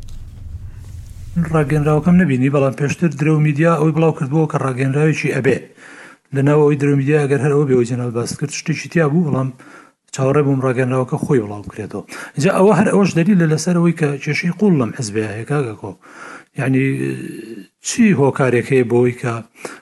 [1.53, 5.57] ڕاگەنراوەکەم نبینی بەڵام پێشتر درێو میدیا ئەوی بڵاو کردبووە کە ڕاگەنراویی ئەبێ
[6.35, 9.49] لەناوەوەی درمیدیا ئەگەر هەرەوە بێەوە جێنال باس کرد شتێکی تیا بوو بڵام
[10.15, 12.03] چاوەڕێ بووم ڕاگەنراوەکە خۆی بڵاو کرێتەوە
[12.43, 15.91] جا ئەوە هەر ئەوش دەری لە لەسەرەوەی کە کێشەی قوڵ لەم حزبەیە هێکاگەکۆ
[16.59, 16.87] ینی
[17.87, 19.33] چی هۆکارێکەیە بۆی کە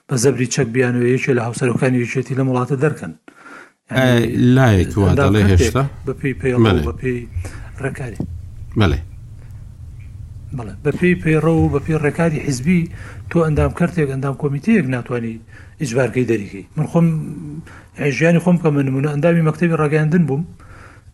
[0.08, 3.12] بە زەبری چەک بیانەوەیەکی لە هاوسەرەکانی وچێتی لە وڵاتە دەکەن
[4.56, 6.48] لایەکڵێ هێشتا بەپی پێ
[6.88, 7.16] بەپی
[7.82, 8.18] ڕێکاری
[8.80, 9.00] مەڵێ
[10.84, 12.80] بەپی پەیڕە و بەپی ڕێکاری حیزبی
[13.30, 15.40] تۆ ئەندام کردێک ئەندام کۆمیتەیەک ناتوانانی
[15.82, 17.06] ئیجبارگەی دەریکەی من خۆم
[18.16, 20.42] ژیانی خۆم کە منمونە ئەندامی مەکتتەبی ڕگەاندن بووم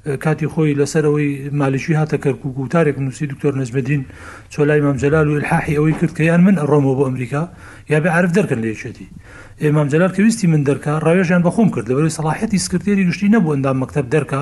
[0.06, 4.02] کاتی خۆی لەسەرەوەی مالشی هاتە کەرکک و تارێک نووسی دکتۆر نزمەدین
[4.50, 7.48] چۆلای مامجلال و الحاحی ئەوەی کرد کە یان من ڕۆمە بۆ ئەمریکا
[7.90, 9.06] یا بە عرف دەکەن لێچێتی
[9.60, 14.40] ئێمامجلال کەویستی من دەرکە ڕاوێژیان بەخۆم کرد لەبەرەوەی سەلاحەتی سکرێری گشتی نەبوو ئەندام مەکتب دەرکە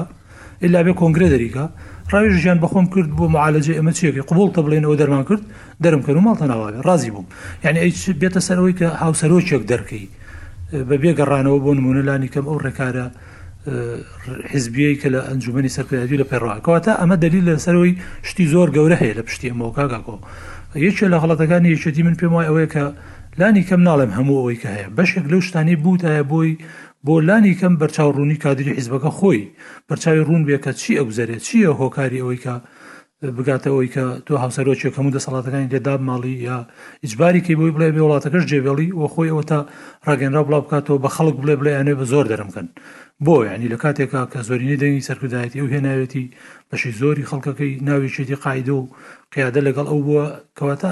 [0.65, 1.65] ئللا بێ کۆنگرە دەریکە
[2.13, 5.43] ڕاوێژیان بەخۆم کرد بۆ معالجێ ئەمە چێکی قوڵ تە بڵێنەوە دەرمان کرد
[5.83, 7.27] دەرم کەن و ماڵتەناواێ ڕازی بووم
[7.65, 10.07] یعنی ئەی بێتە سەرەوەی کە هاوسەرۆکێک دەرکەی
[10.89, 13.07] بە بێگەڕانەوە بۆ نمونە لانی کەم ئەو ڕێکارە
[14.55, 17.93] حزبیەی کە لە ئەنجومی سەرکردی لە پێڕاکەوەتە ئەمە دلیل لەسەرەوەی
[18.29, 20.17] شتی زۆر گەورە هەیە لە پشتی ئەمەوەکاگاکۆ
[20.87, 22.85] یەکێ لە غڵەتەکانی یەکێتی من پێم وای ئەوەیە کە
[23.41, 26.51] لانی کەم ناڵێم هەموو ئەوەی کە هەیە بەشێک لەو شتانی بووتایە بۆی
[27.07, 29.41] بۆ لانی کەم بەرچاوڕوونی کادری حیزبەکە خۆی
[29.89, 32.55] بەرچاوی ڕوون بێکە چی ئەگوزارێت چییە هۆکاری ئەوەی کە
[33.37, 36.59] بگاتەوەی کە تۆ هاوسەرۆکیێک هەموو دەسەڵاتەکانی لێدا ماڵی یا
[37.05, 39.59] ئیجباریکەی بۆی بڵێ بێ وڵاتەکەش جێبێڵی وە خۆی ئەوە تا
[40.07, 42.69] ڕاگەنرا بڵاو بکاتەوە بە خەڵک بڵێ بڵێ ئەێ بە زۆر دەرمکەن.
[43.23, 46.31] بۆ ینی لە کاتێکا کە زۆرینەی دەنگی سەرکردایەتی ئەو هێناوێتی
[46.71, 48.89] بەشی زۆری خەڵکەکەی ناویشێتی قاعدە و
[49.35, 50.27] قیادە لەگەڵ ئەو بووە
[50.59, 50.91] کەواتە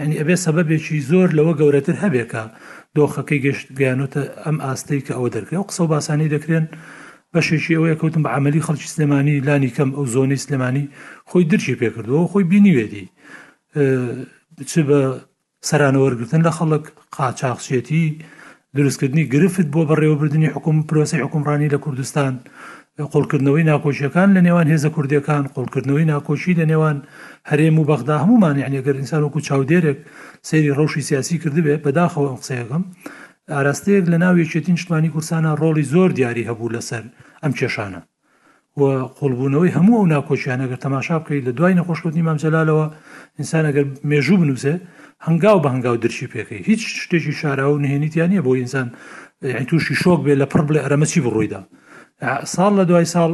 [0.00, 2.42] ینی ئەبێ سەبەبێکی زۆر لەوە گەورەتر هەبێکە
[2.96, 6.66] دۆخەکەی گەشت گیانۆتە ئەم ئاستەی کە ئەوە دەکرێت و قسە و باسانی دەکرێن
[7.34, 10.84] بەشێکی ئەوەیە کەوتم بە عملی خەڵکی سلێمانی لانی کەم ئەو زۆنی سلێمانی
[11.30, 13.04] خۆی درچی پێکردەوە خۆی بینیوێتی
[14.70, 15.00] چ بە
[15.68, 16.84] سەرانەوەرگتن لە خەڵک
[17.16, 18.04] قاچاقچێتی
[18.76, 22.32] دروستکردنی گرفت بۆ بەڕێوەبردننی حکوم پرۆسی حکومڕانی لە کوردستان
[23.12, 26.98] قۆڵکردنەوەی ناکۆشیەکان لە نێوان هێزە کوردیەکان قۆڵکردنەوەی ناکۆشی لە نێوان
[27.50, 29.98] هەرێم و بەغدا هەمومان یانێگەر ئینسان وەکو چاودێرێک
[30.48, 32.82] سەیری ڕەوشی سیاسی کردبێ بەداخەوە قسەیەکم
[33.54, 37.04] ئاراستەیەک لە ناوێکێتین شتوانی کورسانە ڕۆڵی زۆر دیاری هەبوو لەسەر
[37.42, 38.00] ئەم کێشانە
[38.80, 38.82] و
[39.18, 42.86] قوڵبوونەوەی هەموو ئەو ناکۆچیانەگەر تەماشا بکەیت لە دوای نەخۆشکردنی مامجلالەوە
[43.38, 44.74] ئینسانەگەر مێژوو بنووسێ
[45.26, 48.86] هەنگاو بە هەنگاو درشی پێەکەی هیچ شتێکی شارا و نهێنیتیان نیە بۆ ئینسان
[49.68, 51.60] تووشی شۆک بێ لە پڕ بڵێ ئەرەمەچی بڕوویدا
[52.54, 53.30] ساڵ لە دوای ساڵ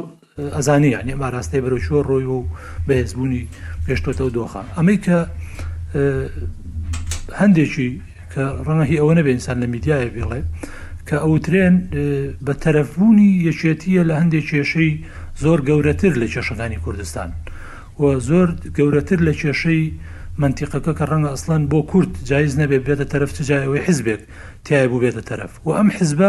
[0.56, 2.38] ئەزانی یان ئێمە ڕاستەی بەرەچوە ڕۆی و
[2.88, 3.44] بەهێزبوونی
[3.86, 5.18] پێشتۆتەوە دۆخان ئەمەی کە
[7.40, 7.88] هەندێکی
[8.32, 10.40] کە ڕەنەهی ئەوە نەبێ ئینسان لە میدیایە بێڵێ
[11.08, 11.76] کە ئەوترێن
[12.46, 14.92] بە تەرەفبوونی یەکێتیە لە هەندێک کێشەی
[15.42, 17.30] زۆر گەورەتر لە کێشەکانی کوردستان
[18.00, 19.82] و زۆر گەورەتر لە کێشەی
[20.38, 24.20] منطقه کە ڕەنگە اصلا بۆ کورت جایز نەبێت بێتە تجاي جایەوەی حزبێک
[24.66, 25.32] تایە بوو بێتە
[25.66, 26.22] وام و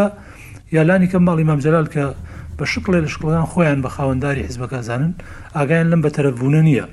[0.76, 2.12] يا لاني یالانی کە جلال مامجلال بشكل
[2.58, 5.14] بە شقلێ لە شقڵان خۆیان بە خاوەنداری حزبەکە زانن
[5.56, 6.84] ئاگایان لەم بە تەرەفبوونە نییە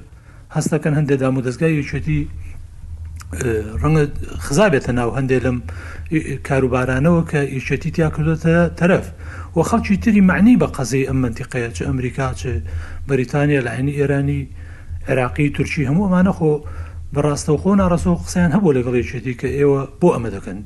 [0.56, 2.22] هەستەکەن هەندێک دام و دەستگای یەکێتی
[3.34, 4.04] اه، ڕەنگە
[4.46, 5.58] خزا بێتە ناو هەندێک لەم
[6.12, 9.06] اه، کاروبارانەوە کە یشێتی تیا کردوێتە طرف
[9.56, 12.42] و خەڵکی تری معنی با قەزەی ام منطقه چ امریکا چ
[13.10, 14.42] بەریتانیا لە عینی ئێرانی
[15.08, 16.06] عێراقی تورکی هەموو
[17.16, 20.60] بەڕاستەوخۆ ناڕسۆ قسەیان هەبوو لەگەڵ یەکێتی کە ئێوە بۆ ئەمە دەکەن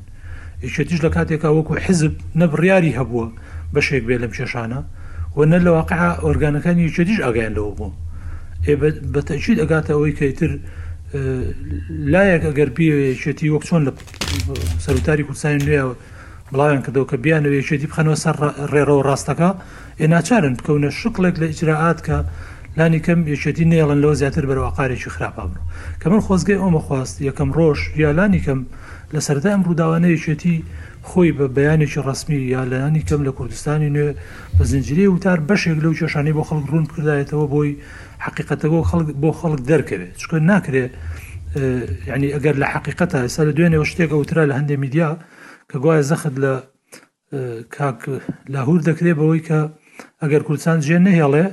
[0.66, 3.26] یەکێتیش لە کاتێکا وەکو حیزب نەبڕیاری هەبووە
[3.76, 4.80] بەشێک بێ لەم کێشانە
[5.38, 7.94] و نە لە واقعها ئۆرگانەکانی یەکێتیش ئاگیان لەوە بوو
[9.14, 10.52] بەتەچیت ئەگاتە ئەوەی کەیتر
[12.14, 13.92] لایەک ئەگەر بێچێتی وەک چۆن لە
[14.86, 15.94] سەرتاری کوردستانی نوێەوە
[16.52, 18.36] بڵاویان کردەوە کە بیانەوەیەچێتی بخەنەوە سەر
[18.74, 19.50] ڕێڕەوە ڕاستەکە
[20.00, 22.18] ئێ ناچارن بکەونە شکڵێک لە ئیجراعات کە
[22.78, 25.58] لانی کەم یەکێتی نێڵن لەوە زیاتر بەرەواقارێکی خراپە بڕ
[26.02, 28.60] کە من خۆزگەی ئەومە خواست یەکەم ڕۆژ یالانی کەم
[29.14, 30.56] لە سەردا ئەم ڕووداوانە یەکێتی
[31.10, 34.10] خۆی بە بەیانێکی ڕسمی یالانی کەم لە کوردستانی نوێ
[34.58, 37.72] بە زنجری وتار بەشێک لەو کێشانەی بۆ خەڵک ڕوون کردایەتەوە بۆی
[38.26, 40.92] حقیقەتەوە خەڵک بۆ خەڵک دەرکەوێت چکە ناکرێت
[42.12, 45.10] ینی ئەگەر لە حقیقەتە ئێستا لە دوێنێ شتێک ئەوترا لە هەندێک میدیا
[45.70, 46.54] کە گوایە زەخت لە
[47.76, 48.00] کاک
[48.54, 49.60] لاهور دەکرێت بەوەی کە
[50.24, 51.46] ئەگەر کوردستان جێ نهێڵێ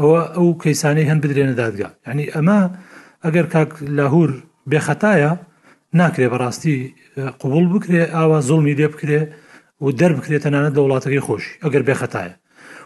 [0.00, 2.58] ئەوە ئەو کەیسانەی هەند بدرێنە دادگا ینی ئەمە
[3.24, 4.30] ئەگەر کاک لاهور
[4.70, 5.32] بێخەتایە
[6.00, 6.76] ناکرێ بەڕاستی
[7.42, 9.20] قوبول بکرێ ئاوا زڵمی لێ بکرێ
[9.84, 12.34] و دەربکرێت تەنانە دە وڵاتەکەی خۆشی ئەگەر بێخەتایە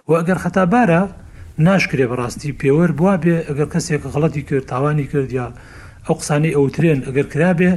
[0.09, 1.01] و ئەگەر خەتابارە
[1.67, 5.47] ناشکرێ بەڕاستی پێوەەر بوا بێ ئەگەر کەسێک غڵەتی کرد تاوانی کرد یا
[6.07, 7.71] ئەو قسانی ئەوترێن ئەگەر کرابێ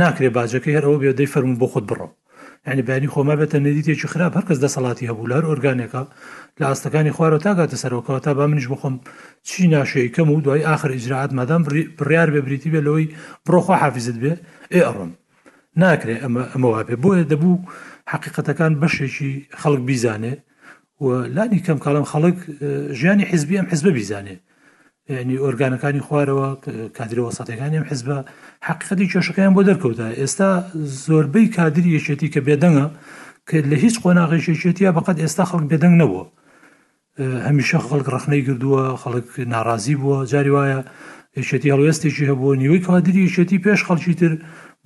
[0.00, 2.08] ناکرێ باجەکە هەر ئەوە بێ دەی فەرمو بۆ خۆت بڕۆ
[2.72, 6.02] ینی بانی خۆمە بێتە نەدیتێکی خراپ هەرکەس دەسەڵاتی هەبوو لەر ئۆرگانێکە
[6.60, 8.94] لە ئاستەکانی خوارەوە تاگاتە سەرۆکەوە تا با منش بخۆم
[9.48, 11.62] چی ناشەیەکەم و دوای آخر ئجرات مادام
[11.98, 13.12] بڕیار بێ بریتی بێ لەوەی
[13.46, 14.32] بڕۆخوا حافزت بێ
[14.72, 15.10] ئێ ئەڕم
[15.80, 17.58] ناکرێ ئەمە ئەمەوا بێ بۆیە دەبوو
[18.12, 20.34] حقیقەتەکان بەشێکی خەڵک بیزانێ
[21.04, 21.06] و
[21.36, 22.36] لانی کەم کاڵم خەڵک
[22.98, 24.36] ژیانی حزبی ئەم حزبە بیزانێ
[25.18, 26.48] ینی ئۆرگانەکانی خوارەوە
[26.96, 28.16] کادرەوە ساتەکانی ئەم حزبە
[28.66, 30.50] حقیقەتی کێشەکەیان بۆ دەرکەوتە ئێستا
[31.04, 32.86] زۆربەی کادری یەکێتی کە بێدەنگە
[33.48, 36.24] کە لە هیچ قۆناغیشێکێتیە بەقەت ئێستا خەڵک بێدەنگ نەبووە
[37.48, 40.80] هەمیشە خەڵک ڕخنەی کردووە خەڵک ناڕازی بووە جاری وایە
[41.38, 44.32] یەکێتی هەڵوێستێکی هەبوو نیوەی کادری یەکێتی پێش خەڵکی تر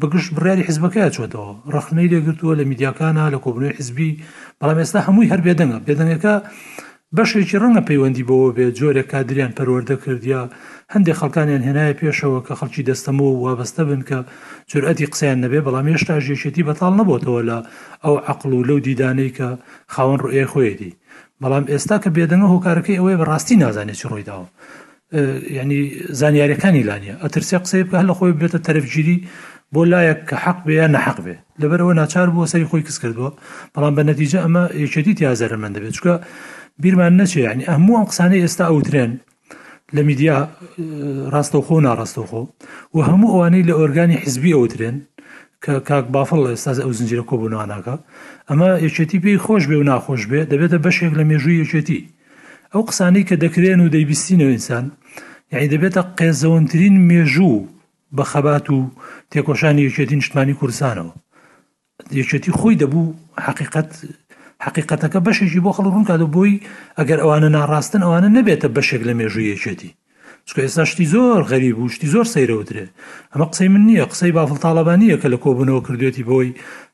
[0.01, 4.11] بەگشت بڕیاری حزبەکەی چۆتەوە ڕخنەی لێگرتووە لە میدیاکانە لە کۆبنەوەی حزبی
[4.61, 6.35] بەڵام ئێستا هەمووی هەر بێدەنگە بێدەنگەکە
[7.17, 10.43] بەشێکی ڕەنگە پەیوەندی بەوە بێت جۆرە کادریان پەروەەردە کردیا
[10.95, 14.19] هەندێک خەکانیان هێنایە پێشەوە کە خەڵکی دەستەمەوە وابەستە بن کە
[14.71, 17.59] جورئەتی قسەیان نەبێ بەڵام هێشتا ژێشێتی بەتاڵ نەبووتەوە لە
[18.05, 19.47] ئەو عقل و لەو دیدانەی کە
[19.95, 20.91] خاوەن ڕێ خۆیەتی
[21.43, 24.47] بەڵام ئێستا کە بێدەنگە هۆکارەکەی ئەوەی بەڕاستی نازانێت چی ڕۆیداوە
[25.61, 25.81] ینی
[26.21, 29.17] زانیاریەکانی لانیە ئەترسێ قسەی بکە لە خۆی بێتە تەرفگیری
[29.75, 33.31] بۆ لایەک کە حەق بێ یا نەحق بێ لەبەرەوە ناچار بووە سەری خۆی کەس کردووە
[33.75, 36.15] بەڵام بە نەتیجە ئەمە یەکێتی تیازەرمەند دەبێت چکە
[36.81, 39.13] بیرمان نەچێ ینی هەموو ئەم قسانەی ئێستا ئەوترێن
[39.97, 40.37] لە میدیا
[41.35, 42.43] ڕاستەوخۆ ناڕاستەوخۆ
[42.95, 44.97] و هەموو ئەوانەی لە ئۆرگانی حزبی ئەوترێن
[45.65, 47.95] کە کاک بافڵ لە ئێستاز ئەو زنجیرە کۆبووناناکە
[48.49, 52.01] ئەمە یەکێتی پێی خۆش بێ و ناخۆش بێ دەبێتە بەشێک لە مێژووی یەکێتی
[52.73, 54.85] ئەو قسانەی کە دەکرێن و دەیبیستینەوە ئینسان
[55.53, 57.67] یعنی دەبێتە قێزەوەترین مێژوو
[58.17, 58.79] بە خەبات و
[59.31, 61.15] تێکۆشانی یەکێتی نیشتمانی کورسانەوە
[62.21, 63.07] یەکێتی خۆی دەبوو
[63.47, 63.89] حقیقت
[64.67, 66.61] حقیقەتەکە بەشێکی بۆ خەڵ ڕوونکات و بۆی
[66.99, 69.91] ئەگەر ئەوانە ناڕاستن ئەوانە نەبێتە بەشێک لە مێژوویەکێتی
[70.49, 72.87] چکە ئێستا شتی زۆر غەریب و شتی زۆر سەیرەوترێ
[73.33, 76.49] ئەمە قسەی من نییە قسەی بافڵ تاالبانیە کە لە کۆبنەوە کردوێتی بۆی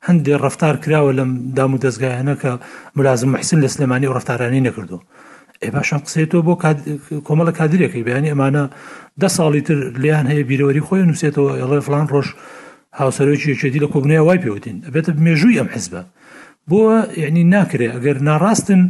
[0.07, 2.51] هەندێ ڕفتار کراوە لەم دام و دەستگایەنە کە
[2.99, 4.99] ملازم محسن لە سلێمانی و ڕفتارانی نەکردو
[5.63, 6.55] ئێ باشم قسێتەوە بۆ
[7.27, 8.65] کۆمەڵە کادرێکی بەیانی ئەمانە
[9.21, 12.29] ده ساڵی تر لیان هەیە بیرەوەری خۆی نووسێتەوە ئەڵێ فلان ڕۆژ
[13.01, 16.03] هاوسەرۆکی یەکێتی لە کۆبنەیە وای پێوتین ئەبێتە مێژووی ئەم حزبە
[16.71, 18.81] بۆە یعنی ناکرێ ئەگەر ناڕاستن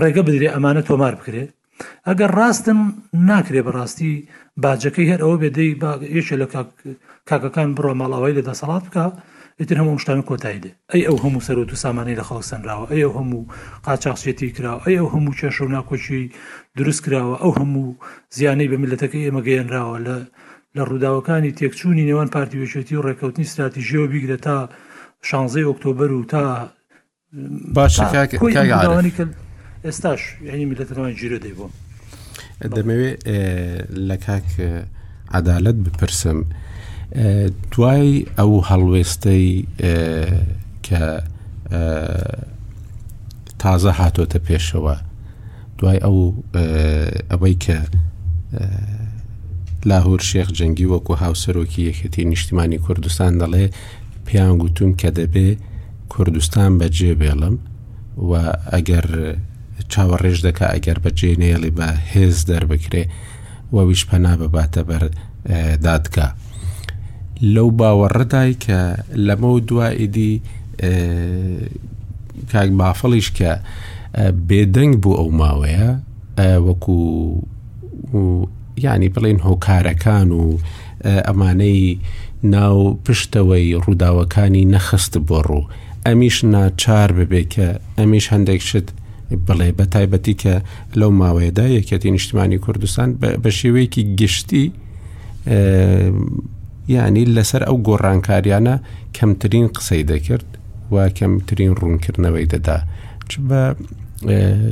[0.00, 1.44] ڕێگە بدرێ ئەمانە تۆمار بکرێ
[2.08, 2.78] ئەگەر ڕاستن
[3.30, 4.12] ناکرێ بەڕاستی
[4.62, 5.70] باجەکەی هەر ئەوە بێدەی
[6.18, 6.46] یشە لە
[7.28, 9.06] کاکەکان بڕۆ ماڵاوای لە دەسەڵات بکە
[9.60, 12.86] ئیتر هەموو شتان کۆتایی دێ ئەی ئەو هەموو سەر و دو سامانەی لە خەڵ سنراوە
[12.90, 13.40] ئەی ئەو هەموو
[13.86, 16.22] قاچاقشێتی کراوە ئەی ئەو هەموو کێشە و ناکۆچی
[16.78, 17.86] دروست کراوە ئەو هەموو
[18.36, 20.16] زیانەی بەمیلەتەکەی ئێمە گەیەنراوە لە
[20.76, 24.56] لە ڕووداوەکانی تێکچوونی نێوان پارتیوێچێتی و ڕێکەوتنی استراتیژیەوە بیگرێت تا
[25.28, 26.44] شانزەی ئۆکتۆبەر و تا
[27.74, 28.22] باشەکە
[29.86, 30.22] ئێستاش
[30.52, 31.72] ینی لەتەوان ژیرە دەیبووم
[32.74, 33.16] دەمەوێت
[34.08, 34.48] لە کاک
[35.38, 36.38] عدالت بپرسم
[37.72, 39.46] دوای ئەو هەڵوێستەی
[40.86, 41.02] کە
[43.62, 44.94] تازە هاتۆتە پێشەوە
[45.78, 46.18] دوای ئەو
[47.30, 47.76] ئەوەی کە
[49.90, 53.64] لاهور شێخ جەنگی وەکو هاوسەرۆکی یەکەتی نیشتیمانی کوردستان دەڵێ
[54.26, 55.48] پیان گوتوم کە دەبێ
[56.14, 57.56] کوردستان بەجێ بێڵم
[58.22, 58.30] و
[58.72, 59.06] ئەگەر
[59.92, 63.04] چاوە ڕێژ دەکە ئەگەر بەجێ نێڵی بە هێز دەربکرێ
[63.74, 65.04] وەویش پەنا بباتە بەر
[65.86, 66.28] دادگا.
[67.54, 68.78] لەو باوەڕدای کە
[69.26, 70.32] لەمە دواییدی
[72.52, 73.52] کاک بافڵیش کە
[74.48, 75.90] بێدەنگ بوو ئەو ماوەیە
[76.66, 76.98] وەکو
[78.84, 80.44] ینی بڵێن هۆکارەکان و
[81.26, 81.82] ئەمانەی
[82.54, 85.64] ناو پشتەوەی ڕووداوەکانی نەخست بۆ ڕوو
[86.06, 88.88] ئەمیش ناچار ببێ کە ئەمیش هەندێک شت
[89.46, 90.54] بڵێ بە تایبەتی کە
[91.00, 93.08] لەو ماوەیەدا یەکەتی نیشتمانی کوردستان
[93.42, 94.64] بە شێوەیەکی گشتی
[96.96, 98.76] یعنی لەسەر ئەو گۆڕانکاریانە
[99.16, 100.48] کەمترین قسەی دەکرد
[100.92, 102.76] و کەمترین ڕوونکردنەوەی دەدا
[103.30, 103.62] چ بە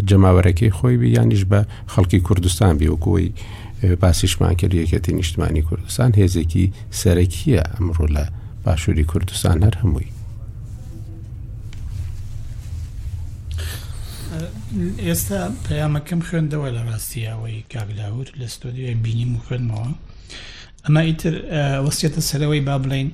[0.08, 1.60] جەماوەەکەی خۆی یانیش بە
[1.92, 3.26] خەڵکی کوردستان بیوەکۆی
[4.02, 6.64] باسیشمان کرد یەکەتی نیشتمانی کوردستان هێزێکی
[7.00, 8.24] سەرەکیە ئەمڕۆ لە
[8.64, 10.08] باشووری کوردستان هەر هەمووی
[15.06, 19.88] ئێستا پەیامەکەم خوێندەوە لە ڕاستیەوەی کاگلاوت لە ستۆدیوی بینیم و خوێنمەوە
[20.84, 21.34] ئەمە ئیتر
[21.84, 23.08] وەسیێتە سەرەوەی با بڵین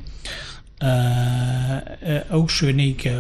[2.33, 3.15] ئەو شوێنەی کە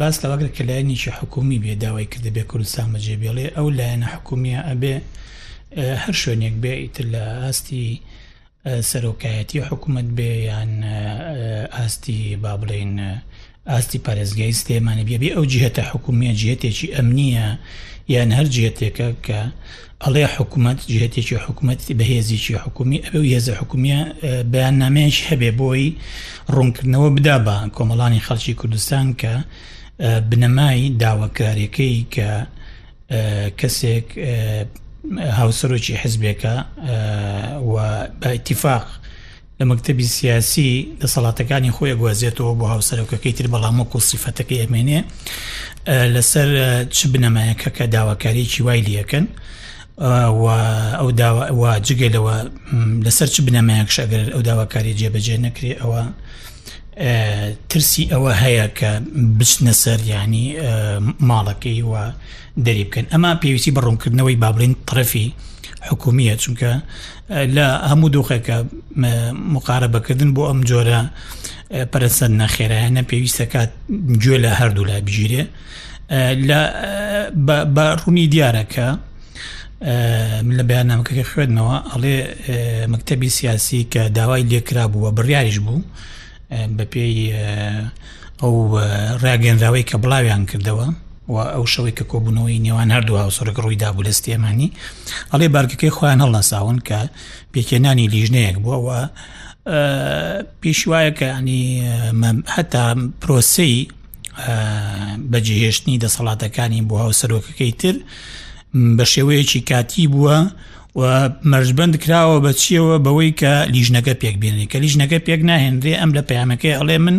[0.00, 4.94] باس لەواگر کە لایەنیشی حکومی بێداوای کردە بێ کوردستان مەجێ بێڵێ ئەو لایەنە حکومیە ئەبێ
[6.02, 7.86] هەر شوێنێک بێ ئیتر لە ئاستی
[8.90, 10.72] سەرۆکایەتی حکوومەت بێ یان
[11.76, 12.92] ئاستی با بڵین
[13.74, 17.46] ئاستی پارێزگای سلێمانە بێبێ ئەو جهتە حکوومیە جهتێکی ئەمنیە
[18.14, 19.40] یان هەر جهتێکە کە
[20.04, 25.86] ئەڵێ حکوومەت جهتێکی حکوومەت بەهێزیی حکومی ئەبێ هێزە حکوومیە اه، بەیان نامێش هەبێ بۆی
[26.54, 34.08] ڕوونکردنەوە بدا بە کۆمەڵانی خەڵکی کوردستان کە اه، بنەمای داواکارەکەی کە اه، کەسێک
[35.38, 36.54] هاوسەرۆکی حزبێکە
[37.70, 37.74] و
[38.20, 38.86] بە اتفاق.
[39.60, 40.68] لە مەکتتەبی سیاسی
[41.02, 45.00] دەسەڵاتەکانی خۆی گوازێتەوە بۆ هاوسەرۆکەکەی تر بەڵامەکو سیفەتەکەی ئەمێنێ
[46.14, 46.48] لەسەر
[46.96, 49.26] چ بنەمایەکە کە داواکاریی وای لیەکەن
[50.98, 52.36] ئەو جگەلەوە
[53.06, 56.02] لەسەر چ بنەمایەک شەگەر ئەو داواکاری جێبەجێ نەکرێ ئەوە
[57.70, 58.90] ترسی ئەوە هەیە کە
[59.38, 60.46] بچنە سەر ینی
[61.30, 62.02] ماڵەکەی وە
[62.66, 65.26] دەری بکەن ئەمە پێویستی بە ڕوونکردنەوەی بابلین طرفی
[65.86, 66.72] حکومیە چونکە
[67.56, 68.56] لە هەموو دۆخێکە
[69.54, 71.00] مقارەبەکردن بۆ ئەم جۆرە
[71.92, 73.70] پەرسەند نەخێرایانە پێویستەکات
[74.22, 75.42] گوێ لە هەردوو لا بگیرێ
[77.76, 78.88] بە ڕوونی دیارەکە
[80.56, 82.16] لە بەیانامەکەی خوێندنەوە ئەڵێ
[82.92, 85.78] مەکتتەبی سیاسی کە داوای لێکرا بووە بڕیاریش بوو
[86.76, 87.16] بە پێی
[88.40, 88.54] ئەو
[89.24, 90.86] ڕاگەنراوەی کە بڵاویان کردەوە
[91.28, 94.72] و ئەو شەوەی کە کۆبوونەوەی نێوان هەردووە و سەرک ڕوویدا بوو لە ستێمانی
[95.32, 97.00] ئەڵێ بارگەکەی خۆیان هەڵناساون کە
[97.52, 99.00] پێکێنانی لیژنەیەک بووەوە
[100.62, 101.64] پێشوایە کە ئەنی
[102.54, 102.84] هەتا
[103.20, 103.74] پرۆسی
[105.32, 107.96] بەجێهێشتنی دەسەڵاتەکانی بووە و سەرۆکەکەی تر
[108.98, 110.38] بە شێوەیەکی کاتی بووە
[111.00, 111.02] و
[111.52, 116.22] مەرجبند کراوە بە چیەوە بەوەی کە لیژنەکە پێک بێنێ کە لیژنەکە پێک ناهێنرێ ئەم لە
[116.28, 117.16] پەیامەکەی ئەڵێ من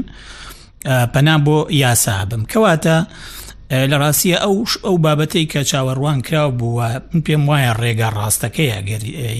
[1.14, 2.98] پەنا بۆ یاسا بم کەواتە
[3.92, 4.56] لە ڕاستیە ئەو
[4.86, 8.78] ئەو بابەتەی کە چاوەڕوان کراو بووە من پێم وایە ڕێگا ڕاستەکەیە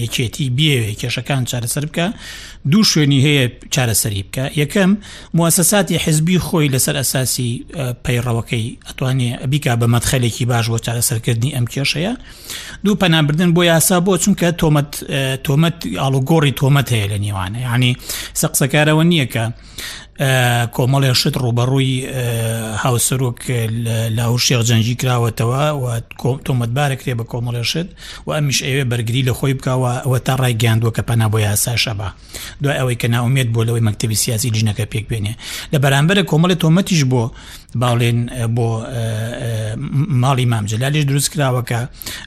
[0.04, 2.06] یەکێتی بێوێ کێشەکان چارەسەر بکە
[2.64, 4.90] دوو شوێنی هەیە چارەسەری بکە یەکەم
[5.36, 7.64] موسەساتی حزبی خۆی لەسەر ئەساسی
[8.04, 12.12] پەیڕەوەەکەی ئەتوانێ بیکا بە مەتخەلێکی باش بۆ چارەسەرکردنی ئەم کێشەیە
[12.84, 14.92] دوو پەنابردن بۆ یاسا بۆ چونکە تۆمەت
[15.46, 17.92] تۆمەت ئاڵوگۆڕی تۆمەت هەیە لە نیوانە ینی
[18.40, 19.44] سەقسەکارەوە نییە کە
[20.76, 21.92] کۆمەڵێ شت ڕوبەڕووی
[22.84, 23.40] هاوسەرۆک
[24.18, 25.84] لاو شێخ جەنجی کراوەتەوە و
[26.46, 27.88] تۆمەتبارە کرێ بە کۆمەڵێشت
[28.26, 31.74] و ئەمیش ئێوێ بەرگری لە خۆی بکەوە ئەوە تا ڕای گەاندووە کە پەنا بۆ یاسا
[31.84, 32.08] شەبە
[32.62, 35.34] دوای ئەوەی کە ناومێت بۆ لەوەی مەکتتەبی سیاسی ژنەکە پێک بێنێ
[35.72, 37.22] لە بەرامبەرە کۆمەڵی تۆمەتیش بۆ
[37.82, 38.18] باڵێن
[38.56, 38.66] بۆ
[40.22, 41.78] ماڵی مامجللالیش دروست کراوەکە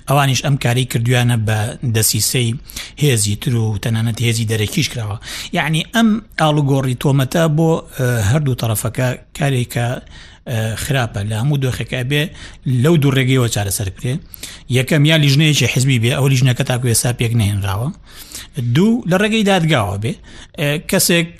[0.07, 1.57] ئەوانیش ئەم کاری کردویانە بە
[1.95, 2.49] دەسیسەی
[3.01, 5.17] هێزی تر و تەنانەت هێزی دەرەکیش کراوە
[5.57, 6.07] یعنی ئەم
[6.41, 7.69] ئالوگۆڕی تۆمەتە بۆ
[8.31, 9.07] هەردوو تەرەفەکە
[9.37, 9.87] کارێکە
[10.83, 12.21] خراپە لە هەموو دۆخەکە بێ
[12.83, 14.13] لەو دوو ڕێگەیەوە چارەسەر بکرێ
[14.77, 17.89] یەکەم یا لیژنەیەکی حزبی بێ ئەو لیژنەکە تاکوێ سا پێک نێنراوە
[18.75, 20.13] دوو لە ڕێگەی دادگاوە بێ
[20.91, 21.31] کەسێک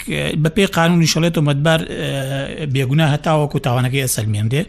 [0.43, 1.79] بە پێی قانونی شڵێت و مەدبار
[2.73, 4.61] بێگونا هەتاوەکو تاوانەکەی ئەسەلمێن دێ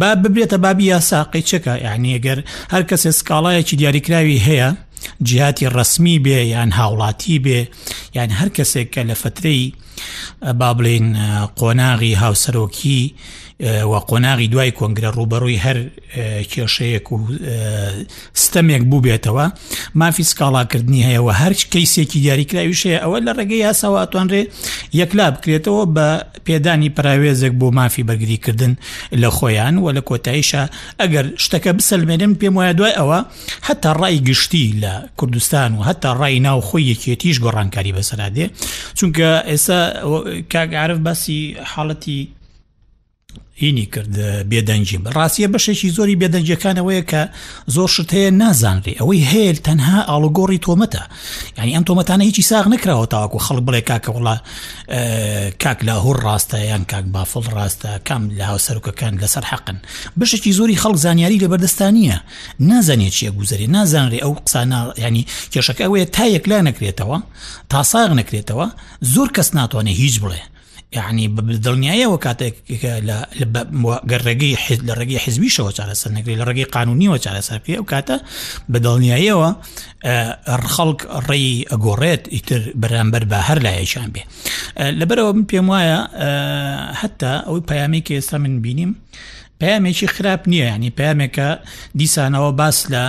[0.00, 2.38] با ببرێتە بابی یاساقی چەکە یعنیەگەر
[2.72, 4.68] هەر کەسێ سکاڵایەکی دیاریکراوی هەیە
[5.28, 7.60] جیاتی ڕسمی بێ یان هاوڵاتی بێ
[8.16, 9.62] یان هەر کەسێک کە لە فترەی
[10.60, 11.06] با بڵین
[11.58, 13.00] قۆناغی هاوسەرۆکی
[13.62, 15.78] و قۆناغی دوای کۆنگرە ڕوبەڕووی هەر
[16.52, 17.18] کێشەیەک و
[18.42, 19.46] ستەمێک بوو بێتەوە
[19.94, 24.42] مافی سکاڵاکردنی هەیەەوە هەرچ کەیسێکی دیاریکراویشەیە ئەوە لە ڕێگەی یاساواتوانڕێ
[25.00, 26.06] یەکلا بکرێتەوە بە
[26.46, 28.72] پێدانی پراوێزێک بۆ مافی بەرگریکردن
[29.22, 30.62] لە خۆیان و لە کۆتاییشە
[31.00, 33.18] ئەگەر شتەکە بسەلمێنن پێم وایە دوای ئەوە
[33.68, 38.46] هەتا ڕای گشتی لە کوردستان و هەتا ڕای ناو خۆی یەکێتیش گۆڕانکاری بەسەرا دێ
[38.98, 39.78] چونکە ئێستا
[40.52, 41.38] کاگعاعرف باسی
[41.72, 42.18] حاڵەتی
[43.62, 44.16] ئینی کرد
[44.50, 47.22] بێدەنجی ڕاستیە بەشێکی زۆری بێدەنجەکانەوەیە کە
[47.74, 51.02] زۆر شت هەیە نازانری ئەوەی هێل تەنها ئاڵگۆڕی تۆمەتە
[51.58, 54.36] ینی ئەم تۆمەتانە هیچی ساغ نکراوە تاواکو خەڵک بڵێ کاکە وڵا
[55.62, 59.76] کاک لە هور ڕاستە یان کاک بافڵ ڕاستە کام لە هاوسەرکەکان لەسەر حقن
[60.20, 62.18] بشێکی زۆری خەڵک زانیاری لە بەردەستانیە
[62.70, 67.18] نازانێت چیە گوزاری نازانری ئەو قسانە ینی کێشەکە ئەوەیە تا یەک لا نەکرێتەوە
[67.70, 68.66] تا ساغ نەکرێتەوە
[69.14, 70.42] زۆر کەس ناتوانێت هیچ بڵێ
[70.94, 73.18] یعنی يعني لا دڵنیایە وە کاتێککە لە
[74.10, 74.56] گەڕێگەی
[74.88, 78.16] لە ڕێگەی حزبیشەوە چارەسەر نەگری لە ڕێگەی قانونیەوە چارەسەر پێ و کاتە
[78.72, 79.50] بە دڵنیاییەوە
[80.04, 80.96] لا
[81.28, 84.22] ڕێی ئەگۆڕێت ئیتر بەرامبەر بە لا لایەشان بێ
[84.98, 85.98] لەبەرەوە من پێم وایە
[87.00, 88.92] هەتا ئەوەی پامێکی ئێستا من بینیم
[89.64, 91.48] پامێکی خراپ نییە ینی پامێکە
[91.98, 93.06] دیسانەوە باس لا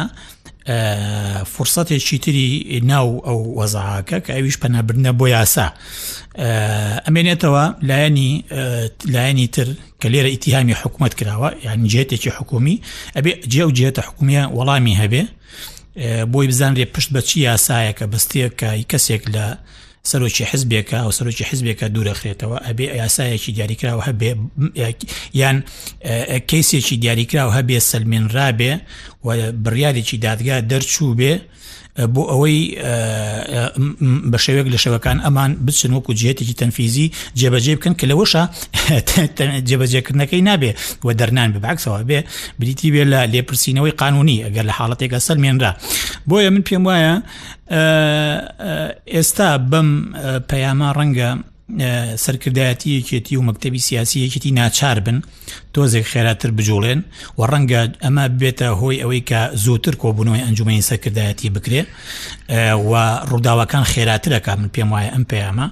[1.53, 5.67] فرسەتێکی تری ناو ئەو وەزاکە کە ئەویش پەنابرنە بۆ یاسا
[7.05, 8.31] ئەمێنێتەوە لایەنی
[9.13, 9.67] لایەنی تر
[10.01, 12.81] کە لێرە ئیتیهامی حکوومەت کراوە یان جێتێکی حکومی
[13.15, 15.23] ئەبێ جێ و جێتە حکومیە وەڵامی هەبێ
[16.33, 19.47] بۆی بزانرێ پشت بەچی یاسایە کە بەستەیە کە کەسێک لە
[20.11, 24.29] سەرۆکی حزبێکە و سەرۆکی حزبێکە دوورەخرێتەوە ئەبێ یاسایەکی دیاریکراوە هەبێ
[25.41, 25.57] یان
[26.49, 28.71] کەسێکی دیاریکراوە هەبێ سلمێنرابێ
[29.25, 29.27] و
[29.63, 31.33] بڕیارێکی دادگا دەرچوو بێ
[32.13, 32.57] بۆ ئەوەی
[34.31, 37.07] بە شێوێک لە شەوەکان ئەمان بچن وەکو جێتێکی تەنفیزی
[37.39, 38.43] جێبەجێ بکەن کە لەوەشە
[39.69, 40.71] جێبەجێکردنەکەی نابێ
[41.05, 42.19] و دەرنان ببعکسەوە بێ
[42.59, 45.71] بریتی بێ لە لێپرسینەوەی قانونی ئەگەر لە حاڵەتێکە سەرمێنرا
[46.29, 47.13] بۆیە من پێم وایە
[49.15, 49.89] ئێستا بەم
[50.49, 51.29] پەیاما ڕەنگە
[52.25, 55.17] سەرکردایەتی یەکێتی و مەکتتەبی سیاسی یەکێتی ناچار بن
[55.75, 56.99] تۆزێک خێراتر بجوڵێن
[57.37, 61.81] و ڕەنگە ئەمە بێتە هۆی ئەوەی کە زووتر کۆبوونەوەی ئەنجومی سەرکردایەتی بکرێ
[62.89, 62.93] و
[63.29, 65.67] ڕووداوەکان خێراترەکە من پێم وایە ئەم پەیامە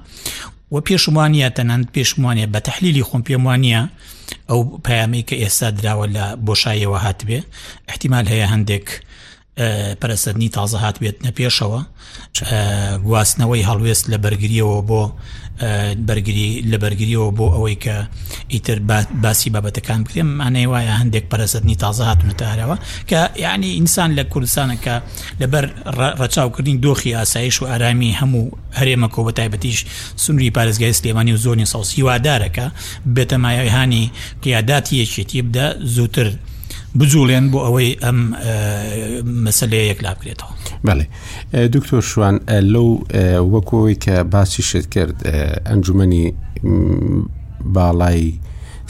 [0.73, 3.81] و پێشوانە تەنند پێشمانە بە تحلیلی خۆم پێم وانە
[4.49, 7.39] ئەو پەیامی کە ئێستا درراوە لە بۆشایەوە هاتبێ
[7.91, 8.87] احتیمال هەیە هەندێک
[10.01, 11.79] پەرسەدنی تازە هات بێت نەپێشەوە
[13.07, 15.03] گواستنەوەی هەڵوێست لە بەرگریەوە بۆ
[16.07, 17.95] بەرگری لە بەرگریەوە بۆ ئەوەی کە
[18.53, 18.77] ئیتر
[19.23, 22.77] باسی بابەتەکان بکرێن مانەی وایە هەندێک پەرسەتنی تازە هاتونەتەهرەوە
[23.09, 24.95] کە یعنی ئینسان لە کوردستانەکە
[25.41, 25.65] لەبەر
[26.21, 28.43] ڕچاوکردنی دۆخی ئاسایش و ئارامی هەموو
[28.79, 29.79] هەرێمە کۆ بە تایبەتیش
[30.23, 32.67] سنووری پارێزگای سلێمانی و زۆنی ساوسی وادارەکە
[33.15, 34.03] بێتەمایهانی
[34.43, 36.27] قیاداتی یەکێتی بدە زووتر
[36.99, 38.19] بجوڵێن بۆ ئەوەی ئەم
[39.45, 40.51] مەسلەیەک لابکرێتەوە
[40.87, 41.05] بەڵێ
[41.75, 42.35] دکتۆر شوان
[42.73, 42.89] لەو
[43.53, 45.17] وەکۆی کە باسی شت کرد
[45.69, 46.25] ئەنجومی
[47.75, 48.21] باڵای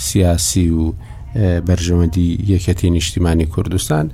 [0.07, 0.81] سیاسی و
[1.67, 4.05] بەرژەوەندی یەکەتی نیشتیمانی کوردستان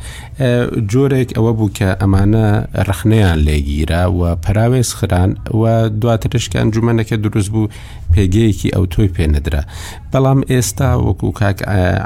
[0.91, 2.47] جۆرێک ئەوە بوو کە ئەمانە
[2.87, 5.29] رەخنەیان لێگیرا و پراوێز خران
[5.61, 7.69] و دواترشکان جومەنەکە دروست بوو
[8.13, 9.63] پێگەیەکی ئەو تۆی پێنەدرا
[10.11, 11.57] بەڵام ئێستا وەکو کاک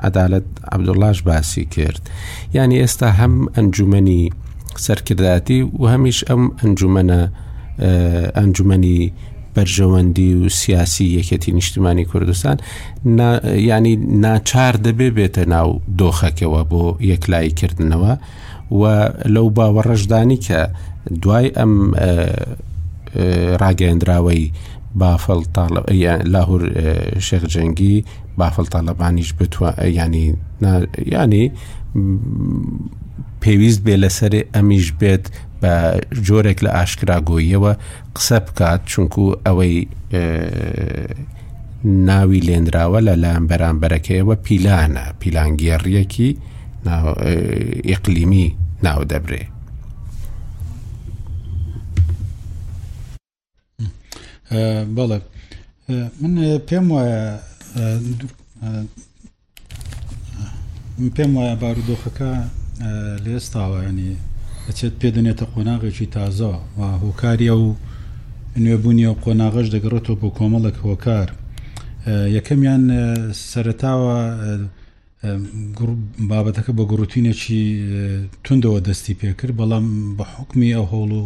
[0.09, 2.01] عدالت عبدوڵاش باسی کرد
[2.53, 4.29] یعنی ئێستا هەم ئەنجومی
[4.85, 7.21] سەرکرداتی و هەمیش ئەم ئەنجومەنە
[8.37, 9.01] ئەنجومی
[9.55, 12.57] بەرژەوەندی و سیاسی یەکەتی نیشتمانی کوردستان
[13.71, 13.93] ینی
[14.25, 18.13] ناچار دەبێ بێتە ناو دۆخەکەەوە بۆ یەکلاییکردنەوە
[18.71, 18.81] و
[19.35, 20.59] لەو باوەڕەشدانی کە
[21.23, 21.73] دوای ئەم
[23.61, 24.43] ڕاگەندراوەی
[25.01, 25.39] بافڵ
[26.33, 26.63] لاهور
[27.27, 27.95] شێخجەنگی
[28.39, 29.29] بافڵ تاالبانیش
[29.99, 30.25] ینی
[31.13, 31.45] ینی
[33.41, 35.25] پێویست بێ لەسەر ئەمیش بێت
[35.61, 35.73] بە
[36.25, 37.73] جۆرێک لە ئاشکراگۆیەوە
[38.15, 39.75] قسە بکات چونکو ئەوەی
[42.09, 46.29] ناوی لێنراوە لە لام بەرامبەرەکەیەوە پیلانە پیلانگێڕیەکی
[47.89, 48.47] ئیقلیمی
[48.85, 49.43] ناو دەبرێ
[54.95, 55.17] بەڵێ
[56.21, 56.33] من
[56.67, 57.21] پێم وایە
[61.15, 62.29] پێم وایە بارودۆخەکە
[63.25, 64.13] لێستاوە ینی
[64.67, 67.67] ئەچێت پێدونێتە قۆناغێکی تازە و هۆکاریە و
[68.63, 71.27] نوێبوونی و قۆناغش دەگەڕێتەوە بۆ کۆمەڵک هۆکار
[72.37, 72.83] یەکەمیان
[73.51, 74.19] سەرتاوە
[76.29, 77.63] بابەتەکە بە گرروتینێکی
[78.43, 79.87] توندەوە دەستی پێکرد بەڵام
[80.17, 81.23] بە حکمی ئەو هۆڵ و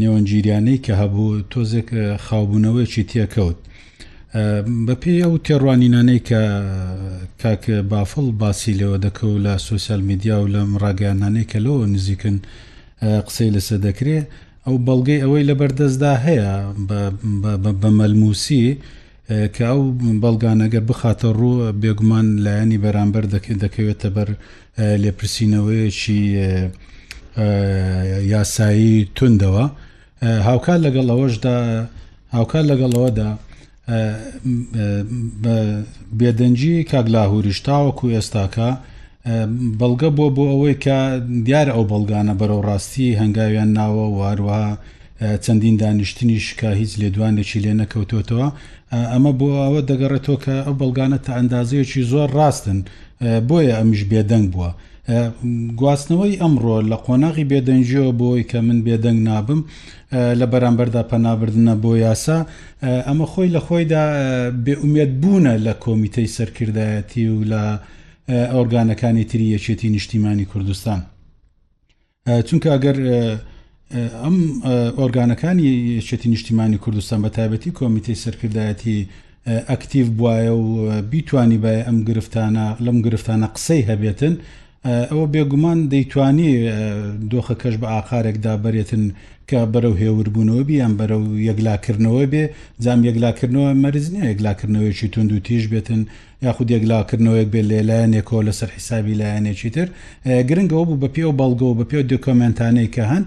[0.00, 1.88] نێوەنجیریانەی کە هەبوو تۆزێک
[2.26, 3.58] خاوبوونەوەیکی تێکەوت
[4.86, 6.40] بە پێی ئەو تێڕوانینانەی کە
[7.42, 12.36] کاکە بافڵ باسی لەوە دەکە و لە سوسیال میدیا و لەم ڕاگەانانەی کە لەوە نزیکن
[13.26, 14.26] قسەی لەسە دەکرێت
[14.66, 16.50] ئەو بەڵگەی ئەوەی لە بەردەستدا هەیە
[17.80, 18.66] بە مەلموسی
[19.54, 19.82] کە ئەو
[20.22, 23.24] بەڵگانەگە بخاتە ڕوو بێگومان لایەنی بەرامبەر
[23.62, 24.28] دەکەوێتە بەر
[25.02, 26.22] لێپرسینەوەیشی
[28.34, 29.64] یاسایی توندەوە
[30.48, 31.56] هاوکات لەگەڵ ئەوەشدا
[32.36, 33.30] هاوکات لەگەڵ ئەوەدا
[36.18, 38.68] بێدەنجی کاگلاهوریش تاوەکو ئێستاکە
[39.80, 40.98] بەڵگە بۆ بۆ ئەوەی کە
[41.46, 44.62] دیارە ئەو بەڵگانە بەرەو ڕاستی هەنگاویان ناوە واروە
[45.44, 48.46] چەندین دانیشتنیش کە هیچ لێدوانێکی لێ نەکەوتۆتەوە
[49.12, 52.78] ئەمە بۆ ئەوە دەگەڕێتەوە کە ئەو بەڵگانە تا ئەندازەیەکی زۆر ڕاستن
[53.48, 54.70] بۆیە ئەمیش بێدەنگ بووە.
[55.80, 59.60] گواستنەوەی ئەمڕۆ لە قۆناغی بێدەنجەوە بۆی کە من بێدەنگ نابم
[60.12, 62.38] لە بەرامبەردا پەنابردنە بۆ یاسا
[63.08, 64.02] ئەمە خۆی لە خۆیدا
[64.64, 67.62] بێعومێت بوونە لە کۆمیتەی سەرکردایەتی و لە
[68.54, 71.00] ئۆرگانەکانی تری یەکێتی نیشتیمانی کوردستان
[72.48, 72.96] چونکە ئەگەر
[74.24, 74.36] ئەم
[74.98, 75.64] ئۆرگانەکانی
[76.00, 78.98] یەکێتی نیشتیمانی کوردستان بە تایبەتی کۆمیتەی سەرکردایەتی
[79.70, 84.34] ئەکتیو بواە و بیتانی بە ئەم گرفتانە لەم گرفتانە قسەی هەبێتن
[85.10, 86.50] ئەوە بێگومان دەیتوانی
[87.32, 89.04] دۆخەکەش بە ئاقارێکدا بەرێتن
[89.48, 92.44] کە بەرەو هێوربوونەوە بیان بەرەو یەکلاکردنەوە بێ
[92.84, 96.00] جام یەکلاکردنەوە مەرزنیە یەکلاکردنەوەیکی تونند و تیژ بێتن
[96.46, 99.88] یاخود یەکلاکردنەوەیەک بێت لێلایەنێکەوە لەسەر حیسابی لایەنێکی تر
[100.48, 103.24] گرنگەوە بوو بە پێ و بەڵگەەوە بە پێ دکۆمنتانەی کە هەن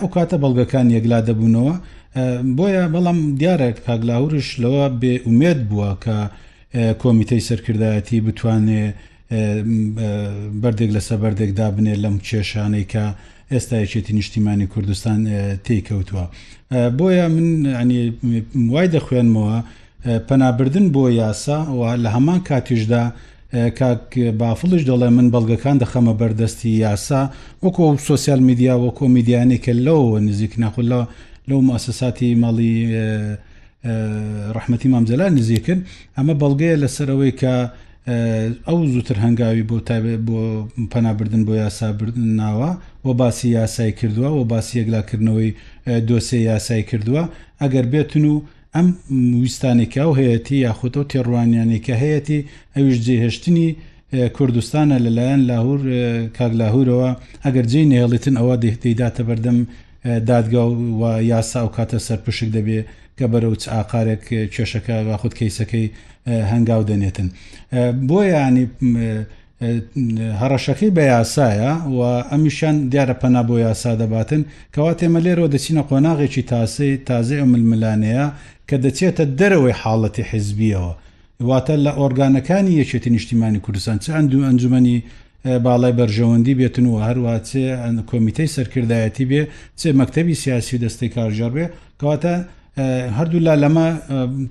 [0.00, 1.74] ئەو کاتە بەڵگەکان یەکلا دەبوونەوە
[2.58, 6.16] بۆیە بەڵام دیارە کاگلاورش لەوە بێ ئومێت بووە کە
[7.02, 8.94] کۆمیتەی سەرکردایەتی بتوانێت
[10.60, 13.04] بەردێک لەسە بەردێکدا بنێ لەم کێشانەی کە
[13.52, 15.20] ئێستا یەکێتی نیشتیمانی کوردستان
[15.64, 16.24] تێککەوتووە
[16.98, 17.46] بۆیە من
[18.72, 19.56] وای دەخوێنمەوە
[20.28, 21.58] پەنابردن بۆ یاسا
[22.04, 23.02] لە هەمان کاتیشدا
[23.78, 24.08] کاک
[24.40, 27.20] بافڵش دەڵێ من بەڵگەکان دەخەمە بەردەستی یاسا
[27.64, 31.04] وەکو سوسیال میدیا وەکو میدیانی کە لەوە نزیک ناخلەوە
[31.48, 32.72] لەو مؤسساتی ماڵی
[34.56, 35.80] ڕحمەتی مامزەلا نزیکرد
[36.16, 37.54] ئەمە بەڵگەیە لەسەرەوەی کە
[38.66, 40.40] ئەو زووتر هەنگاوی بۆ تابێت بۆ
[40.92, 42.70] پەنابردن بۆ یاسابردن ناوە
[43.02, 45.50] بۆ باسی یاسای کردووە و باسی یەکلاکردنەوەی
[46.08, 47.22] دۆسێ یاسای کردووە
[47.62, 48.36] ئەگەر بێتن و
[48.76, 48.88] ئەم
[49.42, 52.38] ویستانێکە و هەیەتی یاخۆتە و تێڕوانیانێکە هەیەتی
[52.76, 53.68] ئەویش جێهێشتنی
[54.36, 55.80] کوردستانە لەلایەن لاهور
[56.36, 57.10] کاگلاهورەوە
[57.44, 59.58] ئەگەر جێ نێڵێتن ئەوە دەیداتە بەردەم
[60.30, 60.64] دادگا
[61.00, 61.02] و
[61.32, 62.80] یاسا و کاتە سەرپشک دەبێ
[63.18, 64.22] کە بەرە و ئاقارێک
[64.54, 65.86] کێشەکە با خودت کەیسەکەی
[66.50, 67.28] هەنگاو دەنێتن
[68.08, 68.64] بۆ ینی
[70.40, 71.98] هەڕەشەکەی بە یاسایە و
[72.32, 74.42] ئەمیشان دیارە پەنا بۆ یاسا دەباتن
[74.74, 78.26] کەوا تێمە لێرەوە دەچینە قۆناغێکی تاسی تازی ئەململانەیە
[78.68, 80.92] کە دەچێتە دەرەوەی حاڵەتی حزبیەوە
[81.50, 84.98] واتە لە ئۆرگانەکانی یەکێتی نیشتیمانی کوردستان چ ئەند و ئەنجومی
[85.64, 87.64] باڵای بەرژەوەندی بێتن و هەروواچێ
[88.10, 89.42] کۆمیتەی سەرکردایەتی بێ
[89.80, 91.66] چێ مەکتتەبی سیاسی دەستی کارژار بێ
[92.00, 92.34] کەواتە
[93.18, 93.86] هەردوو لا لەمە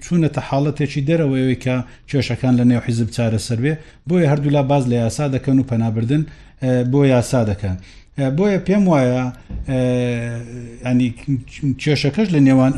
[0.04, 1.76] چوونەتە حاڵەتێکی دەرەوەیەوەی کە
[2.10, 3.74] کێشەکان لە نێو حیزب چارە سەروێ
[4.10, 6.24] بۆیە هەردوو لا باز لە یاسا دەکەن و پەنابردن
[6.92, 7.78] بۆ یاسا دەکەن.
[8.38, 9.24] بۆیە پێم وایە
[10.90, 11.10] ینی
[11.82, 12.72] کێشەکەش لە نێوان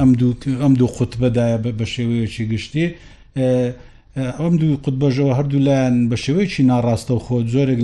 [0.61, 2.87] ئەم دوو خوت بەدایە بە شێوەیەکی گشتی
[4.41, 7.79] ئەم دوو قوتبەژەوە هەردوو لایەن بە شێوەیەکی ناڕاستە و خۆ زۆرێک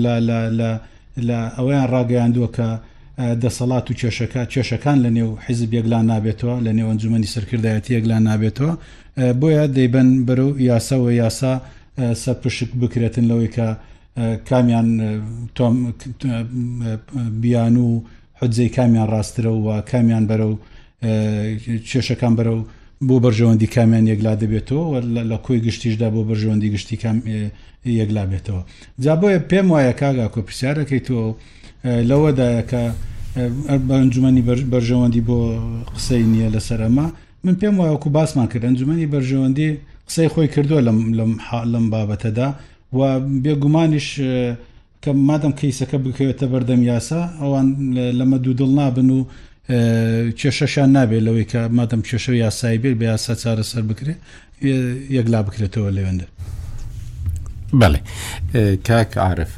[1.28, 2.68] لە ئەوەیان ڕاگەیاندووە کە
[3.44, 8.74] دەسەڵات و کێشەکە کێشەکان لە نێو حیزب یەکلان نابێتەوە لە نێو ئەنجومی سەرکردایەتی یەکلان نابێتەوە
[9.40, 11.54] بۆیە دەیبەن بەرەو یاسەوە یاسا
[12.24, 13.68] سەرپشک بکرێتن لەوەی کە
[14.50, 14.88] کامیان
[15.58, 15.76] تۆم
[17.42, 17.88] بیان و
[18.40, 20.56] حجزەی کامیان ڕاسترەوە کامیان بەرە و
[21.90, 22.62] کێشەکان بەرە و
[23.08, 24.86] بۆ بەرژەوەندی کامیان یەکلا دەبێتەوە
[25.32, 26.98] لە کۆی گشتیشدا بۆ بەرژەوەندی گشتی
[28.02, 28.62] یەکلا بێتەوە
[29.04, 31.16] جا بۆیە پێم وایە کاگا کۆپسیارەکەی تۆ
[32.10, 32.84] لەوەدایە کە
[33.96, 34.42] ئەنجومی
[34.74, 35.38] بەرژەوەندی بۆ
[35.96, 37.08] قسەی نییە لە سەرما
[37.46, 39.70] من پێم وایەکو باسمان کرد ئەنجومی بەرژەوەندی
[40.08, 40.82] قسەی خۆی کردووە
[41.74, 42.48] لەم بابەتەدا
[42.98, 43.00] و
[43.44, 44.10] بێگومانیش
[45.04, 47.68] کە مادەم کەیسەکە بکەوێتە بەردەم یاسا ئەوان
[48.20, 49.20] لەمە دوودڵ نابن و
[50.40, 54.20] کێشەشان نابێت لەوەی کە مادەم کێشە یاسایی بێت بە یاسا چارەسەر بکرێت
[55.18, 56.28] یەکلا بکرێتەوە لەوێندە
[57.80, 58.00] بەڵێ
[58.88, 59.52] کاک عاعرف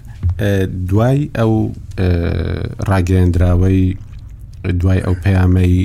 [0.88, 1.72] دوای ئەو
[2.90, 3.98] ڕاگەندراوەی
[4.82, 5.78] دوای ئەو پەیامەی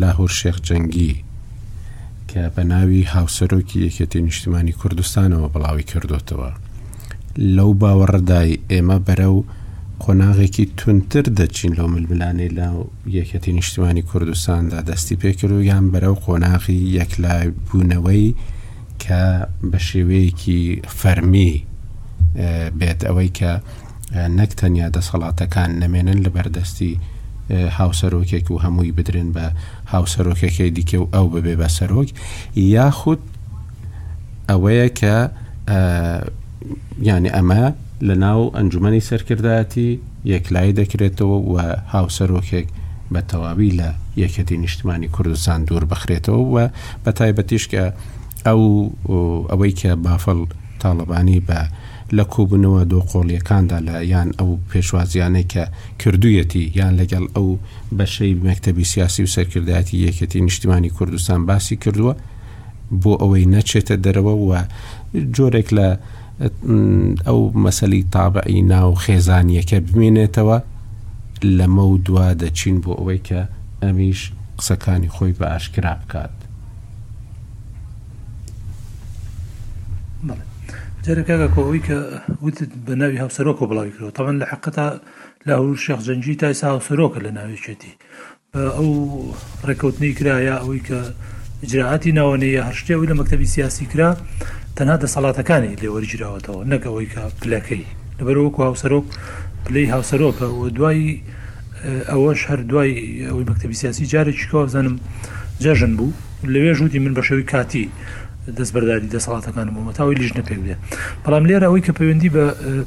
[0.00, 1.12] لاهور شێخ جەنگی
[2.30, 6.50] کە بە ناوی هاوسەرۆکی یەکەتی نیشتیمانی کوردستانەوە بڵاوی کردوتەوە
[7.56, 9.36] لەو باوەڕدای ئێمە بەرەو
[10.02, 12.68] قۆناغێکی تونتر دەچین لەو ململانەی لە
[13.18, 18.26] یەکەتی نیشتیمانی کوردستاندا دەستی پێکرد و یان بەرەو قۆناغی یەکلای بوونەوەی
[19.02, 19.22] کە
[19.70, 20.62] بە شێوەیەکی
[21.00, 21.64] فەرمی
[22.78, 23.52] بێت ئەوەی کە
[24.38, 26.92] نەک تەنیا دەسەڵاتەکان نەمێنن لە بەردەستی
[27.78, 29.46] هاوسەرۆکێک و هەمووی بدرن بە
[29.92, 32.08] هاوسەرۆکەکەی دیکە و ئەو ببێ بە سەرۆک
[32.76, 33.20] یاخود
[34.50, 35.14] ئەوەیە کە
[37.08, 37.64] ینی ئەمە
[38.08, 39.88] لە ناو ئەنجومی سەرکردایەتی
[40.32, 41.54] یەکلای دەکرێتەوە و
[41.94, 42.66] هاوسەرۆکێک
[43.12, 43.90] بە تەواوی لە
[44.22, 46.56] یەکەتی نیشتمانی کوردستان دوور بخرێتەوە و
[47.04, 47.84] بە تایبەتیش کە
[48.46, 48.62] ئەو
[49.50, 50.38] ئەوەی کە بافڵ
[50.80, 51.60] تاڵبانی بە
[52.16, 55.64] لە کۆبوونەوە دۆقۆڵیەکاندا لە یان ئەو پێشوازیانەی کە
[56.00, 57.48] کردویەتی یان لەگەڵ ئەو
[57.98, 62.14] بەشەی مەکتتەبی سیاسی و سەرکردایەتی یەکەتی نیشتیمانی کوردستان باسی کردووە
[63.02, 64.60] بۆ ئەوەی نەچێتە دەرەوە وە
[65.36, 65.88] جۆرێک لە
[67.26, 70.58] ئەو مەسەلی تابعی ناو خێزانیەکە بمێنێتەوە
[71.58, 73.40] لەمە دوا دەچین بۆ ئەوەی کە
[73.82, 74.20] ئەمیش
[74.58, 76.34] قسەکانی خۆی بە ئاشکرا بکات
[81.06, 81.98] جەرەکەگە کۆەوەی کە
[82.44, 84.86] وتت بە ناوی هاوسەرۆک و بڵاوی کردەوە تەمەەن لە حقتا
[85.46, 87.92] لە هەور شەخ جەنجی تایسا هاوسەرۆکە لە ناوێچێتی
[88.52, 88.88] بە ئەو
[89.68, 90.98] ڕێکەوتنی کرایە ئەوەی کە
[91.70, 94.10] جراعاتی ناوانەیە هەرشتێەوەی لە مەکتتەبی سیاسی کرا
[94.76, 97.84] تەنها دەسەڵاتەکانی لێوەرگیرراوەتەوە نەکەوەی کە پلەکەی
[98.18, 99.06] لەبەرەوەکو هاوسەرۆک
[99.64, 101.10] پلەی هاوسەرۆکە و دوایی
[102.10, 102.92] ئەوەش هەر دوای
[103.28, 104.96] ئەوەی مەکتتەبی سیاسی جارێکی کۆ زانم
[105.64, 106.12] جەژن بوو
[106.52, 107.86] لەوێ ژووتی من بەشەوەی کاتی
[108.58, 110.74] دەستبەرداری دەسەڵاتەکانم بوومە تاوی لیژنە پێک بێ
[111.24, 112.44] بەڵام لێرە ئەوەی کە پەیوەندی بە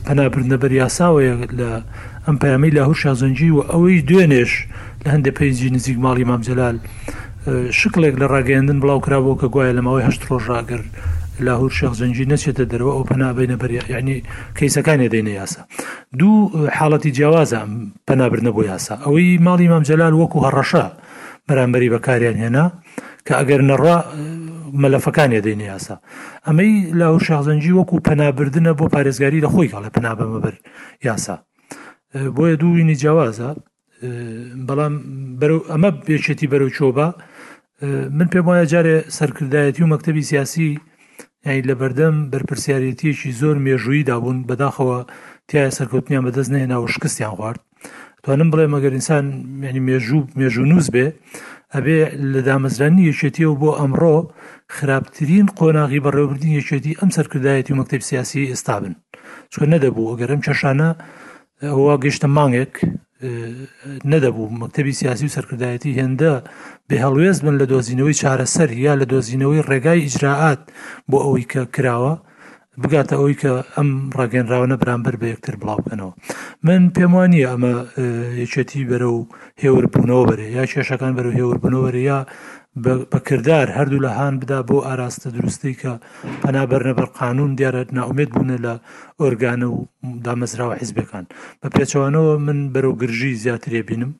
[0.07, 1.69] پەنابرنە بەر یاساوەیە لە
[2.25, 4.51] ئەم پامی لە هوش یازەنجی و ئەوەی دوێنێش
[5.03, 6.77] لە هەندێک پێنجی نزیک ماڵی مامجلال
[7.79, 10.81] شکلێک لە ڕاگەیاندن بڵاو کرابەوە کە گوایە لەمەوەی هەشت ڕۆژ ڕاگر
[11.47, 14.15] لاهور شێخ زەنجی نەچێتە دەرەوە ئەو پەنابینە بەری یعنی
[14.57, 15.61] کەیسەکانی دەینە یاسا
[16.19, 17.61] دوو حاڵەتی جیاوازە
[18.07, 20.85] پەنابرنە بۆ یاسا ئەوەی ماڵی مامجلال وەکو هەڕەشە
[21.47, 22.65] بەرامبەری بەکاریان هێنا
[23.25, 23.97] کە ئەگەر نەڕا
[24.81, 25.95] مەلەفەکانێ دەینە یاسا
[26.47, 30.55] ئەمەی لاو شازەنجی وەکو پەنابردنە بۆ پارێزگاری لە خۆی کاڵە پنابەمەبەر
[31.05, 31.35] یاسا
[32.35, 33.49] بۆیە دووینی جیاوازە
[34.67, 34.93] بەڵام
[35.73, 37.07] ئەمە بێچێتی بەرەو چۆبە
[38.17, 40.69] من پێم وایە جارێ سەرکردایەتی و مەکتتەبی سیاسی
[41.45, 44.99] یعنی لە بەردەم بەرپسیارەتیەکی زۆر مێژووی دابوون بەداخەوە
[45.49, 47.59] تایە سەرکەوتنیان بەدەست نێناوە شکستیان خوارد
[48.23, 49.25] توانم بڵێ مەگەرئسان
[49.69, 51.07] ینی مێژوو مێژوونووز بێ
[51.75, 51.99] ئەبێ
[52.33, 54.17] لە دامەزرانی یەکێتیەوە بۆ ئەمڕۆ
[54.77, 58.93] خراپترین قۆناغی بەڕێوەبردنی یەکێتی ئەم سەرکردایەتی مەکتب سیاسی ئێستا بن
[59.53, 60.89] چۆن نەدەبوو ئەگەرم چەشانە
[61.73, 62.73] ئەوە گەشتە مانگێک
[64.11, 66.33] نەدەبوو مەکتبی سیاسی و سەرکردایەتی هێندە
[66.89, 70.61] بێهڵوێز بن لە دۆزینەوەی چارەسەر یا لە دۆزینەوەی ڕێگای ئیجراعات
[71.09, 72.13] بۆ ئەوەی کە کراوە
[72.83, 76.13] بگاتە ئەوی کە ئەم ڕاگەنراوەە بەرامبەر بە یەکتر بڵاوکەنەوە
[76.67, 77.73] من پێم وانە ئەمە
[78.43, 79.21] یەکێتی بەرە و
[79.63, 82.19] هێوربوونەوە بەرێ یا کێشەکان بەرە و هێوربوونەوەرە یا
[83.13, 85.93] بەکردار هەردوو لە هاان بدا بۆ ئاراستە دروستی کە
[86.43, 88.73] پەنابەرنەبەر قانون دیارەت ناومێت بوونە لە
[89.21, 89.77] ئۆرگانە و
[90.25, 91.25] دامەزراوە حیزبەکان
[91.61, 94.11] بە پێچوانەوە من بەرەو گرژی زیاترێ بینم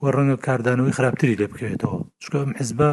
[0.00, 2.90] و ڕەنگە کاردانەوەی خراپتری لێ بکەوێتەوە چکم حزبە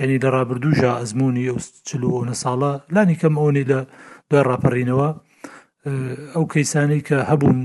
[0.00, 1.50] ینی لە ڕابردووژە ئەزمموی
[1.88, 3.78] چلوۆنە ساڵە لانی کەم ئەوەی لە
[4.30, 5.10] دوای ڕاپەڕینەوە
[6.34, 7.60] ئەو کەیسانی کە هەبوون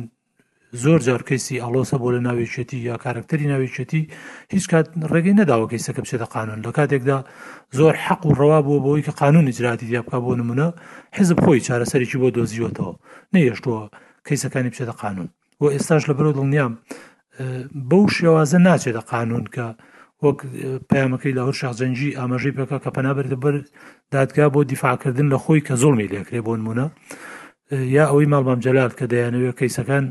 [0.72, 4.02] زۆر جار کەسی ئالۆسە بۆ لە ناوێچێتی یا کارکتەری ناوێچێتی
[4.54, 7.18] هیچ کات ڕێگەی نەداوە کەیسەکە بچێتە قانون لە کاتێکدا
[7.78, 10.68] زۆر حەق و ڕەوا بوو بۆەوەی کە قانون اجراتی دیابکە بۆ نمونە
[11.18, 12.94] حزب خۆی چارەسەرێکی بۆ دۆزیوەتەوە
[13.34, 13.82] نەیەشتووە
[14.28, 15.28] کەیسەکانی بچێتە قانون
[15.60, 16.74] بۆ ئێستاش لە بەرەو دڵنیام
[17.90, 19.66] بەو شێوازە ناچێتە قانون کە
[20.26, 20.40] وەک
[20.90, 23.56] پامەکەی لەهور شاخجەنجی ئاماژەی پێکە کە پەنابەر بەر
[24.14, 26.86] دادگا بۆ دیفاکردن لە خۆی کە زۆڵمی لێکرێ بۆ نمونە
[27.96, 30.06] یا ئەوەی ماڵبام جەلات کە دەیانەوێت کەیسەکان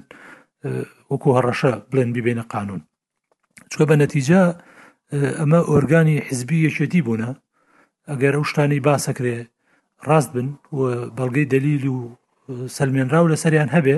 [1.11, 2.81] وەکو هەڕەشە بڵێن ببێنە قانون
[3.71, 4.43] چکە بە نەتیجا
[5.41, 7.31] ئەمە ئۆرگانی حزبی یەکێتی بوونە
[8.11, 9.37] ئەگەر ئەو شتانی باسەکرێ
[10.09, 10.47] ڕاست بن
[11.19, 11.99] بەڵگەی دلیل و
[12.79, 13.97] سلمێنراو لە سەریان هەبێ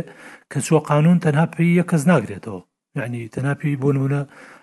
[0.50, 2.60] کە چوە قانون تەنها پێی یە کەس ناگرێتەوە
[2.98, 4.22] یعنی تەناپی بۆ نمونە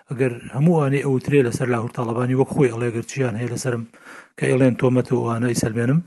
[0.10, 3.84] ئەگەر هەمووانەی ئەوترێ لەسەر لاهور تاڵبانی وەک خۆی ئەڵێگەر چیان هەیە لەسرم
[4.38, 6.00] کە ئێڵێن تۆمەت و ئەوانەی سلمێنم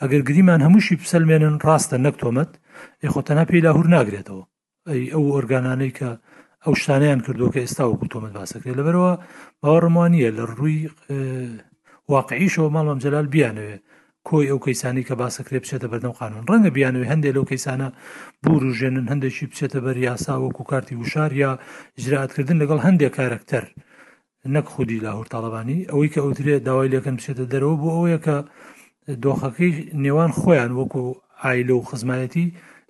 [0.00, 2.50] ئەگەر گریمان هەمووشی پسلمێنن ڕاستە نەک تۆمەت
[3.02, 4.42] ئێخۆ تەناپی لاهور ناگرێتەوە
[5.12, 6.10] ئەو ئۆرگانانەی کە
[6.64, 9.12] ئەو شتانیان کردو کە ئێستا وەکو تۆمەت باسەکرێت لەبەرەوە
[9.62, 10.78] باوەڕمانە لە ڕووی
[12.14, 13.74] واقعیشەوە ماڵم جەلال بیانوێ
[14.28, 17.88] کۆی ئەو کەیسانی کە باسەکرێ بچێتە بەردەم قانون ڕەنگە بیانوێ هەندێک لەو کەیسانە
[18.44, 21.50] بور و ژێنن هەندێکی بچێتە بەر یاسا وەکو کارتی وشار یا
[22.02, 23.64] ژراعاتکردن لەگەڵ هەندێک کارکتەر
[24.54, 28.36] نەک خودی لاهور تاالبانی ئەوەی کە ئەوترێت داوای لەکەم بچێتە دەرەوە بۆ ئەوەیە کە
[29.24, 29.72] دۆخەکەی
[30.04, 31.04] نێوان خۆیان وەکو
[31.42, 32.46] ئایلە و خزمایەتی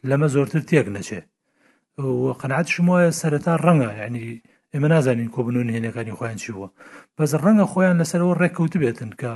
[0.09, 1.26] لەمە زۆرتر تێک نەچێت
[2.40, 4.26] قەنعات شمایە سەرەتا ڕەنگە ینی
[4.74, 6.68] ئێمە نازانین کۆبنون هێنەکانی خۆیان چی بووە
[7.18, 9.32] بەس ڕەنگە خۆیان لەسەرەوە ڕێککەوت بێتن کە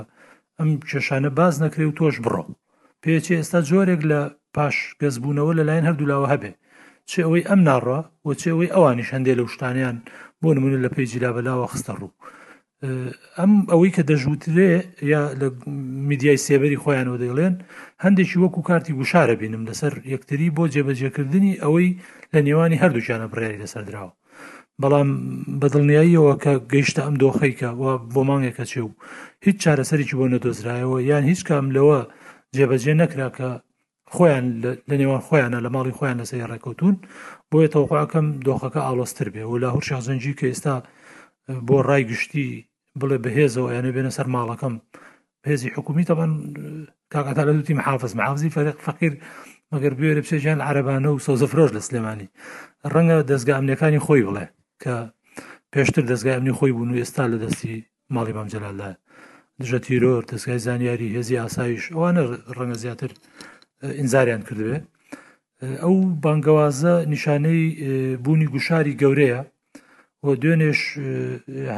[0.59, 2.43] ئەم کێشانە باز نەکرێ و تۆش بڕۆ
[3.03, 4.21] پێچی ئێستا جۆرێک لە
[4.55, 6.51] پاش گەزبوونەوە لەلایەن هەردوولاوە هەبێ
[7.09, 9.97] چێ ئەوەی ئەم ناڕە و چێەوەی ئەوانی شەندێ لە شتانیان
[10.41, 12.13] بۆ نمونە لە پێی جیلا بەلاوە خستە ڕوو
[13.37, 14.73] ئەم ئەوەی کە دەژوترێ
[15.13, 15.47] یا لە
[16.09, 17.55] میدیای سێبەری خۆیانەوە دەڵێن
[18.05, 21.89] هەندێکی وەکو کارتی گوشارە بینم لەسەر یەکتری بۆ جێبەجێکردنی ئەوەی
[22.33, 24.11] لە نێوانی هەردووچیانە بڕیاری لەسەردراوە
[24.81, 25.09] بەڵام
[25.61, 27.83] بەدڵنیاییەوە کە گەیشتە ئەم دۆخەیکە و
[28.13, 28.89] بۆ مانگێکە چێ و
[29.45, 31.99] هیچ چارەسەرێکی بۆ نەدۆزرایەوە یان هیچ کام لەوە
[32.55, 33.49] جێبەجێ نەکرا کە
[34.15, 34.45] خۆیان
[34.89, 36.95] لە نێوان خۆیانە لە ماڵی خۆیان لەسەر ڕێکوتون
[37.51, 40.75] بۆیە تەوقعکەم دۆخەکە ئالۆستر بێ و لا هور شازەنجی کە ئێستا
[41.67, 42.47] بۆ ڕایگشتی
[42.99, 44.75] بڵێ بەهێزەوە یانە بێنە سەر ماڵەکەم
[45.51, 46.31] هێزی حکومی تەبان
[47.13, 49.13] کاکەتا لە دوتی محافز محافزی فەرق فەقیر
[49.73, 52.27] مەگەر بێرە بچێژیان عربانە و سەوزەفرۆژ لە سلێمانی
[52.93, 54.45] ڕەنگە دەستگا ئەمنیەکانی خۆی بڵێ
[54.83, 54.95] کە
[55.73, 57.75] پێشتر دەستگای ئەمنی خۆی بوون و ئێستا لە دەستی
[58.15, 58.89] ماڵی مامجلالدا
[59.61, 62.21] دژە تیرۆر دەستگای زانیاری هێزی ئاسایش ئەوانە
[62.57, 63.11] ڕەنگە زیاتر
[63.99, 64.77] ئینزاریان کردوێ
[65.83, 65.93] ئەو
[66.23, 67.61] بانگوازە نیشانەی
[68.23, 69.41] بوونی گوشاری گەورەیە
[70.25, 70.81] وە دوێنێش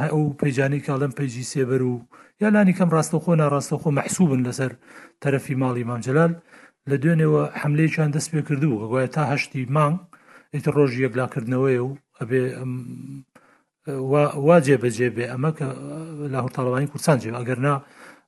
[0.08, 1.94] ئەو پەیجانی کاڵم پەیجی سێبەر و
[2.42, 4.72] یالانی کەم ڕاستەخۆ ناڕاستەخۆ مەحسوبن لەسەر
[5.22, 6.32] تەرەفی ماڵی مامجلال
[6.90, 9.96] لە دوێنێەوە حملەیەیان دەست پێ کردو گوایە تا هەشتی مانگ
[10.54, 12.42] ئیتر ڕۆژی یەکلاکردنەوەی و ئەبێ
[14.48, 15.66] واجێ بەجێ بێ ئەمە کە
[16.32, 17.74] لە هورتاڵوانی کورسان جێ ئەگەرنا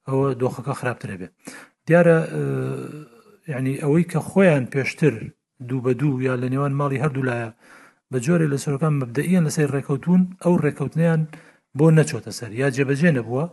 [0.09, 1.29] ئەوە دۆخەکە خراپترێ بێ
[1.87, 2.19] دیارە
[3.53, 5.15] یعنی ئەوەی کە خۆیان پێشتر
[5.69, 7.49] دوو بە دوو یا لە نێوان ماڵی هەردوو لایە
[8.13, 11.23] بە جۆرە لە سەرەکان مبدەئیان لەسەر ڕێکەوتون ئەو ڕێکەوتنیان
[11.79, 13.45] بۆ نەچۆتە سەر یا جێبەجێ نەبووە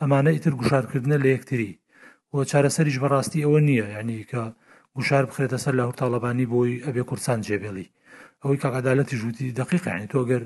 [0.00, 1.72] ئەمانە ئیتر گوشارکردنە لە یەکتری
[2.32, 4.42] و چارەسەریش بەڕاستی ئەوە نییە یعنی کە
[4.96, 7.86] گوشار بخرێتە سەر لە هەورتاالبانی بۆی ئەبێ کورسان جێبێڵی
[8.42, 10.42] ئەوەی کاقادالەتی ژووتی دقیقی عنی تۆگەر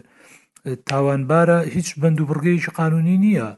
[0.93, 3.49] تاوانبارە هیچ بند و بڕگەیش قانونی نییە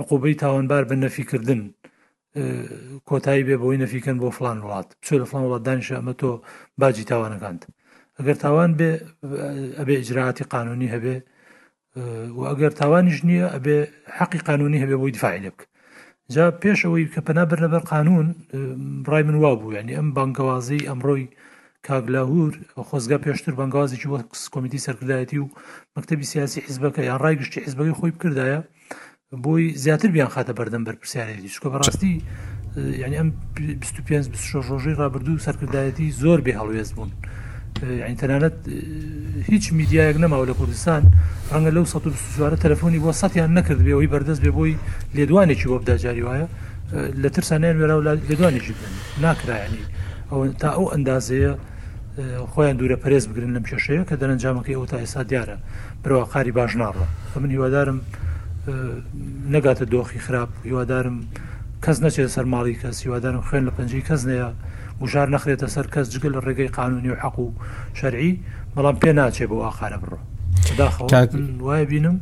[0.00, 1.60] عقوبەی تاوانبار بە نەفیکردن
[3.08, 6.30] کۆتایی بێ بۆی نەفیکەن بۆ فلان وڵات بچۆ لە فلان وڵات دانیشە ئەمە تۆ
[6.80, 7.62] باجی تاوانەکانت
[8.18, 8.90] ئەگەر تاوان بێ
[9.78, 11.16] ئەبێ ئجراعاتی قانونی هەبێ
[12.36, 13.78] و ئەگەر تاوانیش نییە ئەبێ
[14.18, 15.66] حەقی قانونی هەبێ بۆی دفاعی لێ بکە
[16.34, 18.26] جا پێشەوەی کە پەنابەر لەبەر قانون
[19.10, 21.24] ڕای من وا بوو ینی ئەم بانگوازی ئەمڕۆی
[21.86, 22.52] کاگلاهور
[22.88, 24.18] خۆزگا پێشتر بەنگوازێکی وە
[24.54, 25.46] کۆمیتی سەرکلایەتی و
[25.94, 28.60] مەکتتەبی سیاسی حیزبەکە یان ڕایگشتی حیزبەکەی خۆی بکردایە
[29.44, 32.12] بۆی زیاتر بیان خاتە بەردەم بەر پرسیارێتی چکە بەڕاستی
[33.04, 33.28] ینی ئەم
[33.80, 37.12] 25 ڕۆژی ڕابردوو سەرکردایەتی زۆر بێ هەڵوێز بوون.
[37.80, 38.52] ئینتەرنت
[39.50, 41.02] هیچ میدیایەک نەماوە لە کوردستان
[41.52, 44.74] ڕەنگە لەو 1940وارە تەلفۆنی بۆ سەیان نەکرد بێەوەی بەردەست بێ بۆی
[45.16, 46.46] لێدوانێکی بۆ بداجاری وایە
[47.22, 47.96] لە ترسانیان وێرا
[48.30, 48.92] لێدوانێکی بن
[49.24, 49.84] ناکرایانی
[50.30, 51.52] ئەو تا ئەو ئەندازەیە
[52.52, 55.56] خۆیان دوورە پەرێز بگرن لەم کێشەیە کە دەرەنجامەکەی ئەو تا ئێستا دیارە
[56.02, 57.06] برواقاری باش ناڕە
[57.42, 57.98] من هیوادارم
[59.54, 61.16] نەگاتە دۆخی خراپ هیوادارم
[61.84, 64.48] کەس نەچێت سەرماڵی کەس هیوادارم خوێن لە پەنجی کەس نەیە
[65.02, 67.46] وژار نەخرێتە سەر کەس جگەل لە ڕێگەی قانونی و حەق و
[67.98, 68.32] شەرعی
[68.74, 70.18] بەڵام پێ ناچێت بۆ واخارە بڕۆ
[71.66, 72.16] وای بینم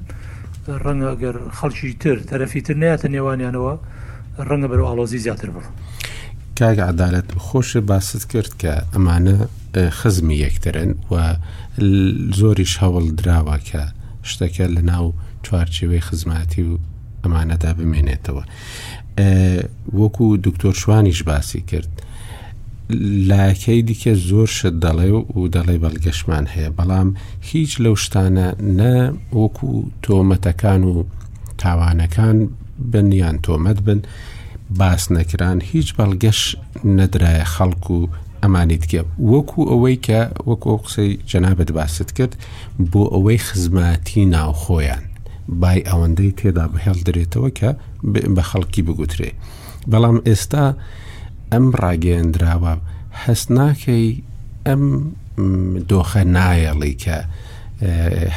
[0.84, 3.74] ڕەنگە گەر خەڵکی تر تەرەفی تر نیاتە نێوانیانەوە
[4.48, 5.62] ڕەنگە بەرەوە ئالۆزی زیاتر بڕ
[6.58, 9.36] کاگ عدالەت خۆش باست کرد کە ئەمانە
[9.98, 11.14] خزمی یەکترن و
[12.38, 13.80] زۆریش هەوڵ دراوە کە
[14.28, 15.06] شتەکە لە ناو
[15.46, 16.72] چوارچێوەی خزمەتی و
[17.24, 18.44] ئەمانەدا بمێنێتەوە
[20.00, 21.92] وەکو دکتۆر شوانیش باسی کرد
[23.30, 25.08] لایەکەی دیکە زۆر شت دەڵێ
[25.40, 27.08] و دەڵێ بەڵگەشتمان هەیە بەڵام
[27.50, 28.92] هیچ لەو شتانە نە
[29.40, 29.70] وەکو
[30.04, 30.94] تۆمەتەکان و
[31.62, 32.36] تاوانەکان
[32.92, 34.00] بن یان تۆمەت بن
[34.80, 36.40] باس نەکران هیچ بەڵگەش
[36.98, 38.08] نەدرایە خەڵکو و
[38.42, 39.00] ئەمانیت کە
[39.32, 42.32] وەکو ئەوەی کە وەکو قسەی جەنابەت باست کرد
[42.90, 45.02] بۆ ئەوەی خزمەتی ناوخۆیان
[45.60, 47.70] بای ئەوەندەی تێدا بەهێڵ درێتەوە کە
[48.36, 49.30] بە خەڵکی بگوترێ
[49.90, 50.66] بەڵام ئێستا
[51.54, 52.74] ئەم ڕاگەیەندراوە
[53.24, 54.06] هەست ناکەی
[54.68, 54.82] ئەم
[55.90, 57.16] دۆخە نایەڵی کە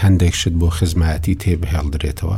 [0.01, 2.37] هەندێک شت بۆ خزمەتی تێبهێڵدرێتەوە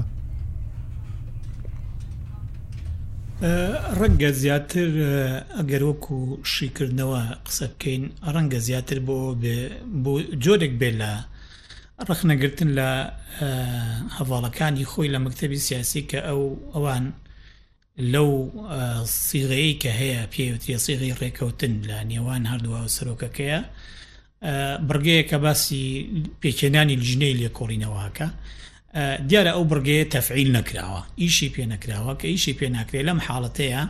[3.99, 4.89] ڕەنگە زیاتر
[5.57, 6.17] ئەگەر وەکو
[6.53, 8.03] شیکردنەوە قسە بکەین
[8.33, 9.17] ڕەنگە زیاتر بۆ
[10.03, 10.13] بۆ
[10.43, 11.11] جۆرێک بێ لە
[12.09, 12.89] ڕخنەگرتن لە
[14.17, 16.41] هەواڵەکانی خۆی لە مکتتەبی سیاسی کە ئەو
[16.73, 17.05] ئەوان
[18.13, 18.29] لەو
[19.27, 23.59] سیغەیە کە هەیە پێوتری سیغی ڕێکەوتن لە نێوان هەردووە و سەرۆکەکەیە
[24.87, 25.85] بڕگەیە کە باسی
[26.41, 28.27] پێکێنانی ژنەی لێکۆڕینەوەکە
[29.29, 33.81] دیارە ئەو بڕگەیە تەفعیل نەکراوە ئیشی پێ نەکراوە کە ئیشی پێ ناکرێ لەم حاڵەتەیە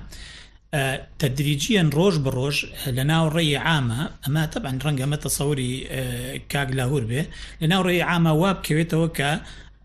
[1.19, 2.57] تەدریجیان ڕۆژ بڕۆژ
[2.97, 5.71] لە ناو ڕێی عامە ئەمە تەبان ڕەنگەمە تەسەوری
[6.51, 7.21] کاگلاهور بێ
[7.61, 9.31] لە ناو ڕێی عامە واب بکەوێتەوە کە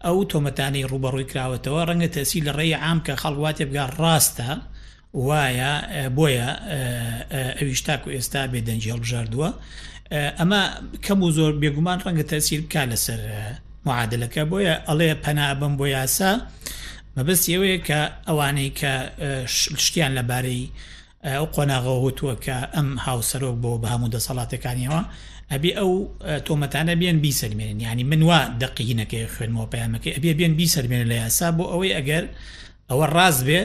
[0.07, 4.51] ئەو تۆمەتانەی ڕوبەڕووی کراوەتەوە ڕەنگە تەسی لە ڕێی عام کە خەڵواتێ بگا ڕاستە
[5.29, 5.73] وایە
[6.17, 6.49] بۆیە
[7.59, 9.51] ئەویش تاکو ئێستا بێ دەنجێڵ بژاردووە
[10.39, 10.63] ئەمە
[11.05, 13.21] کەم و زۆر بێگومان ڕەنگە تەسیر بکە لەسەر
[13.87, 16.31] معادلەکە بۆیە ئەڵێ پەنابم بۆ یاسا
[17.17, 18.93] مەبست ئەوەیە کە ئەوانەی کە
[19.85, 20.63] شتیان لەبارەی
[21.35, 25.03] ئەو قۆناغەوتووە کە ئەم هاوسەرۆک بۆ بە هەموو دەسەڵاتەکانیەوە
[25.53, 25.91] ئەبێ ئەو
[26.47, 31.49] تۆمەتانە بێن بی سەرمێن ینی منوا دقیینەکەی خوێنمەوە پامەکەی ئەبێ بێن بی سەرمێن لە یاسا
[31.57, 32.25] بۆ ئەوەی ئەگەر
[32.91, 33.61] ئەوە ڕاز بێ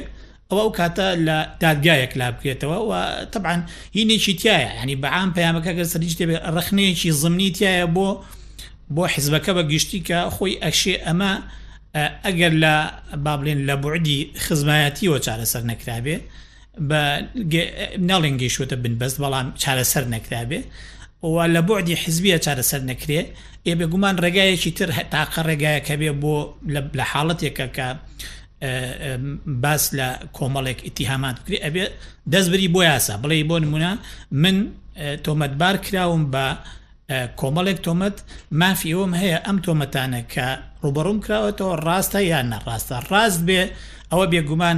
[0.50, 2.92] ئەو ئەو کاتە لە دادگایەک لا بکرێتەوە و
[3.34, 3.62] طبعاان
[3.98, 8.08] هینێکی تایە ینی بەعام پامەکە گە سەریج دەبێت ڕخنەیەکی زمنی تایە بۆ
[8.96, 11.34] بۆ حزبەکە بە گشتی کە خۆی ئەشێ ئەمە
[12.26, 12.74] ئەگەر لە
[13.26, 16.18] بابلێن لە بردی خزمایەتیەوە چارەسەر نەکرابێ
[16.90, 17.02] بە
[18.10, 20.62] ناڵێنگەی شوتە بنبست بەڵام چارەسەر نەکرابێ
[21.26, 23.22] وا لە بعدی حزبیە چارەسەر نەکرێ
[23.68, 26.38] ئێ بێگومان ڕێگایەکی تر تاقە ڕێگایەکە بێ بۆ
[26.98, 27.88] لە حاڵەتێکە کە
[29.64, 30.08] باس لە
[30.38, 31.86] کۆمەڵێک ئیتیهامات بکری ئەبێ
[32.34, 33.92] دەستبری بۆ یاسا بڵێ بۆ نمونە
[34.42, 34.56] من
[35.26, 36.46] تۆمەتبار کراوم بە
[37.40, 38.18] کۆمەڵێک تۆمەت
[38.62, 40.48] مافی ئەوم هەیە ئەم تۆمەتانە کە
[40.86, 43.62] ڕوبڕوم کراوەتەوە ڕاستە یان نەڕاستە ڕاست بێ
[44.12, 44.78] ئەوە بێگومان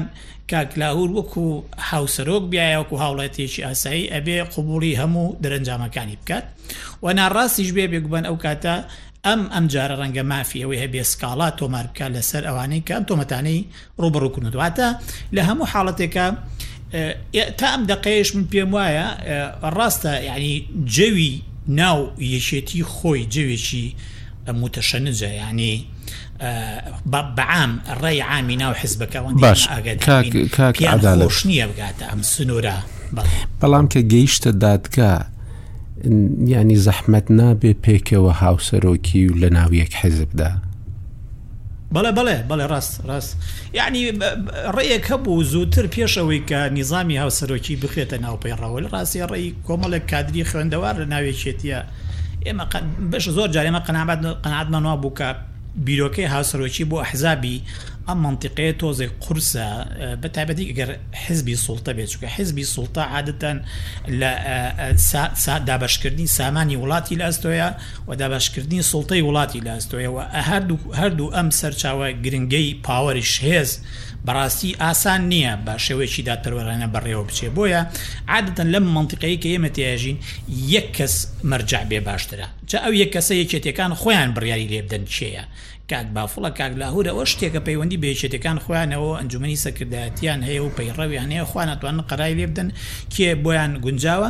[0.51, 1.45] کاکلاور وەکو
[1.89, 6.45] هاوسەرۆک بیاەوەکو هاوڵەتێکی ئاسایی ئەبێ قوبولی هەموو دەرەنجامەکانی بکات
[7.03, 8.76] و ناڕاستیش بێ بێگوبان ئەو کاتە
[9.26, 13.60] ئەم ئەم جارە ڕەنگە مافی ئەوەی هەبێ سکاڵات تۆمارکە لەسەر ئەوانەی کە ئەم تۆمەتانەی
[14.02, 14.88] ڕوبڕووکردن دواتە
[15.36, 16.26] لە هەموو حاڵەتێکە
[17.60, 19.07] تا ئەم دقەیەش من پێم وایە
[19.77, 20.53] ڕاستە یعنی
[20.95, 21.31] جەوی
[21.81, 21.99] ناو
[22.36, 23.86] یەشێتی خۆی جوێکی
[24.61, 25.76] متەشەنجە ینی
[27.05, 29.68] بەعام ڕێی عامی ناو حزبەکەەوە باش
[30.55, 32.77] کاکش نییە بگاتە ئەم سنوورە
[33.61, 35.22] بەڵام کە گەیشتە دادگا
[36.47, 40.51] ینی زەحمەت نابێ پێکەوە هاوسەرۆکی و لە ناویەک حزبدا
[41.95, 43.38] بەڵێ بڵێ بەڵێ ڕاست ڕاست
[43.73, 44.11] یعنی
[44.76, 50.95] ڕێیەک هەبوو زووتر پێشەوەی کە نیظامی هاوسەرۆکی بخێتە ناوپەیڕەوە لە ڕاستی ڕێی کۆمەڵێک کادری خوێندەوار
[51.01, 51.81] لە ناوێکێتە
[52.45, 52.64] ئێمە
[53.11, 55.30] بەش زۆر جارێمە قەنابات قەنعاتمانەوە بووکە
[55.86, 57.62] بیرۆکەی هاسەرۆکی بۆ حزابی
[58.10, 59.66] ئەم منطقەیە تۆزێک قورسە
[60.22, 60.90] بەتابەتی گەر
[61.26, 63.58] حزبی سوڵتە بێت چکە حزبی سوڵتا عادەتەن
[64.20, 64.34] لە
[65.70, 67.70] دابشکردنی سامانی وڵاتی لە ئەستۆیە
[68.08, 73.70] و دابشکردنی سوڵتەی وڵاتی لە ئەستۆیەوە هەردوو هەردوو ئەم سەرچاوە گرنگەی پاوەری شێز
[74.26, 77.81] بەڕاستی ئاسان نییە بە شێوەیەکی دادپەروەرانە بەڕێوە بچێ بۆیە
[78.34, 80.18] عادەتەن لەم منتیقەیە کە ئێمە تێژین
[80.73, 81.14] یەک کەس
[81.49, 85.44] مەرجع بێ باشترە چا ئەو یەک کەسە یەکێتەکان خۆیان بڕیاری لێبدەن چێە
[85.91, 92.02] کاک بافڵە کاک لاهورەوە شتێکە پەیوەندی بێچێتەکان خوانەوە ئەنجومی سەکردایەتیان هەیە و پەیڕەویان هەیە خوانەتوانن
[92.10, 92.69] قەرای لێ بدەن
[93.14, 94.30] کێ بۆیان گونجاوە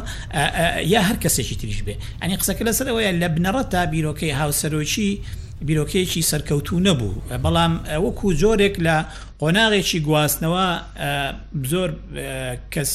[0.93, 5.09] یا هەر کەسێکی تریش بێ ئەنی قسەکە لەسەرەوەیە لە بنەڕە تا بیرۆکەی هاوسەرۆکی
[5.67, 7.73] بیرۆکەیەکی سەرکەوتو نەبوو بەڵام
[8.05, 8.97] وەکو جۆرێک لە
[9.43, 10.67] قۆناغێکی گواستنەوە
[11.71, 11.89] زۆر
[12.73, 12.91] کەس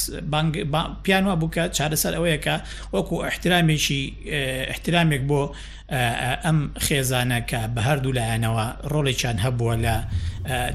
[1.05, 2.57] پیان وا بووکە چارەسەر ئەوەیەکە
[2.95, 4.03] وەکو احترامێکی
[4.75, 5.43] احترامێک بۆ
[6.45, 9.95] ئەم خێزانەکە بە هەردوو لایەنەوە ڕۆڵێکیان هەبووە لە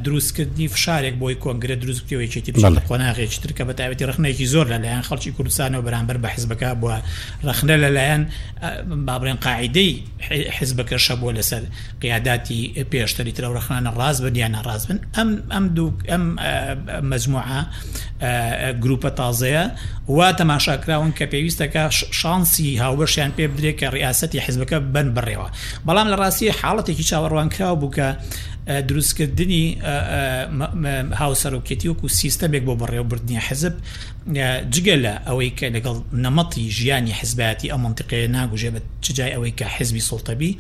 [0.06, 2.52] دروستکردنی فشارێک بۆی کۆنگرە دروستکتەوەیچێتی
[2.90, 6.98] قۆناغێکی ترکە بە تایبەتی رخنێکی زۆر لەلایەن خەڵکی کوردستانەوە بەرامبەر بە حزبەکە بووە
[7.48, 8.24] رەخنە لەلایەن
[9.08, 9.92] بابرێن قاعدەی
[10.58, 11.64] حزبەکە شە بۆ لەسەر
[12.02, 12.62] قیاداتی
[12.92, 17.60] پێشتەری ترە ڕخانە ڕاز بن یانە ڕاز بن ئەم ئەم ئەم مەزموعە
[18.84, 19.64] گروپە تازەیە
[20.16, 21.84] وا تەماشاکراون کە پێویستەکە
[22.22, 25.50] شانسی هاوبەشیان پێ بدرێت کە ڕاست حزبەکە بن بڕێەوە
[25.88, 28.08] بەڵام لە ڕاستی حاڵەتێکی چاوەڕوانکرااو بووکە
[28.88, 29.66] دروستکردنی
[31.20, 33.76] هاوسەرۆکێتی وەکو سیستەمێک بۆ بەڕێوەبردنی حەزب
[34.74, 39.66] جگە لە ئەوەی کە لەگەڵ نەمەتی ژیانی حزباتی ئەم منتیقەیە ناگوژێ بە چجای ئەوەی کە
[39.76, 40.52] حزبی سڵتەبی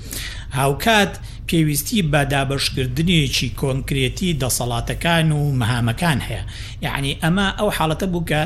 [0.59, 1.13] هاوکات
[1.49, 6.43] پێویستی بە دابشکردنیەکی کۆنکرێتی دەسەڵاتەکان و مەهامەکان هەیە
[6.85, 8.41] یعنی ئەمە ئەو حاڵەتە بوو کە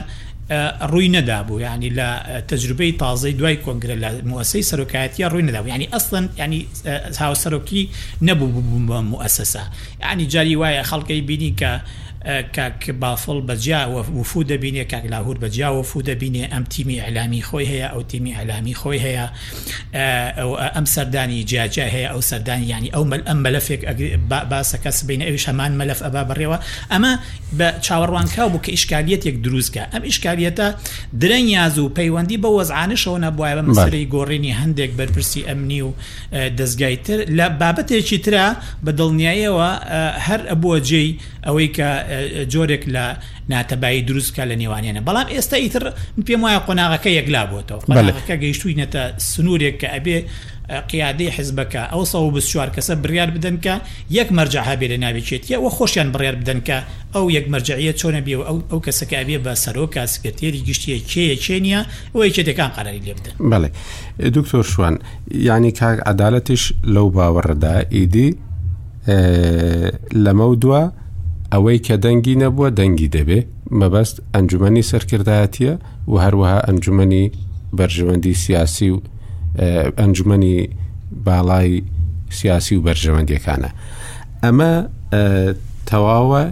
[0.90, 5.68] ڕووی آه، ندابو يعني لا آه، تجربه تازه دوای کۆنگرە لە موسەی سەرۆکایەتە ڕووی نەدابوو
[5.70, 7.88] ینی يعني ئەسڵەن يعني، ینی آه، هاوسەرۆکی
[8.22, 9.72] نەبوو بوو مؤسسه ینی
[10.02, 11.82] يعني جاری وای خلقی بینی که
[12.26, 17.94] کاک بافڵ بەجیاوە وفو دەبینێ کاک لاهور بەجیاوە فو دەبینێ ئەم تیمی ئەلامی خۆی هەیە
[17.94, 19.30] ئەو تیمی ئەلامی خۆی هەیە
[20.76, 23.82] ئەم سەردانی جیاجا هەیە ئەو سەردانی ینی ئەو ئەم مەلەفێک
[24.52, 26.58] باسە کەس بینە ئەوش هەمان مەلف ئەبا بڕێەوە
[26.92, 27.14] ئەمە
[27.58, 30.68] بە چاوەڕوانکاو بوو کە ئیشکالەتێک دروستکە ئەم ئیشکالەتە
[31.22, 35.90] درەن یاز و پەیوەندی بە وەزعانشەوە نەبووە بە مەسری گۆڕینی هەندێک بەرپرسی ئەمنی و
[36.58, 38.48] دەستگایتر لە بابەتێکی ترا
[38.86, 39.70] بە دڵنیاییەوە
[40.26, 41.10] هەر ئەبووە جێی
[41.46, 41.90] ئەوەی کە
[42.54, 43.06] جۆرێک لە
[43.54, 45.84] ناتەبایی دروستکە لە نێوانێنە بەڵام ئێستا ئیتر
[46.28, 47.84] پێم وایە قۆناغەکە یەکلا بۆتەوە
[48.18, 50.18] قەکە گەیشتوینەتە سنوورێک کە ئەبێ
[50.92, 53.74] قیادی حزبەکە ئەو سە و بسوار کەسە بڕیار بدەن کە
[54.18, 56.78] یەک مەرجەها بێ لە ناوێتێتە وە خۆشیان بڕیار بدەن کە
[57.16, 61.80] ئەو یەک مەرجعیە چۆنە بێ ئەو ئەو کەسەکەبێ بە سەرۆکە سکرێری گشتیە کێە چێنە
[62.14, 63.70] ئەوەی چێتەکان قەراری لێ بدەن بڵێ
[64.36, 64.96] دکتۆر شووان
[65.48, 66.64] ینی کاک عدالەتیش
[66.96, 68.30] لەو باوەڕدا ئیدی
[70.24, 70.82] لەمە دووە
[71.54, 73.40] ئەوەی کە دەنگی نەبووە دەنگی دەبێ
[73.80, 75.72] مەبەست ئەنجومی سەرکردایەتە
[76.12, 77.26] و هەروەها ئەنجومی
[77.80, 78.98] بەرژەوەندی سیاسی و
[80.02, 80.58] ئەنجومی
[81.28, 81.72] باڵای
[82.40, 83.70] سیاسی و بەرژەوەندیەکانە
[84.44, 84.74] ئەمە
[85.90, 86.44] تەواوە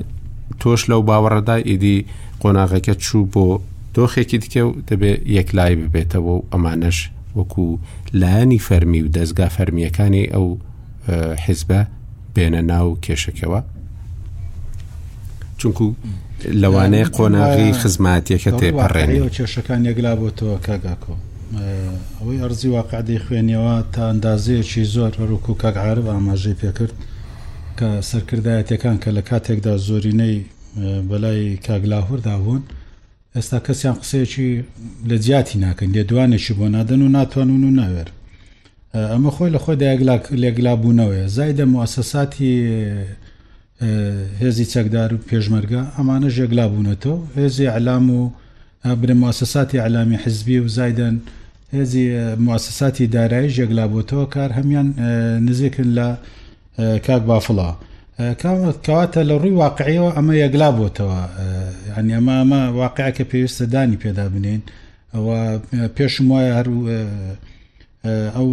[0.62, 1.98] تۆش لەو باوەڕدا ئیدی
[2.42, 3.46] قۆناغەکە چوو بۆ
[3.96, 6.98] دۆخێکی دیکە و دەبێت یەکلای ببێتەوە و ئەمانەش
[7.38, 7.66] وەکو
[8.22, 10.48] لایانی فەرمی و دەستگا فەرمیەکانی ئەو
[11.44, 11.82] حیزبە
[12.36, 13.62] بێنە ناو کێشەکەەوە
[15.62, 15.86] چونکو
[16.62, 20.32] لەوانەیە قۆناغی خزماتیەکە تێپەڕێنی کێشەکان یەکلابەوە
[20.66, 21.16] کاگاکۆ
[22.20, 26.96] ئەوەی ئەرزی واقعدەی خوێنیەوە تا ئەندازەیەکی زۆر هەروکو کاگعاعرب ئاماژەی پێکرد
[27.78, 30.36] کە سەرکردایەتەکان کە لە کاتێکدا زۆرینەی
[31.10, 32.64] بەلای کاگلاهوردا بوون
[33.38, 34.52] ئێستا کەسیان قسەیەکی
[35.10, 38.10] لە جیاتی ناکەن لێ دوانێکی بۆ نادەن و ناتوانون و ناوێر
[39.14, 39.78] ئەمە خۆی لە خۆی
[40.42, 42.52] لێگلابوونەوەی زایدە موسەساتی
[44.42, 48.22] هێزی چەکدار و پێشمەرگە ئەمانە ژێگلا بوونەتەوە هێزی علام و
[49.02, 51.16] برە موسەساتی علامی حزبی و زایدن
[51.76, 52.06] هێزی
[52.48, 54.88] موسەساتی دارایی ژێگلا بۆتەوە کار هەمان
[55.48, 56.08] نزیکن لە
[57.06, 57.70] کاک بافڵە
[58.84, 61.18] کەواتە لە ڕووی واقعیەوە ئەمە یەگلا بۆتەوە
[61.98, 64.62] ینی ئەمە ئەمە واقع کە پێویستە دانی پێدا بنین
[65.16, 65.38] ئەوە
[65.96, 66.82] پێشم وایە هەروو
[68.36, 68.48] ئەو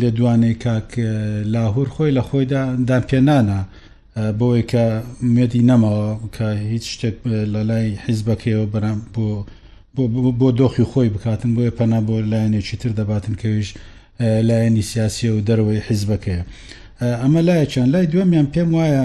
[0.00, 0.88] لێدوانەی کاک
[1.54, 3.60] لاهور خۆی لە خۆیدا دان پێنانە.
[4.40, 4.84] بۆیە کە
[5.34, 7.16] مێتی نەماوە کە هیچ شتێک
[7.54, 10.02] لە لای حیزبەکەەوە بەرام بۆ
[10.40, 13.68] بۆ دۆخی خۆی بکاتن بۆیە پەنا بۆ لایەنێکی تر دەباتن کەویش
[14.48, 16.42] لایەنی سیاسیە و دەرەوەی حیزبەکەیە
[17.22, 19.04] ئەمە لایەچەند لای دووەمیان پێم وایە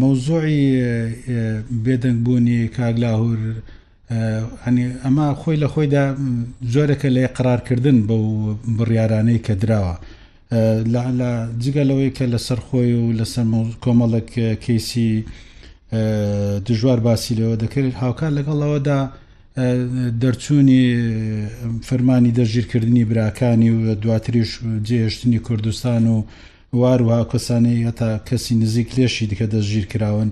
[0.00, 0.62] مەوزوعی
[1.84, 3.38] بێدەنگ بوونی کاگلاهور
[4.64, 6.04] هەنی ئەمە خۆی لە خۆیدا
[6.72, 8.24] زۆرەکە لێ قرارکردن بەو
[8.78, 9.94] بڕیارانەی کە دراوە.
[10.94, 11.30] لە
[11.62, 13.44] جگە لەوەی کە لەسەر خۆی و لەسەر
[13.84, 14.30] کۆمەڵک
[14.64, 15.12] کیسی
[16.66, 19.00] دژوار باسی لەوە دەکرێت هاوکار لەگەڵەوەدا
[20.22, 20.84] دەرچوونی
[21.88, 24.50] فەرمانی دەژیرکردنی براکانی و دواتریش
[24.88, 26.16] جێشتنی کوردستان و
[26.80, 30.30] واروها کەسانەی هەتا کەسی نزیک لێشی دیکە دەژیر کراون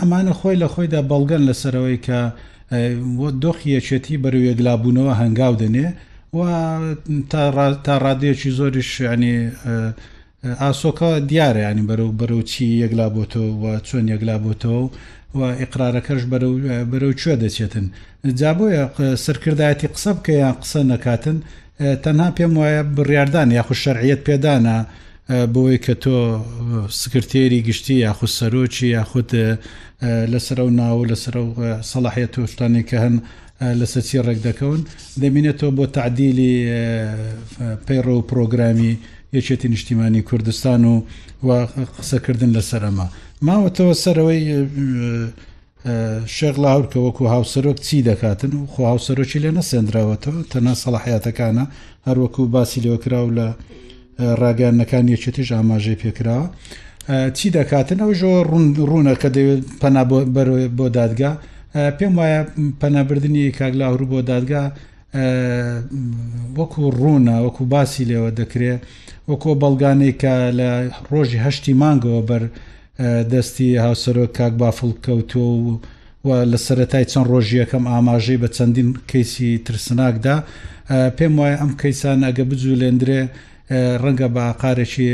[0.00, 2.20] ئەمانە خۆی لە خۆیدا بەڵگەن لەسەرەوەی کە
[3.42, 5.88] دۆخی یەکێتی بەرەو یەکلابوونەوە هەنگاو دەنێ
[6.36, 6.40] و
[7.30, 9.36] تا ڕادەیەکی زۆریش ینی
[10.62, 14.90] ئاسۆکە دیارە ینی بەرەو بەرەوچی یەکلا بۆتەوە و چۆن یەکلا بۆتەوە
[15.38, 17.86] و ئقرارەکەش بەرەو کوێ دەچێتن
[18.40, 18.84] جابۆیە
[19.24, 21.38] سەرکردایەتی قسە بکە یان قسە نەکاتن
[22.04, 24.76] تەنها پێم وایە بڕاردان یاخو شەرعیت پێدانە
[25.54, 26.18] بۆی کە تۆ
[27.02, 29.30] سکرتێری گشتی یاخود سەرۆکی یاخود
[30.32, 31.48] لەسەر و ناو لەسەر و
[31.90, 33.14] سەلاحەت تۆشتانی کە هەن
[33.80, 34.80] لە سەچی ڕێک دەکەون
[35.22, 36.54] دەبینێتەوە بۆ تعدیلی
[37.86, 38.92] پەیڕە و پرۆگرامی
[39.36, 40.94] یەکێتی نیشتیمانی کوردستان و
[41.46, 41.48] و
[41.98, 43.06] قسەکردن لە سەرما
[43.46, 44.42] ماوەتەوە سەرەوەی
[46.36, 51.64] شێغ لاور کە وەکو هاوسەرۆک چی دەکاتن و خۆ هاوسەرۆکی لێ نەسێنراوەتەوە تەنا سەڵحیاتەکانە
[52.08, 53.46] هەروەکو باسی لەوە کراو لە
[54.40, 56.46] ڕاگەانەکان یەکێتیش ئاماژەی پێکراوە
[57.36, 58.32] چی دەکاتن ئەو ژۆ
[58.90, 60.02] ڕوونە کە دەوێت پەنا
[60.78, 61.32] بۆ دادگا
[61.74, 62.40] پێم وایە
[62.80, 64.62] پەنابردنی کاگلا هەرو بۆ دادگا
[66.58, 68.80] وەکو ڕوونا وەکو باسی لێەوە دەکرێت
[69.30, 70.68] وەکو بەڵگانەی کە لە
[71.10, 72.42] ڕۆژی هەشتی مانگەوە بەر
[73.32, 75.40] دەستی هاوسەرۆک کاک بافڵ کەوتۆ
[76.26, 80.36] و لە سەتای چەند ڕۆژیەکەم ئاماژەی بە چەندین کەیسی ترسناکدا
[81.16, 83.20] پێم وایە ئەم کەیسان ئەگە بجوو لێندرێ
[84.02, 85.08] ڕەنگە بە عقارێکی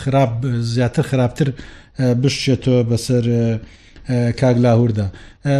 [0.00, 0.32] خراپ
[0.74, 1.48] زیاتر خراپتر
[2.22, 3.24] بشێتەوە بەسەر
[4.10, 5.08] کاگ لاهوردا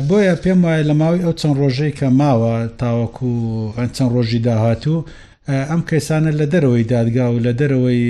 [0.09, 3.31] بۆیە پێم وایە لە ماوەی ئەو چەند ڕۆژەی کە ماوە تاوەکو
[3.95, 5.05] چەند ڕۆژی داهاتوو
[5.71, 8.03] ئەم کەسانە لە دەرەوەی دادگا و لە دەرەوەی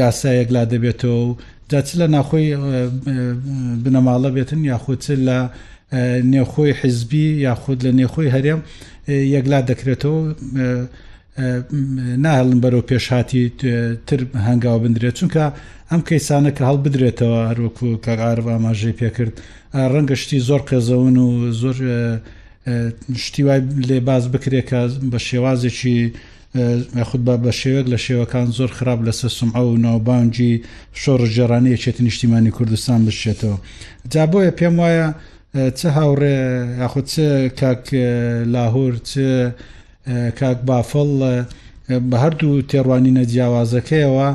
[0.00, 1.30] یاسایەک لا دەبێتەوە و
[1.70, 2.46] جاچ لە ناخۆی
[3.84, 5.38] بنەماڵە بێتن یاخود لە
[6.32, 8.60] نێخۆی حزبی یاخود لە نێخۆی هەرێم
[9.34, 10.18] یەکلا دەکرێتەوە
[12.24, 13.44] ناهڵن بەرەو پێشهاتی
[14.06, 15.44] تر هەنگاو بدرێت چونکە
[15.90, 19.34] ئەم کەیسانە کە هەڵ بدرێتەوە هەروەکو کەغاارڤ ئاماژەی پێکرد
[19.92, 21.30] ڕەنگەشتی زۆر قێزەون و
[21.62, 21.76] زۆر
[23.24, 24.78] شتی وای لێ باز بکرێت کە
[25.12, 25.98] بە شێوازێکی
[27.08, 30.52] خود بە بە شێوەک لە شێوەکان زۆر خراپ لەسەر سمع و ناوبانجی
[31.02, 33.56] شۆڕ جێرانەیە چێتی نیشتیمانی کوردستان بشێتەوە
[34.12, 35.08] جا بۆیە پێم وایە
[35.78, 36.36] چه هاوڕێ
[36.82, 37.26] یاخود چه
[37.60, 37.84] کاک
[38.54, 39.26] لاهور چه
[40.40, 41.08] کاک بافڵ
[42.10, 44.28] بە هەردوو تێڕوانی نەجیاوازەکەیەوە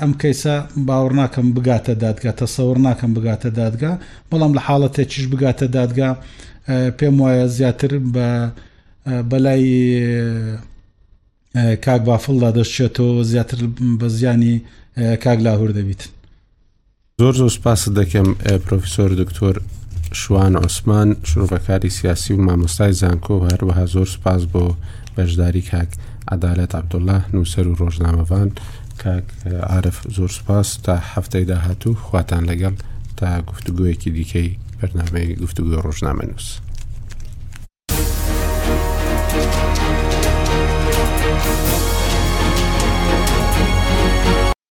[0.00, 0.54] ئەم کەیسە
[0.86, 3.92] باوەڕ ناکەم بگاتە دادگا تەسەور ناکەم بگاتە دادگا
[4.30, 6.08] بەڵام لە حاڵەتێکیش بگاتە دادگا
[6.98, 8.26] پێم وایە زیاتر بە
[9.30, 9.66] بەلای
[11.86, 13.58] کاک بافڵدا دەشێتەوە زیاتر
[14.00, 14.54] بە زیانی
[15.24, 16.02] کاک لاهور دەبیت
[17.20, 18.28] زۆر زۆر سپاس دەکەم
[18.66, 19.56] پرۆفیسۆر دکتۆر
[20.12, 24.64] شوان عوسمان شرڤەکاری سیاسی و مامۆستای زانکۆ هەروەها زۆر سپاس بۆ
[25.16, 25.88] بەشداری کاک
[26.34, 28.48] عدالەت عبدوڵله نووسەر و ڕۆژنامەوان
[29.02, 29.24] کاک
[29.72, 32.74] عرف زۆر سپاس تا هەفتەی داهاتوو خواتان لەگەڵ
[33.18, 34.50] تا گفتوگویەکی دیکەی
[34.80, 36.48] بەرنمەی گفتوگوی ڕۆژنامە نووس.